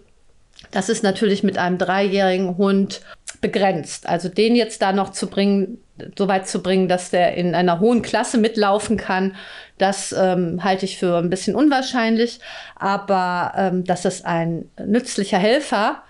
das 0.71 0.89
ist 0.89 1.03
natürlich 1.03 1.43
mit 1.43 1.57
einem 1.57 1.77
dreijährigen 1.77 2.57
Hund 2.57 3.01
begrenzt. 3.41 4.07
Also 4.07 4.29
den 4.29 4.55
jetzt 4.55 4.81
da 4.81 4.91
noch 4.91 5.11
zu 5.11 5.27
bringen, 5.27 5.79
so 6.17 6.27
weit 6.27 6.47
zu 6.47 6.61
bringen, 6.61 6.87
dass 6.87 7.09
der 7.09 7.35
in 7.35 7.55
einer 7.55 7.79
hohen 7.79 8.01
Klasse 8.01 8.37
mitlaufen 8.37 8.97
kann, 8.97 9.35
das 9.77 10.13
ähm, 10.17 10.63
halte 10.63 10.85
ich 10.85 10.97
für 10.97 11.17
ein 11.17 11.29
bisschen 11.29 11.55
unwahrscheinlich. 11.55 12.39
Aber 12.75 13.53
ähm, 13.55 13.83
dass 13.83 14.05
es 14.05 14.25
ein 14.25 14.69
nützlicher 14.83 15.37
Helfer 15.37 16.03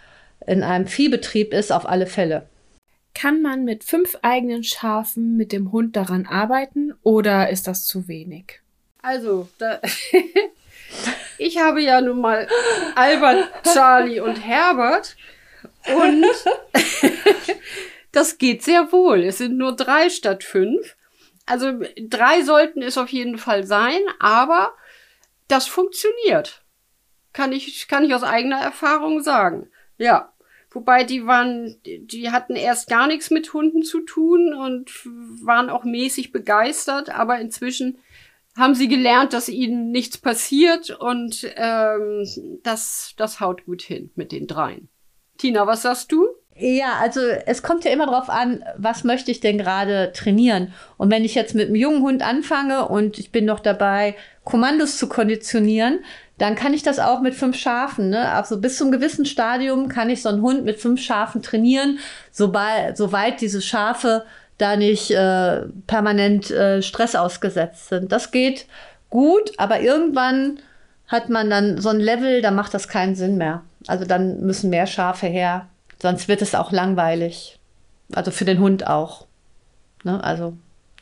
in 0.45 0.63
einem 0.63 0.87
Viehbetrieb 0.87 1.53
ist, 1.53 1.71
auf 1.71 1.87
alle 1.87 2.07
Fälle. 2.07 2.47
Kann 3.13 3.41
man 3.41 3.63
mit 3.63 3.83
fünf 3.83 4.17
eigenen 4.21 4.63
Schafen 4.63 5.37
mit 5.37 5.51
dem 5.51 5.71
Hund 5.71 5.95
daran 5.95 6.27
arbeiten 6.27 6.93
oder 7.01 7.49
ist 7.49 7.67
das 7.67 7.85
zu 7.85 8.07
wenig? 8.07 8.61
Also, 9.01 9.49
da 9.57 9.79
ich 11.37 11.57
habe 11.57 11.81
ja 11.81 11.99
nun 11.99 12.21
mal 12.21 12.47
Albert, 12.95 13.49
Charlie 13.63 14.19
und 14.19 14.35
Herbert 14.35 15.15
und 15.87 16.25
das 18.17 18.39
geht 18.39 18.63
sehr 18.63 18.91
wohl. 18.91 19.23
Es 19.23 19.37
sind 19.37 19.57
nur 19.57 19.75
drei 19.75 20.09
statt 20.09 20.43
fünf. 20.43 20.95
Also 21.45 21.71
drei 22.09 22.41
sollten 22.41 22.81
es 22.81 22.97
auf 22.97 23.09
jeden 23.09 23.37
Fall 23.37 23.63
sein, 23.63 24.01
aber 24.19 24.73
das 25.47 25.67
funktioniert. 25.67 26.63
Kann 27.31 27.51
ich, 27.51 27.87
kann 27.87 28.03
ich 28.03 28.15
aus 28.15 28.23
eigener 28.23 28.59
Erfahrung 28.59 29.21
sagen. 29.21 29.69
Ja. 29.99 30.33
Wobei 30.71 31.03
die 31.03 31.25
waren, 31.27 31.79
die 31.85 32.31
hatten 32.31 32.55
erst 32.55 32.89
gar 32.89 33.07
nichts 33.07 33.29
mit 33.29 33.53
Hunden 33.53 33.83
zu 33.83 34.01
tun 34.01 34.53
und 34.53 34.91
waren 35.43 35.69
auch 35.69 35.85
mäßig 35.85 36.31
begeistert, 36.31 37.09
aber 37.09 37.39
inzwischen 37.39 37.99
haben 38.57 38.75
sie 38.75 38.87
gelernt, 38.87 39.31
dass 39.31 39.47
ihnen 39.47 39.91
nichts 39.91 40.17
passiert 40.17 40.89
und 40.89 41.49
ähm, 41.55 42.27
das, 42.63 43.13
das 43.15 43.39
haut 43.39 43.65
gut 43.65 43.81
hin 43.81 44.11
mit 44.15 44.31
den 44.31 44.45
dreien. 44.45 44.89
Tina, 45.37 45.65
was 45.67 45.83
sagst 45.83 46.11
du? 46.11 46.27
Ja, 46.59 46.93
also 46.99 47.21
es 47.45 47.61
kommt 47.61 47.85
ja 47.85 47.91
immer 47.91 48.07
darauf 48.07 48.29
an, 48.29 48.63
was 48.77 49.03
möchte 49.03 49.29
ich 49.29 49.41
denn 49.41 49.59
gerade 49.59 50.11
trainieren. 50.13 50.73
Und 50.97 51.11
wenn 51.11 51.23
ich 51.23 51.35
jetzt 51.35 51.53
mit 51.53 51.67
einem 51.67 51.75
jungen 51.75 52.01
Hund 52.01 52.23
anfange 52.23 52.87
und 52.87 53.19
ich 53.19 53.31
bin 53.31 53.45
noch 53.45 53.59
dabei, 53.59 54.15
Kommandos 54.43 54.97
zu 54.97 55.07
konditionieren, 55.07 55.99
dann 56.39 56.55
kann 56.55 56.73
ich 56.73 56.81
das 56.81 56.99
auch 56.99 57.21
mit 57.21 57.35
fünf 57.35 57.57
Schafen. 57.57 58.09
Ne? 58.09 58.31
Also 58.31 58.59
bis 58.59 58.77
zum 58.77 58.91
gewissen 58.91 59.25
Stadium 59.25 59.87
kann 59.87 60.09
ich 60.09 60.21
so 60.23 60.29
einen 60.29 60.41
Hund 60.41 60.65
mit 60.65 60.79
fünf 60.79 61.01
Schafen 61.01 61.43
trainieren, 61.43 61.99
sobald, 62.31 62.97
soweit 62.97 63.41
diese 63.41 63.61
Schafe 63.61 64.23
da 64.57 64.75
nicht 64.75 65.11
äh, 65.11 65.61
permanent 65.85 66.49
äh, 66.49 66.81
Stress 66.81 67.15
ausgesetzt 67.15 67.89
sind. 67.89 68.11
Das 68.11 68.31
geht 68.31 68.65
gut, 69.11 69.51
aber 69.57 69.81
irgendwann 69.81 70.59
hat 71.07 71.29
man 71.29 71.49
dann 71.49 71.79
so 71.79 71.89
ein 71.89 71.99
Level, 71.99 72.41
da 72.41 72.49
macht 72.49 72.73
das 72.73 72.87
keinen 72.87 73.15
Sinn 73.15 73.37
mehr. 73.37 73.61
Also 73.85 74.05
dann 74.05 74.39
müssen 74.41 74.71
mehr 74.71 74.87
Schafe 74.87 75.27
her. 75.27 75.67
Sonst 76.01 76.27
wird 76.27 76.41
es 76.41 76.55
auch 76.55 76.71
langweilig. 76.71 77.59
Also 78.13 78.31
für 78.31 78.45
den 78.45 78.59
Hund 78.59 78.87
auch. 78.87 79.27
Ne? 80.03 80.23
Also 80.23 80.57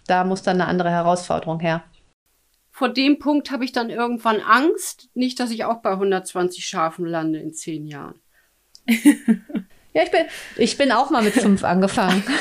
da 0.08 0.24
muss 0.24 0.44
dann 0.44 0.62
eine 0.62 0.70
andere 0.70 0.90
Herausforderung 0.90 1.60
her. 1.60 1.84
Vor 2.72 2.90
dem 2.90 3.20
Punkt 3.20 3.52
habe 3.52 3.64
ich 3.64 3.72
dann 3.72 3.90
irgendwann 3.90 4.42
Angst. 4.42 5.10
Nicht, 5.14 5.40
dass 5.40 5.52
ich 5.52 5.64
auch 5.64 5.82
bei 5.82 5.92
120 5.92 6.66
Schafen 6.66 7.06
lande 7.06 7.40
in 7.40 7.54
zehn 7.54 7.88
Jahren. 7.88 8.20
ja, 8.88 10.04
ich 10.04 10.12
bin, 10.12 10.26
ich 10.58 10.78
bin 10.78 10.92
auch 10.92 11.10
mal 11.10 11.24
mit 11.24 11.34
fünf 11.34 11.64
angefangen. 11.64 12.24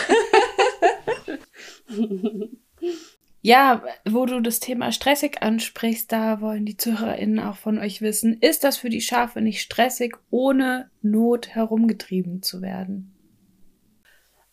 Ja, 3.47 3.82
wo 4.07 4.24
du 4.24 4.40
das 4.40 4.59
Thema 4.59 4.90
stressig 4.90 5.42
ansprichst, 5.42 6.11
da 6.11 6.40
wollen 6.40 6.64
die 6.64 6.78
ZuhörerInnen 6.78 7.40
auch 7.40 7.59
von 7.59 7.78
euch 7.78 8.01
wissen, 8.01 8.38
ist 8.40 8.64
das 8.64 8.78
für 8.78 8.88
die 8.88 9.03
Schafe 9.03 9.42
nicht 9.42 9.61
stressig, 9.61 10.16
ohne 10.30 10.90
Not 11.03 11.49
herumgetrieben 11.49 12.40
zu 12.40 12.62
werden? 12.62 13.14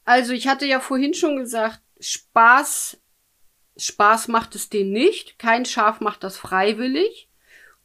Also 0.03 0.33
ich 0.33 0.49
hatte 0.49 0.65
ja 0.65 0.81
vorhin 0.81 1.13
schon 1.13 1.37
gesagt, 1.37 1.79
Spaß, 2.01 2.99
Spaß 3.77 4.27
macht 4.27 4.55
es 4.55 4.67
denen 4.67 4.91
nicht. 4.91 5.39
Kein 5.39 5.63
Schaf 5.63 6.01
macht 6.01 6.25
das 6.25 6.35
freiwillig. 6.35 7.29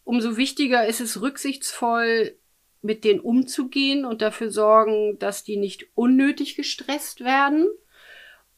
Umso 0.02 0.36
wichtiger 0.36 0.88
ist 0.88 1.00
es 1.00 1.20
rücksichtsvoll 1.22 2.36
mit 2.82 3.04
denen 3.04 3.20
umzugehen 3.20 4.04
und 4.04 4.22
dafür 4.22 4.50
sorgen, 4.50 5.20
dass 5.20 5.44
die 5.44 5.56
nicht 5.56 5.86
unnötig 5.94 6.56
gestresst 6.56 7.20
werden. 7.20 7.68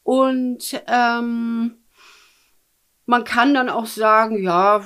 Und 0.01 0.81
ähm, 0.87 1.78
man 3.09 3.23
kann 3.23 3.55
dann 3.55 3.69
auch 3.69 3.87
sagen, 3.87 4.43
ja, 4.43 4.85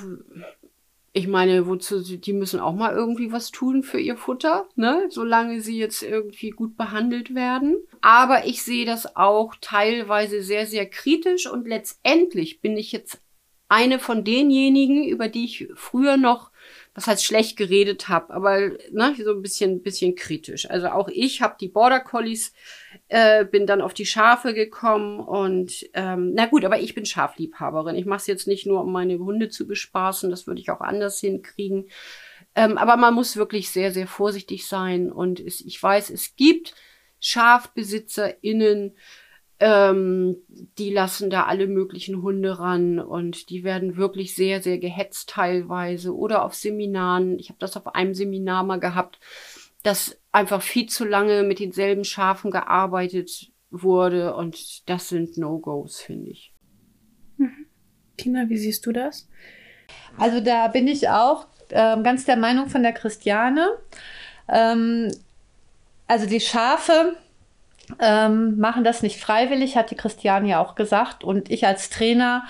ich 1.12 1.28
meine, 1.28 1.66
wozu, 1.66 2.00
die 2.00 2.32
müssen 2.32 2.58
auch 2.58 2.72
mal 2.72 2.94
irgendwie 2.94 3.32
was 3.32 3.50
tun 3.50 3.82
für 3.82 4.00
ihr 4.00 4.16
Futter, 4.16 4.66
ne? 4.76 5.08
Solange 5.10 5.60
sie 5.60 5.78
jetzt 5.78 6.02
irgendwie 6.02 6.48
gut 6.48 6.74
behandelt 6.78 7.34
werden. 7.34 7.76
Aber 8.00 8.46
ich 8.46 8.62
sehe 8.62 8.86
das 8.86 9.14
auch 9.14 9.54
teilweise 9.60 10.42
sehr, 10.42 10.66
sehr 10.66 10.88
kritisch 10.88 11.46
und 11.46 11.68
letztendlich 11.68 12.62
bin 12.62 12.78
ich 12.78 12.92
jetzt 12.92 13.20
eine 13.68 13.98
von 13.98 14.24
denjenigen, 14.24 15.04
über 15.04 15.28
die 15.28 15.44
ich 15.44 15.68
früher 15.74 16.16
noch 16.16 16.50
was 16.94 17.08
heißt 17.08 17.24
schlecht 17.24 17.56
geredet 17.56 18.08
habe, 18.08 18.32
aber 18.32 18.70
ne, 18.92 19.16
so 19.22 19.32
ein 19.32 19.42
bisschen, 19.42 19.82
bisschen 19.82 20.14
kritisch. 20.14 20.70
Also 20.70 20.88
auch 20.88 21.08
ich 21.08 21.42
habe 21.42 21.56
die 21.60 21.68
Border 21.68 21.98
Collies, 21.98 22.52
äh, 23.08 23.44
bin 23.44 23.66
dann 23.66 23.80
auf 23.80 23.94
die 23.94 24.06
Schafe 24.06 24.54
gekommen 24.54 25.18
und 25.18 25.84
ähm, 25.94 26.32
na 26.34 26.46
gut, 26.46 26.64
aber 26.64 26.78
ich 26.78 26.94
bin 26.94 27.04
Schafliebhaberin. 27.04 27.96
Ich 27.96 28.06
mache 28.06 28.20
es 28.20 28.26
jetzt 28.28 28.46
nicht 28.46 28.66
nur, 28.66 28.82
um 28.82 28.92
meine 28.92 29.18
Hunde 29.18 29.48
zu 29.48 29.66
bespaßen, 29.66 30.30
das 30.30 30.46
würde 30.46 30.60
ich 30.60 30.70
auch 30.70 30.80
anders 30.80 31.18
hinkriegen. 31.18 31.88
Ähm, 32.54 32.78
aber 32.78 32.96
man 32.96 33.14
muss 33.14 33.36
wirklich 33.36 33.70
sehr, 33.70 33.90
sehr 33.90 34.06
vorsichtig 34.06 34.68
sein 34.68 35.10
und 35.10 35.40
es, 35.40 35.60
ich 35.60 35.82
weiß, 35.82 36.10
es 36.10 36.36
gibt 36.36 36.74
SchafbesitzerInnen, 37.18 38.96
ähm, 39.60 40.36
die 40.78 40.90
lassen 40.90 41.30
da 41.30 41.44
alle 41.44 41.66
möglichen 41.66 42.22
Hunde 42.22 42.58
ran 42.58 42.98
und 42.98 43.50
die 43.50 43.62
werden 43.62 43.96
wirklich 43.96 44.34
sehr, 44.34 44.62
sehr 44.62 44.78
gehetzt 44.78 45.30
teilweise 45.30 46.14
oder 46.14 46.44
auf 46.44 46.54
Seminaren. 46.54 47.38
Ich 47.38 47.48
habe 47.50 47.58
das 47.60 47.76
auf 47.76 47.94
einem 47.94 48.14
Seminar 48.14 48.64
mal 48.64 48.80
gehabt, 48.80 49.20
dass 49.82 50.18
einfach 50.32 50.62
viel 50.62 50.86
zu 50.86 51.04
lange 51.04 51.44
mit 51.44 51.60
denselben 51.60 52.04
Schafen 52.04 52.50
gearbeitet 52.50 53.52
wurde 53.70 54.34
und 54.34 54.88
das 54.88 55.08
sind 55.08 55.36
No-Gos, 55.36 56.00
finde 56.00 56.30
ich. 56.30 56.52
Mhm. 57.36 57.66
Tina, 58.16 58.48
wie 58.48 58.58
siehst 58.58 58.86
du 58.86 58.92
das? 58.92 59.28
Also 60.16 60.40
da 60.40 60.68
bin 60.68 60.88
ich 60.88 61.08
auch 61.08 61.46
äh, 61.68 62.00
ganz 62.02 62.24
der 62.24 62.36
Meinung 62.36 62.68
von 62.68 62.82
der 62.82 62.92
Christiane. 62.92 63.68
Ähm, 64.48 65.10
also 66.06 66.26
die 66.26 66.40
Schafe 66.40 67.16
ähm, 68.00 68.58
machen 68.58 68.84
das 68.84 69.02
nicht 69.02 69.20
freiwillig, 69.20 69.76
hat 69.76 69.90
die 69.90 69.96
Christiane 69.96 70.48
ja 70.48 70.60
auch 70.60 70.74
gesagt. 70.74 71.24
Und 71.24 71.50
ich 71.50 71.66
als 71.66 71.90
Trainer 71.90 72.44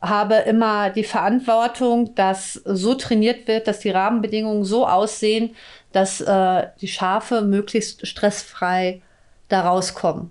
habe 0.00 0.34
immer 0.34 0.90
die 0.90 1.04
Verantwortung, 1.04 2.14
dass 2.14 2.54
so 2.64 2.94
trainiert 2.94 3.46
wird, 3.46 3.68
dass 3.68 3.78
die 3.80 3.90
Rahmenbedingungen 3.90 4.64
so 4.64 4.86
aussehen, 4.86 5.54
dass 5.92 6.20
äh, 6.20 6.66
die 6.80 6.88
Schafe 6.88 7.42
möglichst 7.42 8.06
stressfrei 8.06 9.00
da 9.48 9.60
rauskommen. 9.60 10.30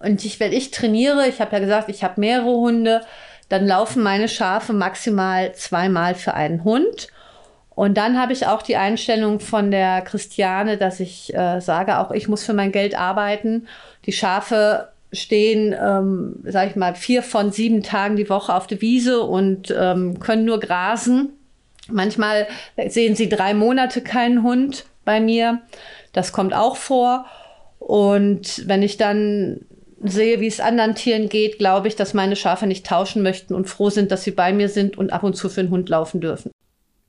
Und 0.00 0.24
ich, 0.24 0.40
wenn 0.40 0.52
ich 0.52 0.70
trainiere, 0.70 1.28
ich 1.28 1.40
habe 1.40 1.52
ja 1.52 1.58
gesagt, 1.60 1.88
ich 1.88 2.02
habe 2.02 2.20
mehrere 2.20 2.56
Hunde, 2.56 3.02
dann 3.48 3.66
laufen 3.66 4.02
meine 4.02 4.28
Schafe 4.28 4.72
maximal 4.72 5.54
zweimal 5.54 6.14
für 6.14 6.34
einen 6.34 6.64
Hund. 6.64 7.08
Und 7.74 7.96
dann 7.96 8.20
habe 8.20 8.32
ich 8.32 8.46
auch 8.46 8.62
die 8.62 8.76
Einstellung 8.76 9.40
von 9.40 9.70
der 9.70 10.02
Christiane, 10.02 10.76
dass 10.76 11.00
ich 11.00 11.34
äh, 11.34 11.60
sage, 11.60 11.98
auch 11.98 12.12
ich 12.12 12.28
muss 12.28 12.44
für 12.44 12.52
mein 12.52 12.72
Geld 12.72 12.96
arbeiten. 12.96 13.66
Die 14.06 14.12
Schafe 14.12 14.88
stehen, 15.12 15.74
ähm, 15.80 16.36
sage 16.44 16.70
ich 16.70 16.76
mal, 16.76 16.94
vier 16.94 17.22
von 17.22 17.50
sieben 17.52 17.82
Tagen 17.82 18.16
die 18.16 18.28
Woche 18.28 18.54
auf 18.54 18.66
der 18.66 18.80
Wiese 18.80 19.22
und 19.22 19.74
ähm, 19.76 20.20
können 20.20 20.44
nur 20.44 20.60
grasen. 20.60 21.30
Manchmal 21.90 22.46
sehen 22.88 23.14
sie 23.14 23.28
drei 23.28 23.54
Monate 23.54 24.00
keinen 24.00 24.42
Hund 24.42 24.86
bei 25.04 25.20
mir. 25.20 25.60
Das 26.12 26.32
kommt 26.32 26.54
auch 26.54 26.76
vor. 26.76 27.26
Und 27.78 28.66
wenn 28.66 28.82
ich 28.82 28.96
dann 28.96 29.60
sehe, 30.02 30.40
wie 30.40 30.46
es 30.46 30.60
anderen 30.60 30.94
Tieren 30.94 31.28
geht, 31.28 31.58
glaube 31.58 31.88
ich, 31.88 31.96
dass 31.96 32.14
meine 32.14 32.36
Schafe 32.36 32.66
nicht 32.66 32.86
tauschen 32.86 33.22
möchten 33.22 33.54
und 33.54 33.68
froh 33.68 33.90
sind, 33.90 34.10
dass 34.10 34.22
sie 34.22 34.30
bei 34.30 34.52
mir 34.52 34.68
sind 34.68 34.96
und 34.96 35.12
ab 35.12 35.22
und 35.22 35.34
zu 35.34 35.48
für 35.48 35.60
einen 35.60 35.70
Hund 35.70 35.88
laufen 35.88 36.20
dürfen. 36.20 36.50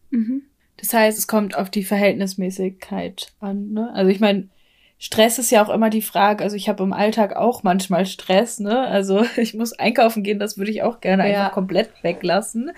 Mhm. 0.10 0.44
Das 0.78 0.94
heißt, 0.94 1.18
es 1.18 1.28
kommt 1.28 1.58
auf 1.58 1.70
die 1.70 1.84
Verhältnismäßigkeit 1.84 3.34
an. 3.40 3.72
Ne? 3.72 3.92
Also 3.94 4.12
ich 4.12 4.20
meine, 4.20 4.50
Stress 4.98 5.40
ist 5.40 5.52
ja 5.52 5.64
auch 5.64 5.70
immer 5.70 5.90
die 5.90 6.02
Frage. 6.02 6.44
Also 6.44 6.56
ich 6.56 6.70
habe 6.70 6.84
im 6.84 6.94
Alltag 6.94 7.36
auch 7.36 7.64
manchmal 7.64 8.06
Stress. 8.06 8.60
Ne? 8.60 8.80
Also 8.80 9.26
ich 9.38 9.54
muss 9.54 9.74
einkaufen 9.74 10.24
gehen, 10.24 10.40
das 10.40 10.58
würde 10.58 10.72
ich 10.72 10.84
auch 10.84 11.00
gerne 11.02 11.30
ja. 11.30 11.40
einfach 11.40 11.54
komplett 11.54 11.92
weglassen. 12.02 12.72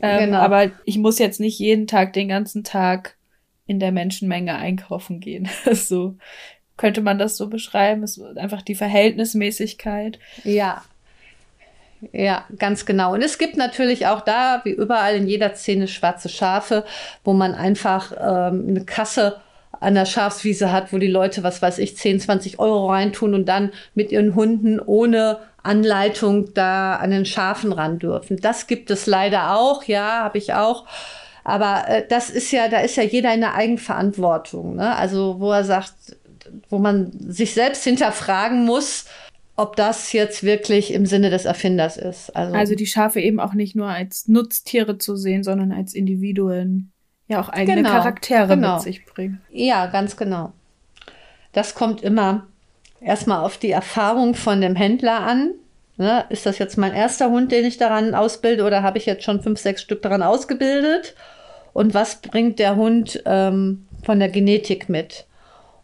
Ähm, 0.00 0.26
genau. 0.26 0.38
Aber 0.38 0.70
ich 0.84 0.98
muss 0.98 1.18
jetzt 1.18 1.40
nicht 1.40 1.58
jeden 1.58 1.86
Tag 1.86 2.12
den 2.12 2.28
ganzen 2.28 2.64
Tag 2.64 3.16
in 3.66 3.80
der 3.80 3.92
Menschenmenge 3.92 4.56
einkaufen 4.56 5.20
gehen. 5.20 5.48
so 5.72 6.16
könnte 6.76 7.02
man 7.02 7.18
das 7.18 7.36
so 7.36 7.48
beschreiben. 7.48 8.02
Es 8.02 8.16
ist 8.16 8.38
einfach 8.38 8.62
die 8.62 8.74
Verhältnismäßigkeit. 8.74 10.18
Ja, 10.44 10.82
ja, 12.12 12.44
ganz 12.58 12.86
genau. 12.86 13.14
Und 13.14 13.22
es 13.22 13.38
gibt 13.38 13.56
natürlich 13.56 14.06
auch 14.06 14.20
da, 14.20 14.60
wie 14.64 14.70
überall 14.70 15.16
in 15.16 15.26
jeder 15.26 15.54
Szene, 15.54 15.88
schwarze 15.88 16.28
Schafe, 16.28 16.84
wo 17.24 17.32
man 17.32 17.54
einfach 17.54 18.12
ähm, 18.12 18.66
eine 18.68 18.84
Kasse 18.84 19.40
an 19.80 19.94
der 19.94 20.06
Schafswiese 20.06 20.72
hat, 20.72 20.92
wo 20.92 20.98
die 20.98 21.08
Leute, 21.08 21.42
was 21.42 21.62
weiß 21.62 21.78
ich, 21.78 21.96
10, 21.96 22.20
20 22.20 22.58
Euro 22.58 22.90
reintun 22.90 23.34
und 23.34 23.46
dann 23.46 23.72
mit 23.94 24.12
ihren 24.12 24.34
Hunden 24.34 24.80
ohne 24.80 25.38
Anleitung 25.62 26.54
da 26.54 26.96
an 26.96 27.10
den 27.10 27.24
Schafen 27.24 27.72
ran 27.72 27.98
dürfen. 27.98 28.38
Das 28.40 28.66
gibt 28.66 28.90
es 28.90 29.06
leider 29.06 29.56
auch, 29.56 29.84
ja, 29.84 30.22
habe 30.22 30.38
ich 30.38 30.54
auch. 30.54 30.86
Aber 31.44 31.84
äh, 31.88 32.06
das 32.08 32.30
ist 32.30 32.50
ja, 32.52 32.68
da 32.68 32.80
ist 32.80 32.96
ja 32.96 33.02
jeder 33.02 33.32
in 33.34 33.40
der 33.40 33.54
Eigenverantwortung. 33.54 34.76
Ne? 34.76 34.96
Also 34.96 35.40
wo 35.40 35.52
er 35.52 35.64
sagt, 35.64 35.94
wo 36.68 36.78
man 36.78 37.10
sich 37.12 37.54
selbst 37.54 37.84
hinterfragen 37.84 38.64
muss, 38.64 39.06
ob 39.58 39.74
das 39.74 40.12
jetzt 40.12 40.44
wirklich 40.44 40.94
im 40.94 41.04
Sinne 41.04 41.30
des 41.30 41.44
Erfinders 41.44 41.96
ist. 41.96 42.34
Also, 42.36 42.54
also 42.54 42.74
die 42.76 42.86
Schafe 42.86 43.20
eben 43.20 43.40
auch 43.40 43.54
nicht 43.54 43.74
nur 43.74 43.88
als 43.88 44.28
Nutztiere 44.28 44.98
zu 44.98 45.16
sehen, 45.16 45.42
sondern 45.42 45.72
als 45.72 45.94
Individuen, 45.94 46.92
ja 47.26 47.40
auch 47.40 47.48
eigene 47.48 47.78
genau, 47.78 47.90
Charaktere 47.90 48.46
genau. 48.46 48.74
mit 48.74 48.82
sich 48.82 49.04
bringen. 49.04 49.40
Ja, 49.50 49.86
ganz 49.86 50.16
genau. 50.16 50.52
Das 51.52 51.74
kommt 51.74 52.02
immer 52.02 52.46
erstmal 53.00 53.44
auf 53.44 53.58
die 53.58 53.72
Erfahrung 53.72 54.34
von 54.34 54.60
dem 54.60 54.76
Händler 54.76 55.20
an. 55.22 55.54
Ne? 55.96 56.24
Ist 56.28 56.46
das 56.46 56.58
jetzt 56.58 56.78
mein 56.78 56.94
erster 56.94 57.28
Hund, 57.28 57.50
den 57.50 57.64
ich 57.64 57.78
daran 57.78 58.14
ausbilde, 58.14 58.62
oder 58.62 58.84
habe 58.84 58.98
ich 58.98 59.06
jetzt 59.06 59.24
schon 59.24 59.42
fünf, 59.42 59.58
sechs 59.58 59.82
Stück 59.82 60.02
daran 60.02 60.22
ausgebildet? 60.22 61.16
Und 61.72 61.94
was 61.94 62.20
bringt 62.20 62.60
der 62.60 62.76
Hund 62.76 63.24
ähm, 63.26 63.88
von 64.04 64.20
der 64.20 64.28
Genetik 64.28 64.88
mit? 64.88 65.26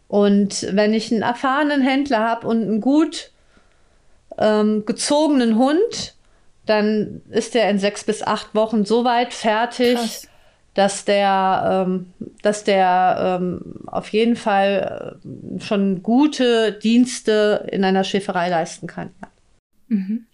Und 0.06 0.68
wenn 0.70 0.94
ich 0.94 1.10
einen 1.10 1.22
erfahrenen 1.22 1.82
Händler 1.82 2.20
habe 2.20 2.46
und 2.46 2.62
einen 2.62 2.80
gut 2.80 3.32
ähm, 4.38 4.84
gezogenen 4.84 5.56
Hund, 5.58 6.14
dann 6.66 7.22
ist 7.30 7.54
der 7.54 7.68
in 7.70 7.78
sechs 7.78 8.04
bis 8.04 8.22
acht 8.22 8.54
Wochen 8.54 8.84
so 8.84 9.04
weit 9.04 9.34
fertig, 9.34 9.96
Krass. 9.96 10.28
dass 10.74 11.04
der, 11.04 11.86
ähm, 11.86 12.12
dass 12.42 12.64
der 12.64 13.38
ähm, 13.40 13.80
auf 13.86 14.08
jeden 14.08 14.36
Fall 14.36 15.18
äh, 15.24 15.60
schon 15.60 16.02
gute 16.02 16.72
Dienste 16.72 17.68
in 17.70 17.84
einer 17.84 18.04
Schäferei 18.04 18.48
leisten 18.48 18.86
kann. 18.86 19.10
Mhm. 19.88 20.26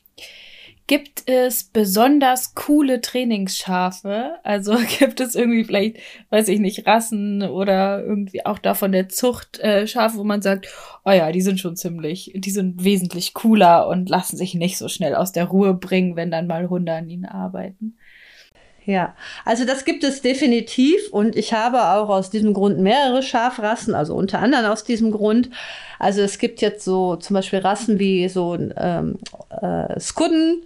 Gibt 0.90 1.28
es 1.30 1.62
besonders 1.62 2.56
coole 2.56 3.00
Trainingsschafe? 3.00 4.40
Also 4.42 4.76
gibt 4.98 5.20
es 5.20 5.36
irgendwie 5.36 5.62
vielleicht, 5.62 5.98
weiß 6.30 6.48
ich 6.48 6.58
nicht, 6.58 6.84
Rassen 6.84 7.44
oder 7.44 8.02
irgendwie 8.02 8.44
auch 8.44 8.58
davon 8.58 8.90
der 8.90 9.08
Zucht 9.08 9.60
äh, 9.60 9.86
Schafe, 9.86 10.18
wo 10.18 10.24
man 10.24 10.42
sagt, 10.42 10.66
oh 11.04 11.12
ja, 11.12 11.30
die 11.30 11.42
sind 11.42 11.60
schon 11.60 11.76
ziemlich, 11.76 12.32
die 12.34 12.50
sind 12.50 12.82
wesentlich 12.82 13.34
cooler 13.34 13.86
und 13.86 14.08
lassen 14.08 14.36
sich 14.36 14.54
nicht 14.54 14.78
so 14.78 14.88
schnell 14.88 15.14
aus 15.14 15.30
der 15.30 15.44
Ruhe 15.44 15.74
bringen, 15.74 16.16
wenn 16.16 16.32
dann 16.32 16.48
mal 16.48 16.68
Hunde 16.68 16.92
an 16.92 17.08
ihnen 17.08 17.24
arbeiten. 17.24 17.96
Ja, 18.84 19.14
also 19.44 19.64
das 19.64 19.84
gibt 19.84 20.02
es 20.02 20.22
definitiv 20.22 21.00
und 21.12 21.36
ich 21.36 21.52
habe 21.52 21.80
auch 21.80 22.08
aus 22.08 22.30
diesem 22.30 22.52
Grund 22.52 22.80
mehrere 22.80 23.22
Schafrassen, 23.22 23.94
also 23.94 24.16
unter 24.16 24.40
anderem 24.40 24.66
aus 24.66 24.82
diesem 24.82 25.12
Grund. 25.12 25.50
Also 26.00 26.20
es 26.22 26.38
gibt 26.40 26.60
jetzt 26.60 26.84
so 26.84 27.14
zum 27.14 27.34
Beispiel 27.34 27.60
Rassen 27.60 28.00
wie 28.00 28.28
so 28.28 28.56
ähm, 28.56 29.18
äh, 29.50 30.00
Skudden, 30.00 30.64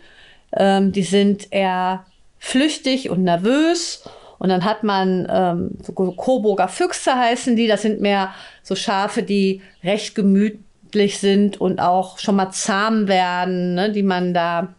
ähm, 0.57 0.93
die 0.93 1.03
sind 1.03 1.49
eher 1.51 2.05
flüchtig 2.39 3.11
und 3.11 3.23
nervös. 3.25 4.05
Und 4.39 4.51
dann 4.51 4.65
hat 4.65 4.83
man 4.83 5.27
ähm, 5.31 5.71
so 5.83 5.93
Coburger 5.93 6.69
Füchse 6.69 7.15
heißen 7.15 7.57
die. 7.57 7.67
Das 7.67 7.83
sind 7.83 8.01
mehr 8.01 8.35
so 8.63 8.75
Schafe, 8.75 9.23
die 9.23 9.63
recht 9.83 10.15
gemütlich 10.15 11.19
sind 11.19 11.61
und 11.61 11.81
auch 11.81 12.19
schon 12.19 12.37
mal 12.37 12.51
zahm 12.51 13.09
werden, 13.09 13.75
ne, 13.75 13.91
die 13.91 14.03
man 14.03 14.35
da 14.35 14.75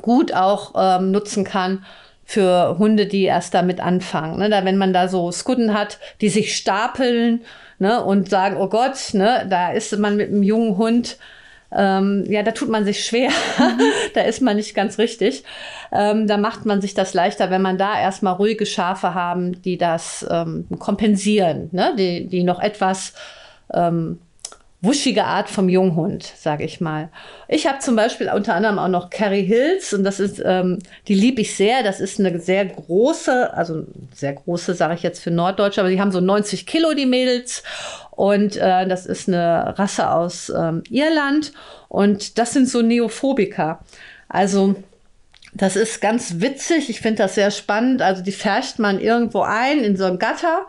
gut 0.00 0.32
auch 0.32 0.72
ähm, 0.76 1.10
nutzen 1.10 1.44
kann 1.44 1.84
für 2.24 2.78
Hunde, 2.78 3.06
die 3.06 3.24
erst 3.24 3.52
damit 3.54 3.80
anfangen. 3.80 4.38
Ne? 4.38 4.48
Da, 4.48 4.64
wenn 4.64 4.78
man 4.78 4.92
da 4.92 5.08
so 5.08 5.30
Skudden 5.32 5.74
hat, 5.74 5.98
die 6.20 6.28
sich 6.28 6.56
stapeln 6.56 7.42
ne? 7.78 8.02
und 8.02 8.30
sagen, 8.30 8.56
oh 8.56 8.68
Gott, 8.68 9.12
ne? 9.12 9.46
da 9.50 9.72
ist 9.72 9.96
man 9.98 10.16
mit 10.16 10.28
einem 10.28 10.42
jungen 10.42 10.76
Hund 10.78 11.18
ähm, 11.74 12.24
ja, 12.28 12.42
da 12.42 12.52
tut 12.52 12.68
man 12.68 12.84
sich 12.84 13.04
schwer. 13.04 13.30
da 14.14 14.22
ist 14.22 14.42
man 14.42 14.56
nicht 14.56 14.74
ganz 14.74 14.98
richtig. 14.98 15.44
Ähm, 15.90 16.26
da 16.26 16.36
macht 16.36 16.66
man 16.66 16.80
sich 16.80 16.94
das 16.94 17.14
leichter, 17.14 17.50
wenn 17.50 17.62
man 17.62 17.78
da 17.78 17.98
erstmal 17.98 18.34
ruhige 18.34 18.66
Schafe 18.66 19.14
haben, 19.14 19.62
die 19.62 19.78
das 19.78 20.26
ähm, 20.30 20.66
kompensieren, 20.78 21.68
ne? 21.72 21.94
die, 21.96 22.26
die 22.26 22.42
noch 22.42 22.60
etwas 22.60 23.14
ähm, 23.72 24.18
wuschige 24.82 25.24
Art 25.24 25.48
vom 25.48 25.68
Junghund, 25.68 26.24
sage 26.24 26.64
ich 26.64 26.80
mal. 26.80 27.08
Ich 27.46 27.68
habe 27.68 27.78
zum 27.78 27.94
Beispiel 27.94 28.28
unter 28.34 28.54
anderem 28.54 28.80
auch 28.80 28.88
noch 28.88 29.10
Carrie 29.10 29.44
Hills 29.44 29.94
und 29.94 30.02
das 30.02 30.18
ist, 30.18 30.42
ähm, 30.44 30.80
die 31.06 31.14
liebe 31.14 31.40
ich 31.40 31.54
sehr. 31.54 31.84
Das 31.84 32.00
ist 32.00 32.18
eine 32.18 32.40
sehr 32.40 32.66
große, 32.66 33.54
also 33.54 33.86
sehr 34.12 34.32
große, 34.32 34.74
sage 34.74 34.94
ich 34.94 35.04
jetzt 35.04 35.22
für 35.22 35.30
Norddeutsche, 35.30 35.80
aber 35.80 35.90
die 35.90 36.00
haben 36.00 36.10
so 36.10 36.20
90 36.20 36.66
Kilo 36.66 36.94
die 36.94 37.06
Mädels 37.06 37.62
und 38.22 38.56
äh, 38.56 38.86
das 38.86 39.04
ist 39.04 39.26
eine 39.26 39.76
Rasse 39.76 40.08
aus 40.08 40.48
ähm, 40.48 40.84
Irland 40.88 41.50
und 41.88 42.38
das 42.38 42.52
sind 42.52 42.68
so 42.68 42.80
Neophobiker. 42.80 43.80
Also 44.28 44.76
das 45.54 45.74
ist 45.74 46.00
ganz 46.00 46.34
witzig. 46.38 46.88
Ich 46.88 47.00
finde 47.00 47.24
das 47.24 47.34
sehr 47.34 47.50
spannend. 47.50 48.00
Also 48.00 48.22
die 48.22 48.30
färcht 48.30 48.78
man 48.78 49.00
irgendwo 49.00 49.40
ein 49.40 49.80
in 49.82 49.96
so 49.96 50.04
ein 50.04 50.20
Gatter 50.20 50.68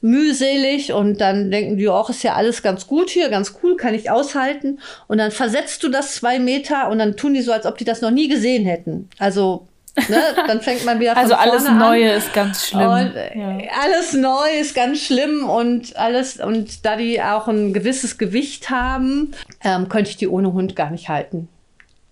mühselig 0.00 0.92
und 0.92 1.20
dann 1.20 1.50
denken 1.50 1.76
die, 1.76 1.88
auch 1.88 2.08
ist 2.08 2.22
ja 2.22 2.34
alles 2.34 2.62
ganz 2.62 2.86
gut 2.86 3.10
hier, 3.10 3.30
ganz 3.30 3.56
cool, 3.64 3.76
kann 3.76 3.94
ich 3.94 4.08
aushalten. 4.08 4.78
Und 5.08 5.18
dann 5.18 5.32
versetzt 5.32 5.82
du 5.82 5.88
das 5.88 6.14
zwei 6.14 6.38
Meter 6.38 6.88
und 6.88 7.00
dann 7.00 7.16
tun 7.16 7.34
die 7.34 7.42
so, 7.42 7.50
als 7.50 7.66
ob 7.66 7.78
die 7.78 7.84
das 7.84 8.00
noch 8.00 8.12
nie 8.12 8.28
gesehen 8.28 8.64
hätten. 8.64 9.08
Also 9.18 9.66
Ne, 10.08 10.20
dann 10.46 10.60
fängt 10.62 10.86
man 10.86 11.00
wieder 11.00 11.12
von 11.12 11.22
Also 11.22 11.34
alles 11.34 11.68
Neue 11.68 12.12
an. 12.12 12.18
ist 12.18 12.32
ganz 12.32 12.66
schlimm. 12.66 12.88
Und 12.88 13.14
äh, 13.14 13.38
ja. 13.38 13.58
alles 13.82 14.14
neu 14.14 14.48
ist 14.58 14.74
ganz 14.74 15.00
schlimm 15.00 15.48
und 15.48 15.96
alles, 15.96 16.40
und 16.40 16.86
da 16.86 16.96
die 16.96 17.20
auch 17.20 17.46
ein 17.46 17.74
gewisses 17.74 18.16
Gewicht 18.16 18.70
haben, 18.70 19.32
ähm, 19.62 19.90
könnte 19.90 20.10
ich 20.10 20.16
die 20.16 20.28
ohne 20.28 20.54
Hund 20.54 20.76
gar 20.76 20.90
nicht 20.90 21.10
halten. 21.10 21.48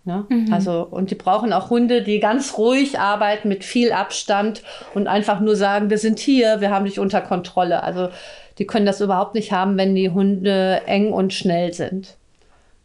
Ne? 0.04 0.26
Mhm. 0.28 0.52
Also, 0.52 0.86
und 0.90 1.10
die 1.10 1.14
brauchen 1.14 1.52
auch 1.52 1.70
Hunde, 1.70 2.02
die 2.02 2.20
ganz 2.20 2.58
ruhig 2.58 2.98
arbeiten, 2.98 3.48
mit 3.48 3.64
viel 3.64 3.92
Abstand 3.92 4.62
und 4.94 5.06
einfach 5.06 5.40
nur 5.40 5.56
sagen, 5.56 5.88
wir 5.90 5.98
sind 5.98 6.18
hier, 6.18 6.60
wir 6.60 6.70
haben 6.70 6.84
dich 6.84 6.98
unter 6.98 7.20
Kontrolle. 7.20 7.82
Also, 7.82 8.08
die 8.58 8.66
können 8.66 8.86
das 8.86 9.00
überhaupt 9.00 9.34
nicht 9.34 9.52
haben, 9.52 9.78
wenn 9.78 9.94
die 9.94 10.10
Hunde 10.10 10.82
eng 10.86 11.12
und 11.12 11.32
schnell 11.32 11.72
sind. 11.72 12.16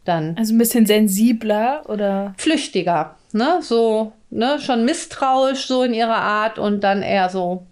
Dann 0.05 0.37
Also 0.37 0.53
ein 0.53 0.57
bisschen 0.57 0.85
sensibler 0.85 1.81
oder 1.87 2.33
flüchtiger, 2.37 3.15
ne? 3.33 3.59
So, 3.61 4.13
ne, 4.29 4.59
schon 4.59 4.85
misstrauisch 4.85 5.65
so 5.67 5.83
in 5.83 5.93
ihrer 5.93 6.17
Art 6.17 6.59
und 6.59 6.81
dann 6.81 7.01
eher 7.01 7.29
so, 7.29 7.65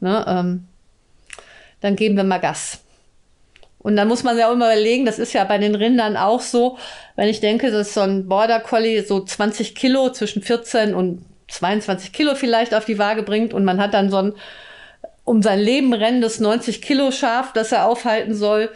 ne, 0.00 0.24
ähm, 0.26 0.68
dann 1.80 1.96
geben 1.96 2.16
wir 2.16 2.24
mal 2.24 2.38
Gas. 2.38 2.80
Und 3.78 3.94
dann 3.96 4.08
muss 4.08 4.24
man 4.24 4.36
ja 4.36 4.48
auch 4.48 4.52
immer 4.54 4.72
überlegen, 4.72 5.06
das 5.06 5.20
ist 5.20 5.32
ja 5.32 5.44
bei 5.44 5.58
den 5.58 5.76
Rindern 5.76 6.16
auch 6.16 6.40
so, 6.40 6.76
wenn 7.14 7.28
ich 7.28 7.38
denke, 7.40 7.70
dass 7.70 7.94
so 7.94 8.00
ein 8.00 8.26
Border 8.26 8.58
Collie 8.58 9.04
so 9.04 9.24
20 9.24 9.76
Kilo, 9.76 10.10
zwischen 10.10 10.42
14 10.42 10.94
und 10.94 11.24
22 11.48 12.12
Kilo 12.12 12.34
vielleicht 12.34 12.74
auf 12.74 12.84
die 12.84 12.98
Waage 12.98 13.22
bringt 13.22 13.54
und 13.54 13.64
man 13.64 13.80
hat 13.80 13.94
dann 13.94 14.10
so 14.10 14.16
ein 14.16 14.32
um 15.24 15.42
sein 15.42 15.58
Leben 15.58 15.92
rennendes 15.92 16.38
90 16.40 16.80
Kilo 16.80 17.10
Schaf, 17.10 17.52
das 17.52 17.72
er 17.72 17.86
aufhalten 17.86 18.32
soll. 18.32 18.70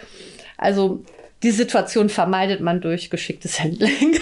Also 0.59 1.05
die 1.43 1.53
Situation 1.53 2.09
vermeidet 2.09 2.61
man 2.61 2.81
durch 2.81 3.09
geschicktes 3.09 3.61
Handling. 3.61 4.18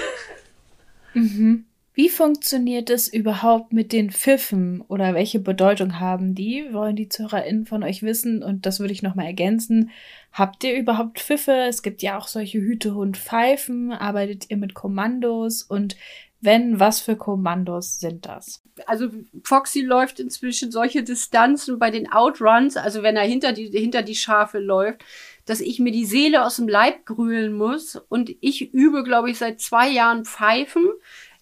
Wie 1.98 2.08
funktioniert 2.08 2.90
es 2.90 3.12
überhaupt 3.12 3.72
mit 3.72 3.90
den 3.90 4.12
Pfiffen 4.12 4.82
oder 4.82 5.14
welche 5.14 5.40
Bedeutung 5.40 5.98
haben 5.98 6.36
die? 6.36 6.72
Wollen 6.72 6.94
die 6.94 7.08
ZuhörerInnen 7.08 7.66
von 7.66 7.82
euch 7.82 8.04
wissen? 8.04 8.44
Und 8.44 8.66
das 8.66 8.78
würde 8.78 8.92
ich 8.92 9.02
nochmal 9.02 9.26
ergänzen. 9.26 9.90
Habt 10.32 10.62
ihr 10.62 10.78
überhaupt 10.78 11.18
Pfiffe? 11.18 11.64
Es 11.68 11.82
gibt 11.82 12.00
ja 12.02 12.16
auch 12.16 12.28
solche 12.28 12.60
Hütehund-Pfeifen. 12.60 13.90
Arbeitet 13.90 14.48
ihr 14.48 14.58
mit 14.58 14.74
Kommandos? 14.74 15.64
Und 15.64 15.96
wenn, 16.40 16.78
was 16.78 17.00
für 17.00 17.16
Kommandos 17.16 17.98
sind 17.98 18.26
das? 18.26 18.62
also 18.86 19.08
Foxy 19.42 19.80
läuft 19.80 20.20
inzwischen 20.20 20.70
solche 20.70 21.02
Distanzen 21.02 21.80
bei 21.80 21.90
den 21.90 22.12
Outruns, 22.12 22.76
also 22.76 23.02
wenn 23.02 23.16
er 23.16 23.24
hinter 23.24 23.52
die, 23.52 23.66
hinter 23.66 24.02
die 24.02 24.14
Schafe 24.14 24.60
läuft, 24.60 25.04
dass 25.46 25.60
ich 25.60 25.80
mir 25.80 25.92
die 25.92 26.04
Seele 26.04 26.44
aus 26.44 26.56
dem 26.56 26.68
Leib 26.68 27.06
grühlen 27.06 27.54
muss. 27.54 27.96
Und 28.08 28.30
ich 28.40 28.72
übe, 28.72 29.02
glaube 29.02 29.30
ich, 29.30 29.38
seit 29.38 29.60
zwei 29.60 29.88
Jahren 29.88 30.24
Pfeifen. 30.24 30.86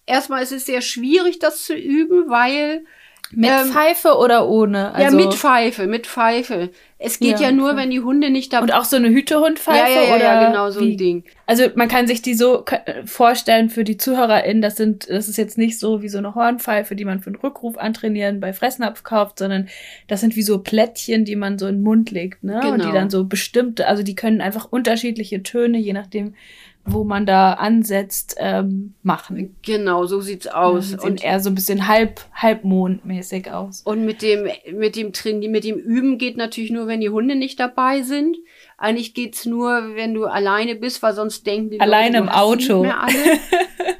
Erstmal 0.07 0.41
ist 0.41 0.51
es 0.51 0.65
sehr 0.65 0.81
schwierig, 0.81 1.39
das 1.39 1.63
zu 1.63 1.75
üben, 1.75 2.29
weil 2.29 2.83
Mit 3.31 3.49
Ähm, 3.49 3.67
Pfeife 3.71 4.15
oder 4.17 4.47
ohne? 4.47 4.93
Also, 4.93 5.17
ja 5.17 5.25
mit 5.25 5.33
Pfeife, 5.37 5.85
mit 5.85 6.07
Pfeife. 6.07 6.69
Es 6.97 7.19
geht 7.19 7.41
Ja, 7.41 7.47
ja, 7.47 7.51
nur, 7.51 7.75
wenn 7.75 7.91
die 7.91 7.99
Hunde 7.99 8.29
nicht 8.29 8.53
dabei 8.53 8.63
Und 8.63 8.73
auch 8.73 8.85
so 8.85 8.95
eine 8.95 9.09
Hütehundpfeife? 9.09 9.77
ja, 9.77 9.87
ja, 9.89 10.01
ja, 10.07 10.15
oder 10.15 10.41
ja, 10.41 10.47
genau 10.47 10.69
so 10.71 10.79
wie? 10.79 10.93
ein 10.93 10.97
Ding. 10.97 11.23
Also 11.45 11.65
man 11.75 11.89
kann 11.89 12.07
sich 12.07 12.21
die 12.21 12.33
so 12.35 12.61
k- 12.61 12.81
vorstellen 13.05 13.69
für 13.69 13.83
die 13.83 13.97
ZuhörerInnen, 13.97 14.61
das 14.61 14.77
sind, 14.77 15.09
das 15.09 15.27
ist 15.27 15.37
jetzt 15.37 15.57
nicht 15.57 15.77
so 15.77 16.01
wie 16.01 16.07
so 16.09 16.17
eine 16.19 16.35
Hornpfeife, 16.35 16.95
die 16.95 17.03
man 17.05 17.19
für 17.19 17.27
einen 17.27 17.35
Rückruf 17.35 17.77
antrainieren 17.77 18.39
bei 18.39 18.53
Fressnapf 18.53 19.03
kauft, 19.03 19.39
sondern 19.39 19.67
das 20.07 20.21
sind 20.21 20.35
wie 20.37 20.41
so 20.41 20.59
Plättchen, 20.59 21.25
die 21.25 21.35
man 21.35 21.59
so 21.59 21.67
in 21.67 21.75
den 21.75 21.83
Mund 21.83 22.11
legt, 22.11 22.43
ne? 22.45 22.55
Und 22.71 22.85
die 22.85 22.91
Genau. 22.91 22.91
dann 22.91 23.09
so 23.09 23.25
bestimmte, 23.25 23.87
also 23.87 24.03
die 24.03 24.15
können 24.15 24.39
einfach 24.41 24.65
unterschiedliche 24.71 25.43
Töne, 25.43 25.77
je 25.79 25.93
nachdem, 25.93 26.33
wo 26.87 27.03
man 27.03 27.25
da 27.25 27.53
ansetzt, 27.53 28.35
ähm, 28.39 28.93
machen. 29.03 29.55
Genau, 29.61 30.05
so 30.05 30.21
sieht's 30.21 30.47
aus. 30.47 30.91
Ja, 30.91 31.01
und 31.01 31.23
eher 31.23 31.39
so 31.39 31.49
ein 31.49 31.55
bisschen 31.55 31.87
halb, 31.87 32.21
halbmondmäßig 32.33 33.51
aus. 33.51 33.81
Und 33.81 34.05
mit 34.05 34.21
dem, 34.21 34.47
mit 34.73 34.95
dem 34.95 35.13
Trainieren, 35.13 35.51
mit 35.51 35.65
dem 35.65 35.77
Üben 35.77 36.17
geht 36.17 36.37
natürlich 36.37 36.71
nur, 36.71 36.87
wenn 36.87 37.01
die 37.01 37.09
Hunde 37.09 37.35
nicht 37.35 37.59
dabei 37.59 38.01
sind. 38.01 38.37
Eigentlich 38.77 39.13
geht's 39.13 39.45
nur, 39.45 39.95
wenn 39.95 40.13
du 40.13 40.25
alleine 40.25 40.75
bist, 40.75 41.03
weil 41.03 41.13
sonst 41.13 41.45
denken 41.45 41.71
die 41.71 41.79
Alleine 41.79 42.17
im 42.17 42.29
Auto. 42.29 42.85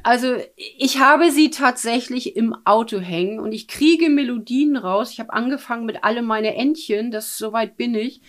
Also 0.04 0.36
ich 0.56 1.00
habe 1.00 1.30
sie 1.30 1.50
tatsächlich 1.50 2.34
im 2.34 2.54
Auto 2.64 2.98
hängen 2.98 3.40
und 3.40 3.52
ich 3.52 3.68
kriege 3.68 4.08
Melodien 4.08 4.78
raus. 4.78 5.10
Ich 5.12 5.20
habe 5.20 5.34
angefangen 5.34 5.84
mit 5.84 6.02
alle 6.02 6.22
meine 6.22 6.54
Entchen, 6.54 7.10
das 7.10 7.36
soweit 7.36 7.76
bin 7.76 7.94
ich. 7.94 8.22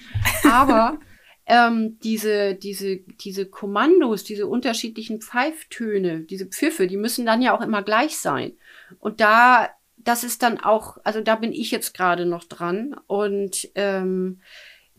Aber 0.43 0.97
ähm, 1.49 1.97
diese, 2.03 2.55
diese, 2.55 2.97
diese 2.97 3.45
Kommandos, 3.45 4.23
diese 4.23 4.47
unterschiedlichen 4.47 5.19
Pfeiftöne, 5.21 6.21
diese 6.21 6.45
Pfiffe, 6.45 6.87
die 6.87 6.97
müssen 6.97 7.25
dann 7.25 7.41
ja 7.41 7.57
auch 7.57 7.61
immer 7.61 7.81
gleich 7.83 8.17
sein. 8.17 8.53
Und 8.99 9.19
da, 9.19 9.69
das 9.97 10.23
ist 10.23 10.43
dann 10.43 10.59
auch, 10.59 10.97
also 11.03 11.21
da 11.21 11.35
bin 11.35 11.51
ich 11.51 11.71
jetzt 11.71 11.93
gerade 11.93 12.25
noch 12.25 12.45
dran. 12.45 12.95
Und 13.07 13.67
ähm, 13.75 14.41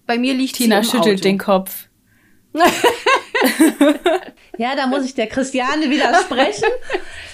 bei 0.07 0.19
mir 0.19 0.35
liegt 0.35 0.57
Tina 0.57 0.83
sie 0.83 0.89
im 0.89 0.93
schüttelt 0.93 1.21
Auto. 1.21 1.29
den 1.29 1.39
Kopf. 1.39 1.89
Ja, 4.61 4.77
da 4.77 4.87
muss 4.87 5.07
ich 5.07 5.15
der 5.15 5.27
Christiane 5.27 5.89
widersprechen. 5.89 6.69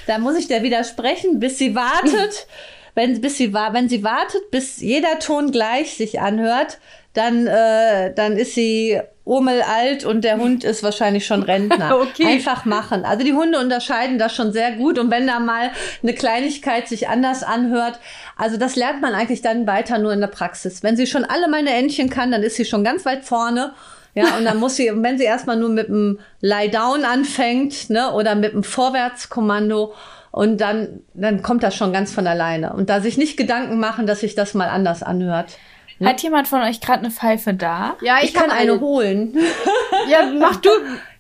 da 0.07 0.19
muss 0.19 0.37
ich 0.37 0.47
der 0.47 0.63
widersprechen, 0.63 1.41
bis 1.41 1.59
sie 1.59 1.75
wartet. 1.75 2.47
Wenn, 2.95 3.21
bis 3.21 3.37
sie, 3.37 3.53
wenn 3.53 3.89
sie 3.89 4.05
wartet, 4.05 4.53
bis 4.53 4.81
jeder 4.81 5.19
Ton 5.19 5.51
gleich 5.51 5.97
sich 5.97 6.21
anhört, 6.21 6.79
dann, 7.17 7.47
äh, 7.47 8.13
dann 8.15 8.37
ist 8.37 8.55
sie 8.55 9.01
urmelalt 9.25 10.05
und 10.05 10.23
der 10.23 10.39
Hund 10.39 10.63
ist 10.63 10.83
wahrscheinlich 10.83 11.27
schon 11.27 11.43
Rentner. 11.43 11.97
Okay. 12.07 12.27
Einfach 12.27 12.65
machen. 12.65 13.05
Also 13.05 13.25
die 13.25 13.33
Hunde 13.33 13.59
unterscheiden 13.59 14.19
das 14.19 14.35
schon 14.35 14.53
sehr 14.53 14.73
gut. 14.73 14.99
Und 14.99 15.11
wenn 15.11 15.27
da 15.27 15.41
mal 15.41 15.71
eine 16.03 16.15
Kleinigkeit 16.15 16.89
sich 16.89 17.09
anders 17.09 17.43
anhört, 17.43 17.99
also 18.37 18.57
das 18.57 18.77
lernt 18.77 19.01
man 19.01 19.15
eigentlich 19.15 19.43
dann 19.43 19.67
weiter 19.67 19.99
nur 19.99 20.13
in 20.13 20.21
der 20.21 20.29
Praxis. 20.29 20.83
Wenn 20.83 20.97
sie 20.97 21.07
schon 21.07 21.25
alle 21.25 21.49
meine 21.49 21.71
Entchen 21.71 22.11
kann, 22.11 22.31
dann 22.31 22.43
ist 22.43 22.57
sie 22.57 22.65
schon 22.65 22.85
ganz 22.85 23.05
weit 23.05 23.25
vorne. 23.25 23.73
Ja, 24.15 24.37
und 24.39 24.45
dann 24.45 24.59
muss 24.59 24.77
sie, 24.77 24.91
wenn 24.95 25.19
sie 25.19 25.25
erstmal 25.25 25.57
nur 25.57 25.71
mit 25.71 25.89
dem 25.89 26.21
Lie-Down 26.41 27.05
anfängt, 27.05 27.91
ne, 27.91 28.13
oder 28.13 28.35
mit 28.35 28.53
dem 28.53 28.63
Vorwärtskommando, 28.63 29.95
und 30.31 30.61
dann, 30.61 31.01
dann 31.15 31.41
kommt 31.41 31.63
das 31.63 31.75
schon 31.75 31.95
ganz 31.95 32.13
von 32.13 32.27
alleine. 32.27 32.75
Und 32.75 32.91
da 32.91 33.01
sich 33.01 33.17
nicht 33.17 33.39
Gedanken 33.39 33.81
machen, 33.81 34.07
dass 34.07 34.21
sich 34.21 34.35
das 34.35 34.53
mal 34.53 34.69
anders 34.69 35.03
anhört. 35.03 35.57
Hat 36.05 36.23
jemand 36.23 36.47
von 36.49 36.61
euch 36.63 36.81
gerade 36.81 37.01
eine 37.01 37.11
Pfeife 37.11 37.55
da? 37.55 37.97
Ja, 38.03 38.19
Ich, 38.19 38.27
ich, 38.31 38.35
kann 38.35 38.51
hab 38.51 38.59
eine 38.59 38.81
holen. 38.81 39.37
Ja, 40.11 40.31
mach 40.39 40.57
du, 40.57 40.69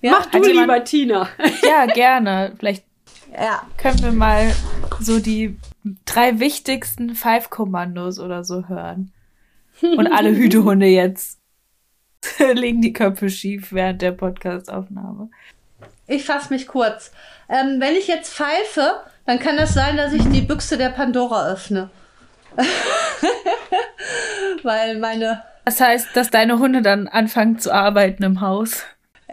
Ja, 0.03 0.12
mach 0.12 0.27
du 0.27 0.39
hat 0.39 0.47
jemand- 0.47 0.66
lieber, 0.68 0.85
Tina. 0.85 1.29
Ja, 1.66 1.87
gerne. 1.87 2.53
Vielleicht 2.59 2.85
Ja. 3.33 3.62
können 3.79 4.03
wir 4.03 4.12
mal 4.12 4.53
so 5.01 5.18
die 5.18 5.59
drei 6.05 6.39
wichtigsten 6.41 7.14
Five-Kommandos 7.14 8.18
oder 8.20 8.45
so 8.45 8.68
hören. 8.68 9.12
Und 9.81 10.07
alle 10.12 10.31
Hütehunde 10.37 10.87
jetzt 10.87 11.41
legen 12.55 12.83
die 12.83 12.93
Köpfe 12.93 13.31
schief 13.31 13.72
während 13.72 14.03
der 14.03 14.12
Podcastaufnahme. 14.12 15.31
Ich 16.07 16.24
fasse 16.24 16.53
mich 16.53 16.66
kurz. 16.66 17.12
Ähm, 17.49 17.81
wenn 17.81 17.95
ich 17.97 18.09
jetzt 18.09 18.33
pfeife, 18.35 19.01
dann 19.27 19.39
kann 19.39 19.57
das 19.57 19.74
sein, 19.74 19.97
dass 19.97 20.12
ich 20.12 20.22
die 20.29 20.41
Büchse 20.43 20.77
der 20.79 20.91
Pandora 20.91 21.47
öffne. 21.49 21.91
Weil 24.62 24.98
meine, 24.98 25.42
Das 25.64 25.80
heißt, 25.80 26.09
dass 26.14 26.30
deine 26.30 26.59
Hunde 26.59 26.82
dann 26.82 27.09
anfangen 27.09 27.59
zu 27.59 27.72
arbeiten 27.72 28.22
im 28.22 28.40
Haus. 28.40 28.82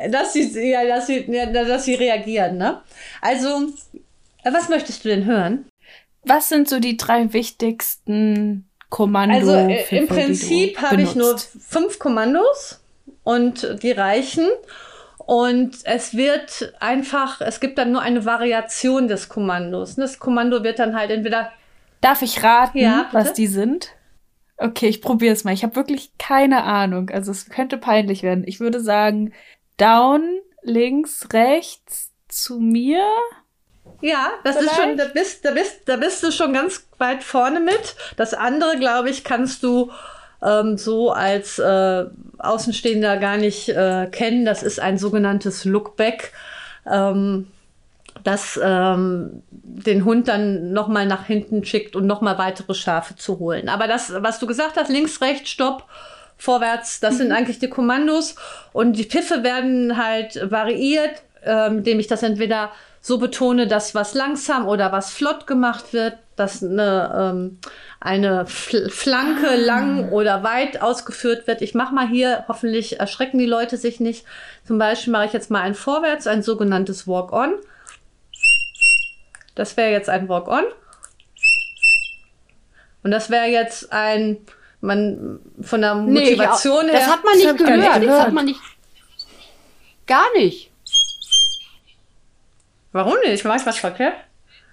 dass 0.09 0.33
sie, 0.33 0.71
ja, 0.71 0.85
dass 0.85 1.07
sie, 1.07 1.25
ja, 1.27 1.45
dass 1.45 1.85
sie 1.85 1.95
reagieren, 1.95 2.57
ne? 2.57 2.81
Also, 3.21 3.67
was 4.43 4.69
möchtest 4.69 5.05
du 5.05 5.09
denn 5.09 5.25
hören? 5.25 5.65
Was 6.23 6.49
sind 6.49 6.69
so 6.69 6.79
die 6.79 6.97
drei 6.97 7.33
wichtigsten 7.33 8.67
Kommando? 8.89 9.35
Also 9.35 9.53
äh, 9.53 9.97
im 9.97 10.07
Prinzip 10.07 10.81
habe 10.81 11.01
ich 11.01 11.15
nur 11.15 11.37
fünf 11.37 11.99
Kommandos 11.99 12.81
und 13.23 13.83
die 13.83 13.91
reichen. 13.91 14.47
Und 15.17 15.77
es 15.85 16.15
wird 16.15 16.73
einfach, 16.79 17.39
es 17.41 17.59
gibt 17.59 17.77
dann 17.77 17.91
nur 17.91 18.01
eine 18.01 18.25
Variation 18.25 19.07
des 19.07 19.29
Kommandos. 19.29 19.95
Das 19.95 20.19
Kommando 20.19 20.63
wird 20.63 20.79
dann 20.79 20.95
halt 20.95 21.11
entweder. 21.11 21.51
Darf 22.03 22.21
ich 22.21 22.43
raten, 22.43 22.77
ja, 22.77 23.07
was 23.13 23.33
die 23.33 23.47
sind? 23.47 23.89
Okay, 24.57 24.87
ich 24.87 25.01
probiere 25.01 25.33
es 25.33 25.43
mal. 25.43 25.53
Ich 25.53 25.63
habe 25.63 25.75
wirklich 25.75 26.11
keine 26.17 26.63
Ahnung. 26.63 27.09
Also 27.09 27.31
es 27.31 27.49
könnte 27.49 27.77
peinlich 27.77 28.23
werden. 28.23 28.43
Ich 28.45 28.59
würde 28.59 28.81
sagen, 28.81 29.33
down, 29.77 30.23
links, 30.61 31.29
rechts, 31.33 32.11
zu 32.27 32.59
mir. 32.59 33.05
Ja, 34.01 34.31
das 34.43 34.57
Vielleicht? 34.57 34.71
ist 34.71 34.81
schon, 34.81 34.97
da 34.97 35.05
bist, 35.05 35.45
da 35.45 35.51
bist, 35.51 35.81
da 35.85 35.97
bist 35.97 36.23
du 36.23 36.31
schon 36.31 36.53
ganz 36.53 36.87
weit 36.97 37.23
vorne 37.23 37.59
mit. 37.59 37.95
Das 38.17 38.33
andere, 38.33 38.77
glaube 38.77 39.09
ich, 39.09 39.23
kannst 39.23 39.63
du 39.63 39.91
ähm, 40.41 40.77
so 40.77 41.11
als 41.11 41.57
äh, 41.59 42.05
Außenstehender 42.37 43.17
gar 43.17 43.37
nicht 43.37 43.69
äh, 43.69 44.07
kennen. 44.07 44.45
Das 44.45 44.61
ist 44.61 44.79
ein 44.79 44.97
sogenanntes 44.97 45.63
Lookback. 45.63 46.33
Ähm, 46.85 47.47
das 48.23 48.59
ähm, 48.61 49.43
den 49.51 50.05
Hund 50.05 50.27
dann 50.27 50.71
nochmal 50.71 51.05
nach 51.05 51.25
hinten 51.25 51.65
schickt 51.65 51.95
und 51.95 52.05
nochmal 52.05 52.37
weitere 52.37 52.73
Schafe 52.73 53.15
zu 53.15 53.39
holen. 53.39 53.69
Aber 53.69 53.87
das, 53.87 54.13
was 54.17 54.39
du 54.39 54.47
gesagt 54.47 54.77
hast, 54.77 54.89
links, 54.89 55.21
rechts, 55.21 55.49
Stopp, 55.49 55.85
vorwärts, 56.37 56.99
das 56.99 57.15
mhm. 57.15 57.17
sind 57.17 57.31
eigentlich 57.31 57.59
die 57.59 57.69
Kommandos. 57.69 58.35
Und 58.71 58.93
die 58.93 59.05
Pfiffe 59.05 59.43
werden 59.43 59.97
halt 59.97 60.51
variiert, 60.51 61.23
ähm, 61.43 61.79
indem 61.79 61.99
ich 61.99 62.07
das 62.07 62.23
entweder 62.23 62.71
so 63.01 63.17
betone, 63.17 63.67
dass 63.67 63.95
was 63.95 64.13
langsam 64.13 64.67
oder 64.67 64.91
was 64.91 65.11
flott 65.11 65.45
gemacht 65.45 65.91
wird, 65.91 66.17
dass 66.35 66.63
eine, 66.63 67.13
ähm, 67.15 67.59
eine 67.99 68.45
Flanke 68.45 69.49
ah. 69.49 69.55
lang 69.55 70.09
oder 70.09 70.43
weit 70.43 70.81
ausgeführt 70.81 71.45
wird. 71.45 71.61
Ich 71.61 71.75
mache 71.75 71.93
mal 71.93 72.07
hier, 72.07 72.45
hoffentlich 72.47 72.99
erschrecken 72.99 73.37
die 73.37 73.45
Leute 73.45 73.77
sich 73.77 73.99
nicht. 73.99 74.25
Zum 74.65 74.77
Beispiel 74.77 75.11
mache 75.11 75.25
ich 75.25 75.33
jetzt 75.33 75.51
mal 75.51 75.61
ein 75.61 75.75
Vorwärts, 75.75 76.27
ein 76.27 76.43
sogenanntes 76.43 77.07
Walk-on. 77.07 77.55
Das 79.55 79.77
wäre 79.77 79.91
jetzt 79.91 80.09
ein 80.09 80.27
Walk-on. 80.29 80.63
Und 83.03 83.11
das 83.11 83.29
wäre 83.29 83.47
jetzt 83.47 83.91
ein, 83.91 84.37
man 84.81 85.39
von 85.61 85.81
der 85.81 85.95
Motivation 85.95 86.85
nee, 86.85 86.91
her. 86.91 86.99
Das 86.99 87.09
hat 87.09 87.23
man 87.23 87.35
nicht 87.35 87.57
gehört. 87.57 87.77
Nicht 87.77 87.87
gehört. 87.87 88.03
Das 88.03 88.25
hat 88.25 88.33
man 88.33 88.45
nicht. 88.45 88.59
Gar 90.07 90.33
nicht. 90.35 90.71
Warum 92.91 93.15
nicht? 93.25 93.43
Mach 93.43 93.55
ich 93.55 93.65
was 93.65 93.77
verkehrt? 93.77 94.15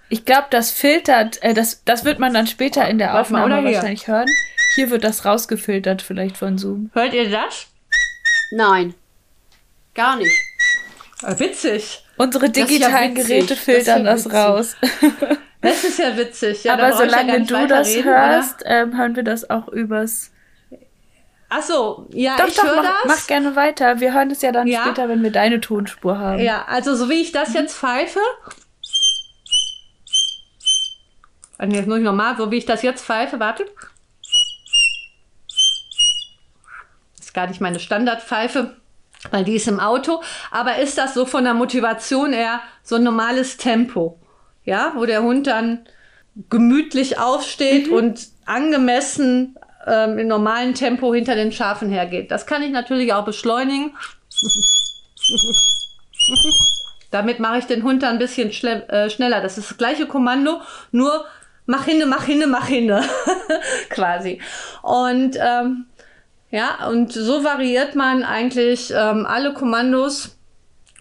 Ich 0.09 0.25
glaube, 0.25 0.47
das 0.49 0.71
filtert, 0.71 1.41
äh, 1.41 1.53
das, 1.53 1.83
das 1.85 2.05
wird 2.05 2.19
man 2.19 2.33
dann 2.33 2.45
später 2.45 2.87
in 2.87 2.97
der 2.97 3.19
Aufnahme 3.19 3.63
wahrscheinlich 3.63 4.07
hören. 4.07 4.27
Hier 4.75 4.89
wird 4.89 5.03
das 5.03 5.25
rausgefiltert 5.25 6.01
vielleicht 6.01 6.37
von 6.37 6.57
Zoom. 6.57 6.91
Hört 6.93 7.13
ihr 7.13 7.29
das? 7.29 7.67
Nein. 8.51 8.93
Gar 9.93 10.17
nicht. 10.17 10.35
Ah, 11.23 11.37
witzig. 11.39 12.03
Unsere 12.17 12.49
digitalen 12.49 13.15
ja 13.15 13.23
Geräte 13.23 13.55
filtern 13.55 14.03
das, 14.03 14.23
das 14.23 14.33
raus. 14.33 14.75
Das 15.61 15.83
ist 15.83 15.99
ja 15.99 16.17
witzig. 16.17 16.63
Ja, 16.63 16.73
Aber 16.73 16.91
solange 16.93 17.45
du 17.45 17.67
das 17.67 17.89
reden, 17.89 18.05
hörst, 18.05 18.63
ähm, 18.65 18.97
hören 18.97 19.15
wir 19.15 19.23
das 19.23 19.47
auch 19.49 19.67
übers. 19.67 20.31
Ach 21.49 21.61
so, 21.61 22.07
ja, 22.13 22.35
doch, 22.37 22.47
ich 22.47 22.55
doch, 22.55 22.63
höre 22.63 22.77
mach, 22.77 23.03
das. 23.03 23.19
Mach 23.19 23.27
gerne 23.27 23.55
weiter. 23.55 23.99
Wir 23.99 24.13
hören 24.13 24.31
es 24.31 24.41
ja 24.41 24.51
dann 24.51 24.65
ja. 24.65 24.81
später, 24.81 25.07
wenn 25.07 25.21
wir 25.21 25.31
deine 25.31 25.61
Tonspur 25.61 26.17
haben. 26.17 26.39
Ja, 26.39 26.65
also 26.65 26.95
so 26.95 27.09
wie 27.09 27.21
ich 27.21 27.31
das 27.31 27.53
jetzt 27.53 27.77
pfeife. 27.77 28.19
Also 31.59 31.75
jetzt 31.75 31.87
muss 31.87 31.99
ich 31.99 32.03
nochmal, 32.03 32.35
so 32.37 32.49
wie 32.49 32.57
ich 32.57 32.65
das 32.65 32.81
jetzt 32.81 33.05
pfeife, 33.05 33.39
wartet. 33.39 33.69
Das 37.17 37.27
ist 37.27 37.33
gar 37.35 37.45
nicht 37.45 37.61
meine 37.61 37.79
Standardpfeife 37.79 38.80
weil 39.29 39.43
die 39.43 39.55
ist 39.55 39.67
im 39.67 39.79
Auto. 39.79 40.21
Aber 40.49 40.77
ist 40.77 40.97
das 40.97 41.13
so 41.13 41.25
von 41.25 41.43
der 41.43 41.53
Motivation 41.53 42.33
eher 42.33 42.61
so 42.83 42.95
ein 42.95 43.03
normales 43.03 43.57
Tempo? 43.57 44.17
Ja, 44.63 44.93
wo 44.95 45.05
der 45.05 45.23
Hund 45.23 45.47
dann 45.47 45.85
gemütlich 46.49 47.19
aufsteht 47.19 47.87
mhm. 47.87 47.93
und 47.93 48.27
angemessen 48.45 49.57
ähm, 49.85 50.19
im 50.19 50.27
normalen 50.27 50.73
Tempo 50.73 51.13
hinter 51.13 51.35
den 51.35 51.51
Schafen 51.51 51.89
hergeht. 51.89 52.31
Das 52.31 52.45
kann 52.45 52.63
ich 52.63 52.71
natürlich 52.71 53.13
auch 53.13 53.25
beschleunigen. 53.25 53.95
Damit 57.11 57.39
mache 57.39 57.59
ich 57.59 57.65
den 57.65 57.83
Hund 57.83 58.03
dann 58.03 58.13
ein 58.13 58.19
bisschen 58.19 58.49
äh, 58.49 59.09
schneller. 59.09 59.41
Das 59.41 59.57
ist 59.57 59.71
das 59.71 59.77
gleiche 59.77 60.05
Kommando, 60.05 60.61
nur 60.91 61.25
mach 61.65 61.85
hinne, 61.85 62.05
mach 62.05 62.23
hinne, 62.23 62.47
mach 62.47 62.67
hinne. 62.67 63.03
Quasi. 63.89 64.41
Und 64.81 65.37
ähm, 65.39 65.85
ja, 66.51 66.85
und 66.87 67.13
so 67.13 67.45
variiert 67.45 67.95
man 67.95 68.23
eigentlich 68.23 68.91
ähm, 68.93 69.25
alle 69.25 69.53
Kommandos 69.53 70.37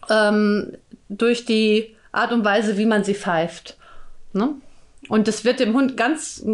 ähm, 0.09 0.76
durch 1.09 1.44
die 1.44 1.96
Art 2.12 2.32
und 2.32 2.44
Weise, 2.44 2.78
wie 2.78 2.86
man 2.86 3.03
sie 3.03 3.14
pfeift. 3.14 3.76
Ne? 4.32 4.55
Und 5.09 5.26
das 5.26 5.44
wird 5.44 5.59
dem 5.59 5.74
Hund 5.74 5.96
ganz 5.96 6.44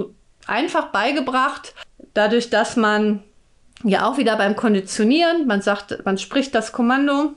einfach 0.46 0.86
beigebracht, 0.92 1.74
dadurch, 2.14 2.48
dass 2.48 2.76
man 2.76 3.22
ja 3.84 4.08
auch 4.08 4.16
wieder 4.16 4.36
beim 4.36 4.56
Konditionieren, 4.56 5.46
man 5.46 5.60
sagt, 5.60 6.04
man 6.06 6.16
spricht 6.16 6.54
das 6.54 6.72
Kommando, 6.72 7.34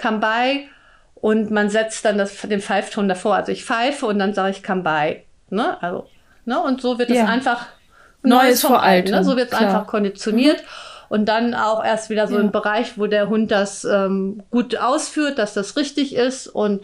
come 0.00 0.18
by 0.18 0.68
und 1.14 1.50
man 1.50 1.68
setzt 1.68 2.06
dann 2.06 2.16
das, 2.16 2.40
den 2.40 2.62
Pfeifton 2.62 3.06
davor. 3.06 3.36
Also 3.36 3.52
ich 3.52 3.66
pfeife 3.66 4.06
und 4.06 4.18
dann 4.18 4.32
sage 4.32 4.52
ich 4.52 4.62
come 4.62 4.82
by. 4.82 5.22
Ne? 5.50 5.80
Also, 5.82 6.08
ne? 6.46 6.58
Und 6.58 6.80
so 6.80 6.98
wird 6.98 7.10
es 7.10 7.18
ja. 7.18 7.26
einfach 7.26 7.66
Neues, 8.22 8.42
Neues 8.44 8.62
vor 8.62 8.82
Altem. 8.82 9.14
Ne? 9.14 9.24
So 9.24 9.36
wird 9.36 9.52
es 9.52 9.58
einfach 9.58 9.86
konditioniert. 9.86 10.62
Mhm 10.62 10.91
und 11.12 11.26
dann 11.26 11.52
auch 11.52 11.84
erst 11.84 12.08
wieder 12.08 12.26
so 12.26 12.36
ja. 12.36 12.40
ein 12.40 12.52
Bereich, 12.52 12.96
wo 12.96 13.06
der 13.06 13.28
Hund 13.28 13.50
das 13.50 13.84
ähm, 13.84 14.42
gut 14.50 14.78
ausführt, 14.78 15.36
dass 15.36 15.52
das 15.52 15.76
richtig 15.76 16.14
ist. 16.14 16.46
Und 16.46 16.80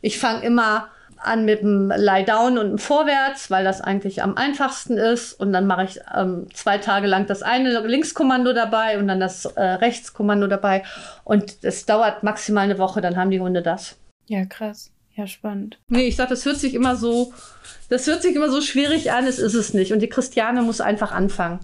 ich 0.00 0.18
fange 0.18 0.44
immer 0.44 0.88
an 1.16 1.44
mit 1.44 1.60
dem 1.60 1.92
Lie 1.96 2.24
Down 2.24 2.58
und 2.58 2.70
dem 2.70 2.78
Vorwärts, 2.78 3.52
weil 3.52 3.62
das 3.62 3.80
eigentlich 3.80 4.20
am 4.20 4.36
einfachsten 4.36 4.98
ist. 4.98 5.32
Und 5.32 5.52
dann 5.52 5.68
mache 5.68 5.84
ich 5.84 6.00
ähm, 6.12 6.48
zwei 6.52 6.78
Tage 6.78 7.06
lang 7.06 7.26
das 7.26 7.44
eine 7.44 7.86
Linkskommando 7.86 8.52
dabei 8.52 8.98
und 8.98 9.06
dann 9.06 9.20
das 9.20 9.44
äh, 9.44 9.62
Rechtskommando 9.62 10.48
dabei. 10.48 10.82
Und 11.22 11.58
es 11.62 11.86
dauert 11.86 12.24
maximal 12.24 12.64
eine 12.64 12.78
Woche, 12.78 13.00
dann 13.00 13.16
haben 13.16 13.30
die 13.30 13.40
Hunde 13.40 13.62
das. 13.62 13.96
Ja, 14.26 14.44
krass. 14.44 14.90
Ja, 15.14 15.28
spannend. 15.28 15.78
Nee, 15.86 16.08
ich 16.08 16.16
sag, 16.16 16.30
das 16.30 16.44
hört 16.44 16.56
sich 16.56 16.74
immer 16.74 16.96
so, 16.96 17.32
das 17.90 18.08
hört 18.08 18.22
sich 18.22 18.34
immer 18.34 18.50
so 18.50 18.60
schwierig 18.60 19.12
an, 19.12 19.24
es 19.24 19.38
ist 19.38 19.54
es 19.54 19.72
nicht. 19.72 19.92
Und 19.92 20.00
die 20.00 20.08
Christiane 20.08 20.62
muss 20.62 20.80
einfach 20.80 21.12
anfangen. 21.12 21.60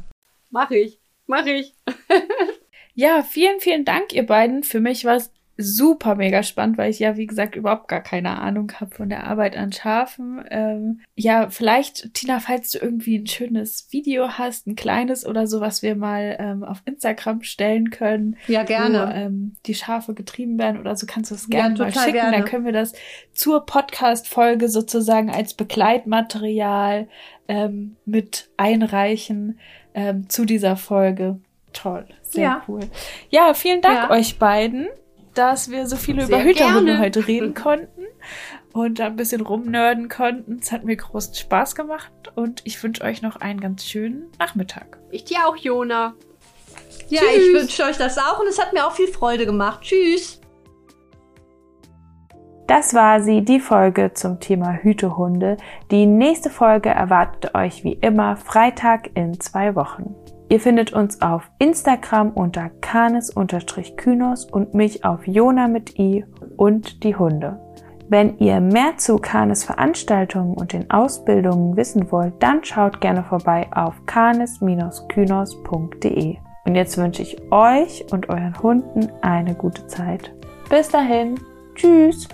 Mach 0.50 0.70
ich. 0.70 1.00
Mach 1.26 1.46
ich. 1.46 1.74
ja, 2.94 3.22
vielen, 3.22 3.60
vielen 3.60 3.84
Dank, 3.84 4.12
ihr 4.12 4.26
beiden. 4.26 4.62
Für 4.62 4.80
mich 4.80 5.04
war 5.04 5.16
es 5.16 5.32
super 5.56 6.16
mega 6.16 6.42
spannend, 6.42 6.78
weil 6.78 6.90
ich 6.90 6.98
ja, 6.98 7.16
wie 7.16 7.26
gesagt, 7.26 7.54
überhaupt 7.54 7.86
gar 7.86 8.00
keine 8.00 8.40
Ahnung 8.40 8.72
habe 8.80 8.94
von 8.94 9.08
der 9.08 9.24
Arbeit 9.24 9.56
an 9.56 9.72
Schafen. 9.72 10.44
Ähm, 10.50 11.00
ja, 11.14 11.48
vielleicht, 11.48 12.12
Tina, 12.14 12.40
falls 12.40 12.72
du 12.72 12.78
irgendwie 12.78 13.18
ein 13.18 13.26
schönes 13.26 13.86
Video 13.90 14.30
hast, 14.30 14.66
ein 14.66 14.74
kleines 14.74 15.24
oder 15.24 15.46
so, 15.46 15.60
was 15.60 15.82
wir 15.82 15.94
mal 15.94 16.36
ähm, 16.40 16.64
auf 16.64 16.82
Instagram 16.86 17.42
stellen 17.42 17.90
können. 17.90 18.36
Ja, 18.48 18.64
gerne. 18.64 19.06
Wo, 19.06 19.12
ähm, 19.12 19.52
die 19.66 19.74
Schafe 19.74 20.14
getrieben 20.14 20.58
werden 20.58 20.80
oder 20.80 20.96
so, 20.96 21.06
kannst 21.06 21.30
du 21.30 21.36
es 21.36 21.48
gerne 21.48 21.76
ja, 21.76 21.84
mal 21.84 21.92
schicken. 21.92 22.12
Gerne. 22.12 22.36
Dann 22.38 22.46
können 22.46 22.64
wir 22.64 22.72
das 22.72 22.92
zur 23.32 23.64
Podcast-Folge 23.64 24.68
sozusagen 24.68 25.30
als 25.30 25.54
Begleitmaterial 25.54 27.06
ähm, 27.46 27.96
mit 28.04 28.48
einreichen 28.56 29.60
ähm, 29.95 30.28
zu 30.28 30.45
dieser 30.45 30.76
Folge. 30.76 31.38
Toll, 31.72 32.07
sehr 32.22 32.42
ja. 32.42 32.62
cool. 32.68 32.80
Ja, 33.30 33.55
vielen 33.55 33.80
Dank 33.80 33.97
ja. 33.97 34.11
euch 34.11 34.38
beiden, 34.38 34.88
dass 35.34 35.70
wir 35.70 35.86
so 35.86 35.97
viele 35.97 36.26
sehr 36.26 36.36
über 36.36 36.45
Hüterhunde 36.45 36.99
heute 36.99 37.26
reden 37.26 37.55
konnten 37.55 38.05
und 38.72 38.99
da 38.99 39.07
ein 39.07 39.16
bisschen 39.16 39.40
rumnörden 39.40 40.09
konnten. 40.09 40.59
Es 40.61 40.72
hat 40.72 40.84
mir 40.84 40.97
großen 40.97 41.34
Spaß 41.34 41.74
gemacht 41.74 42.12
und 42.34 42.61
ich 42.64 42.80
wünsche 42.82 43.03
euch 43.03 43.22
noch 43.22 43.36
einen 43.36 43.61
ganz 43.61 43.84
schönen 43.84 44.30
Nachmittag. 44.38 44.99
Ich 45.11 45.24
dir 45.24 45.47
auch, 45.47 45.57
Jona. 45.57 46.14
Ja, 47.09 47.20
Tschüss. 47.20 47.47
ich 47.47 47.55
wünsche 47.55 47.84
euch 47.84 47.97
das 47.97 48.18
auch 48.18 48.40
und 48.40 48.49
es 48.49 48.59
hat 48.59 48.72
mir 48.72 48.86
auch 48.86 48.92
viel 48.92 49.09
Freude 49.09 49.47
gemacht. 49.47 49.82
Tschüss. 49.82 50.40
Das 52.66 52.94
war 52.94 53.20
sie, 53.20 53.44
die 53.44 53.60
Folge 53.60 54.12
zum 54.14 54.40
Thema 54.40 54.72
Hütehunde. 54.72 55.58
Die 55.90 56.06
nächste 56.06 56.48
Folge 56.48 56.88
erwartet 56.88 57.54
euch 57.54 57.84
wie 57.84 57.92
immer 57.92 58.36
Freitag 58.36 59.10
in 59.14 59.38
zwei 59.38 59.74
Wochen. 59.74 60.14
Ihr 60.48 60.60
findet 60.60 60.92
uns 60.92 61.20
auf 61.20 61.50
Instagram 61.58 62.30
unter 62.30 62.70
canis-kynos 62.80 64.46
und 64.46 64.72
mich 64.72 65.04
auf 65.04 65.26
Jona 65.26 65.68
mit 65.68 65.98
i 65.98 66.24
und 66.56 67.02
die 67.02 67.16
Hunde. 67.16 67.60
Wenn 68.08 68.38
ihr 68.38 68.60
mehr 68.60 68.96
zu 68.98 69.16
Canis 69.16 69.64
Veranstaltungen 69.64 70.54
und 70.54 70.74
den 70.74 70.90
Ausbildungen 70.90 71.76
wissen 71.76 72.12
wollt, 72.12 72.34
dann 72.40 72.62
schaut 72.62 73.00
gerne 73.00 73.24
vorbei 73.24 73.66
auf 73.74 73.94
canis-kynos.de. 74.06 76.36
Und 76.66 76.74
jetzt 76.74 76.98
wünsche 76.98 77.22
ich 77.22 77.40
euch 77.50 78.04
und 78.12 78.28
euren 78.28 78.62
Hunden 78.62 79.10
eine 79.22 79.54
gute 79.54 79.86
Zeit. 79.86 80.34
Bis 80.68 80.88
dahin, 80.88 81.40
tschüss! 81.74 82.28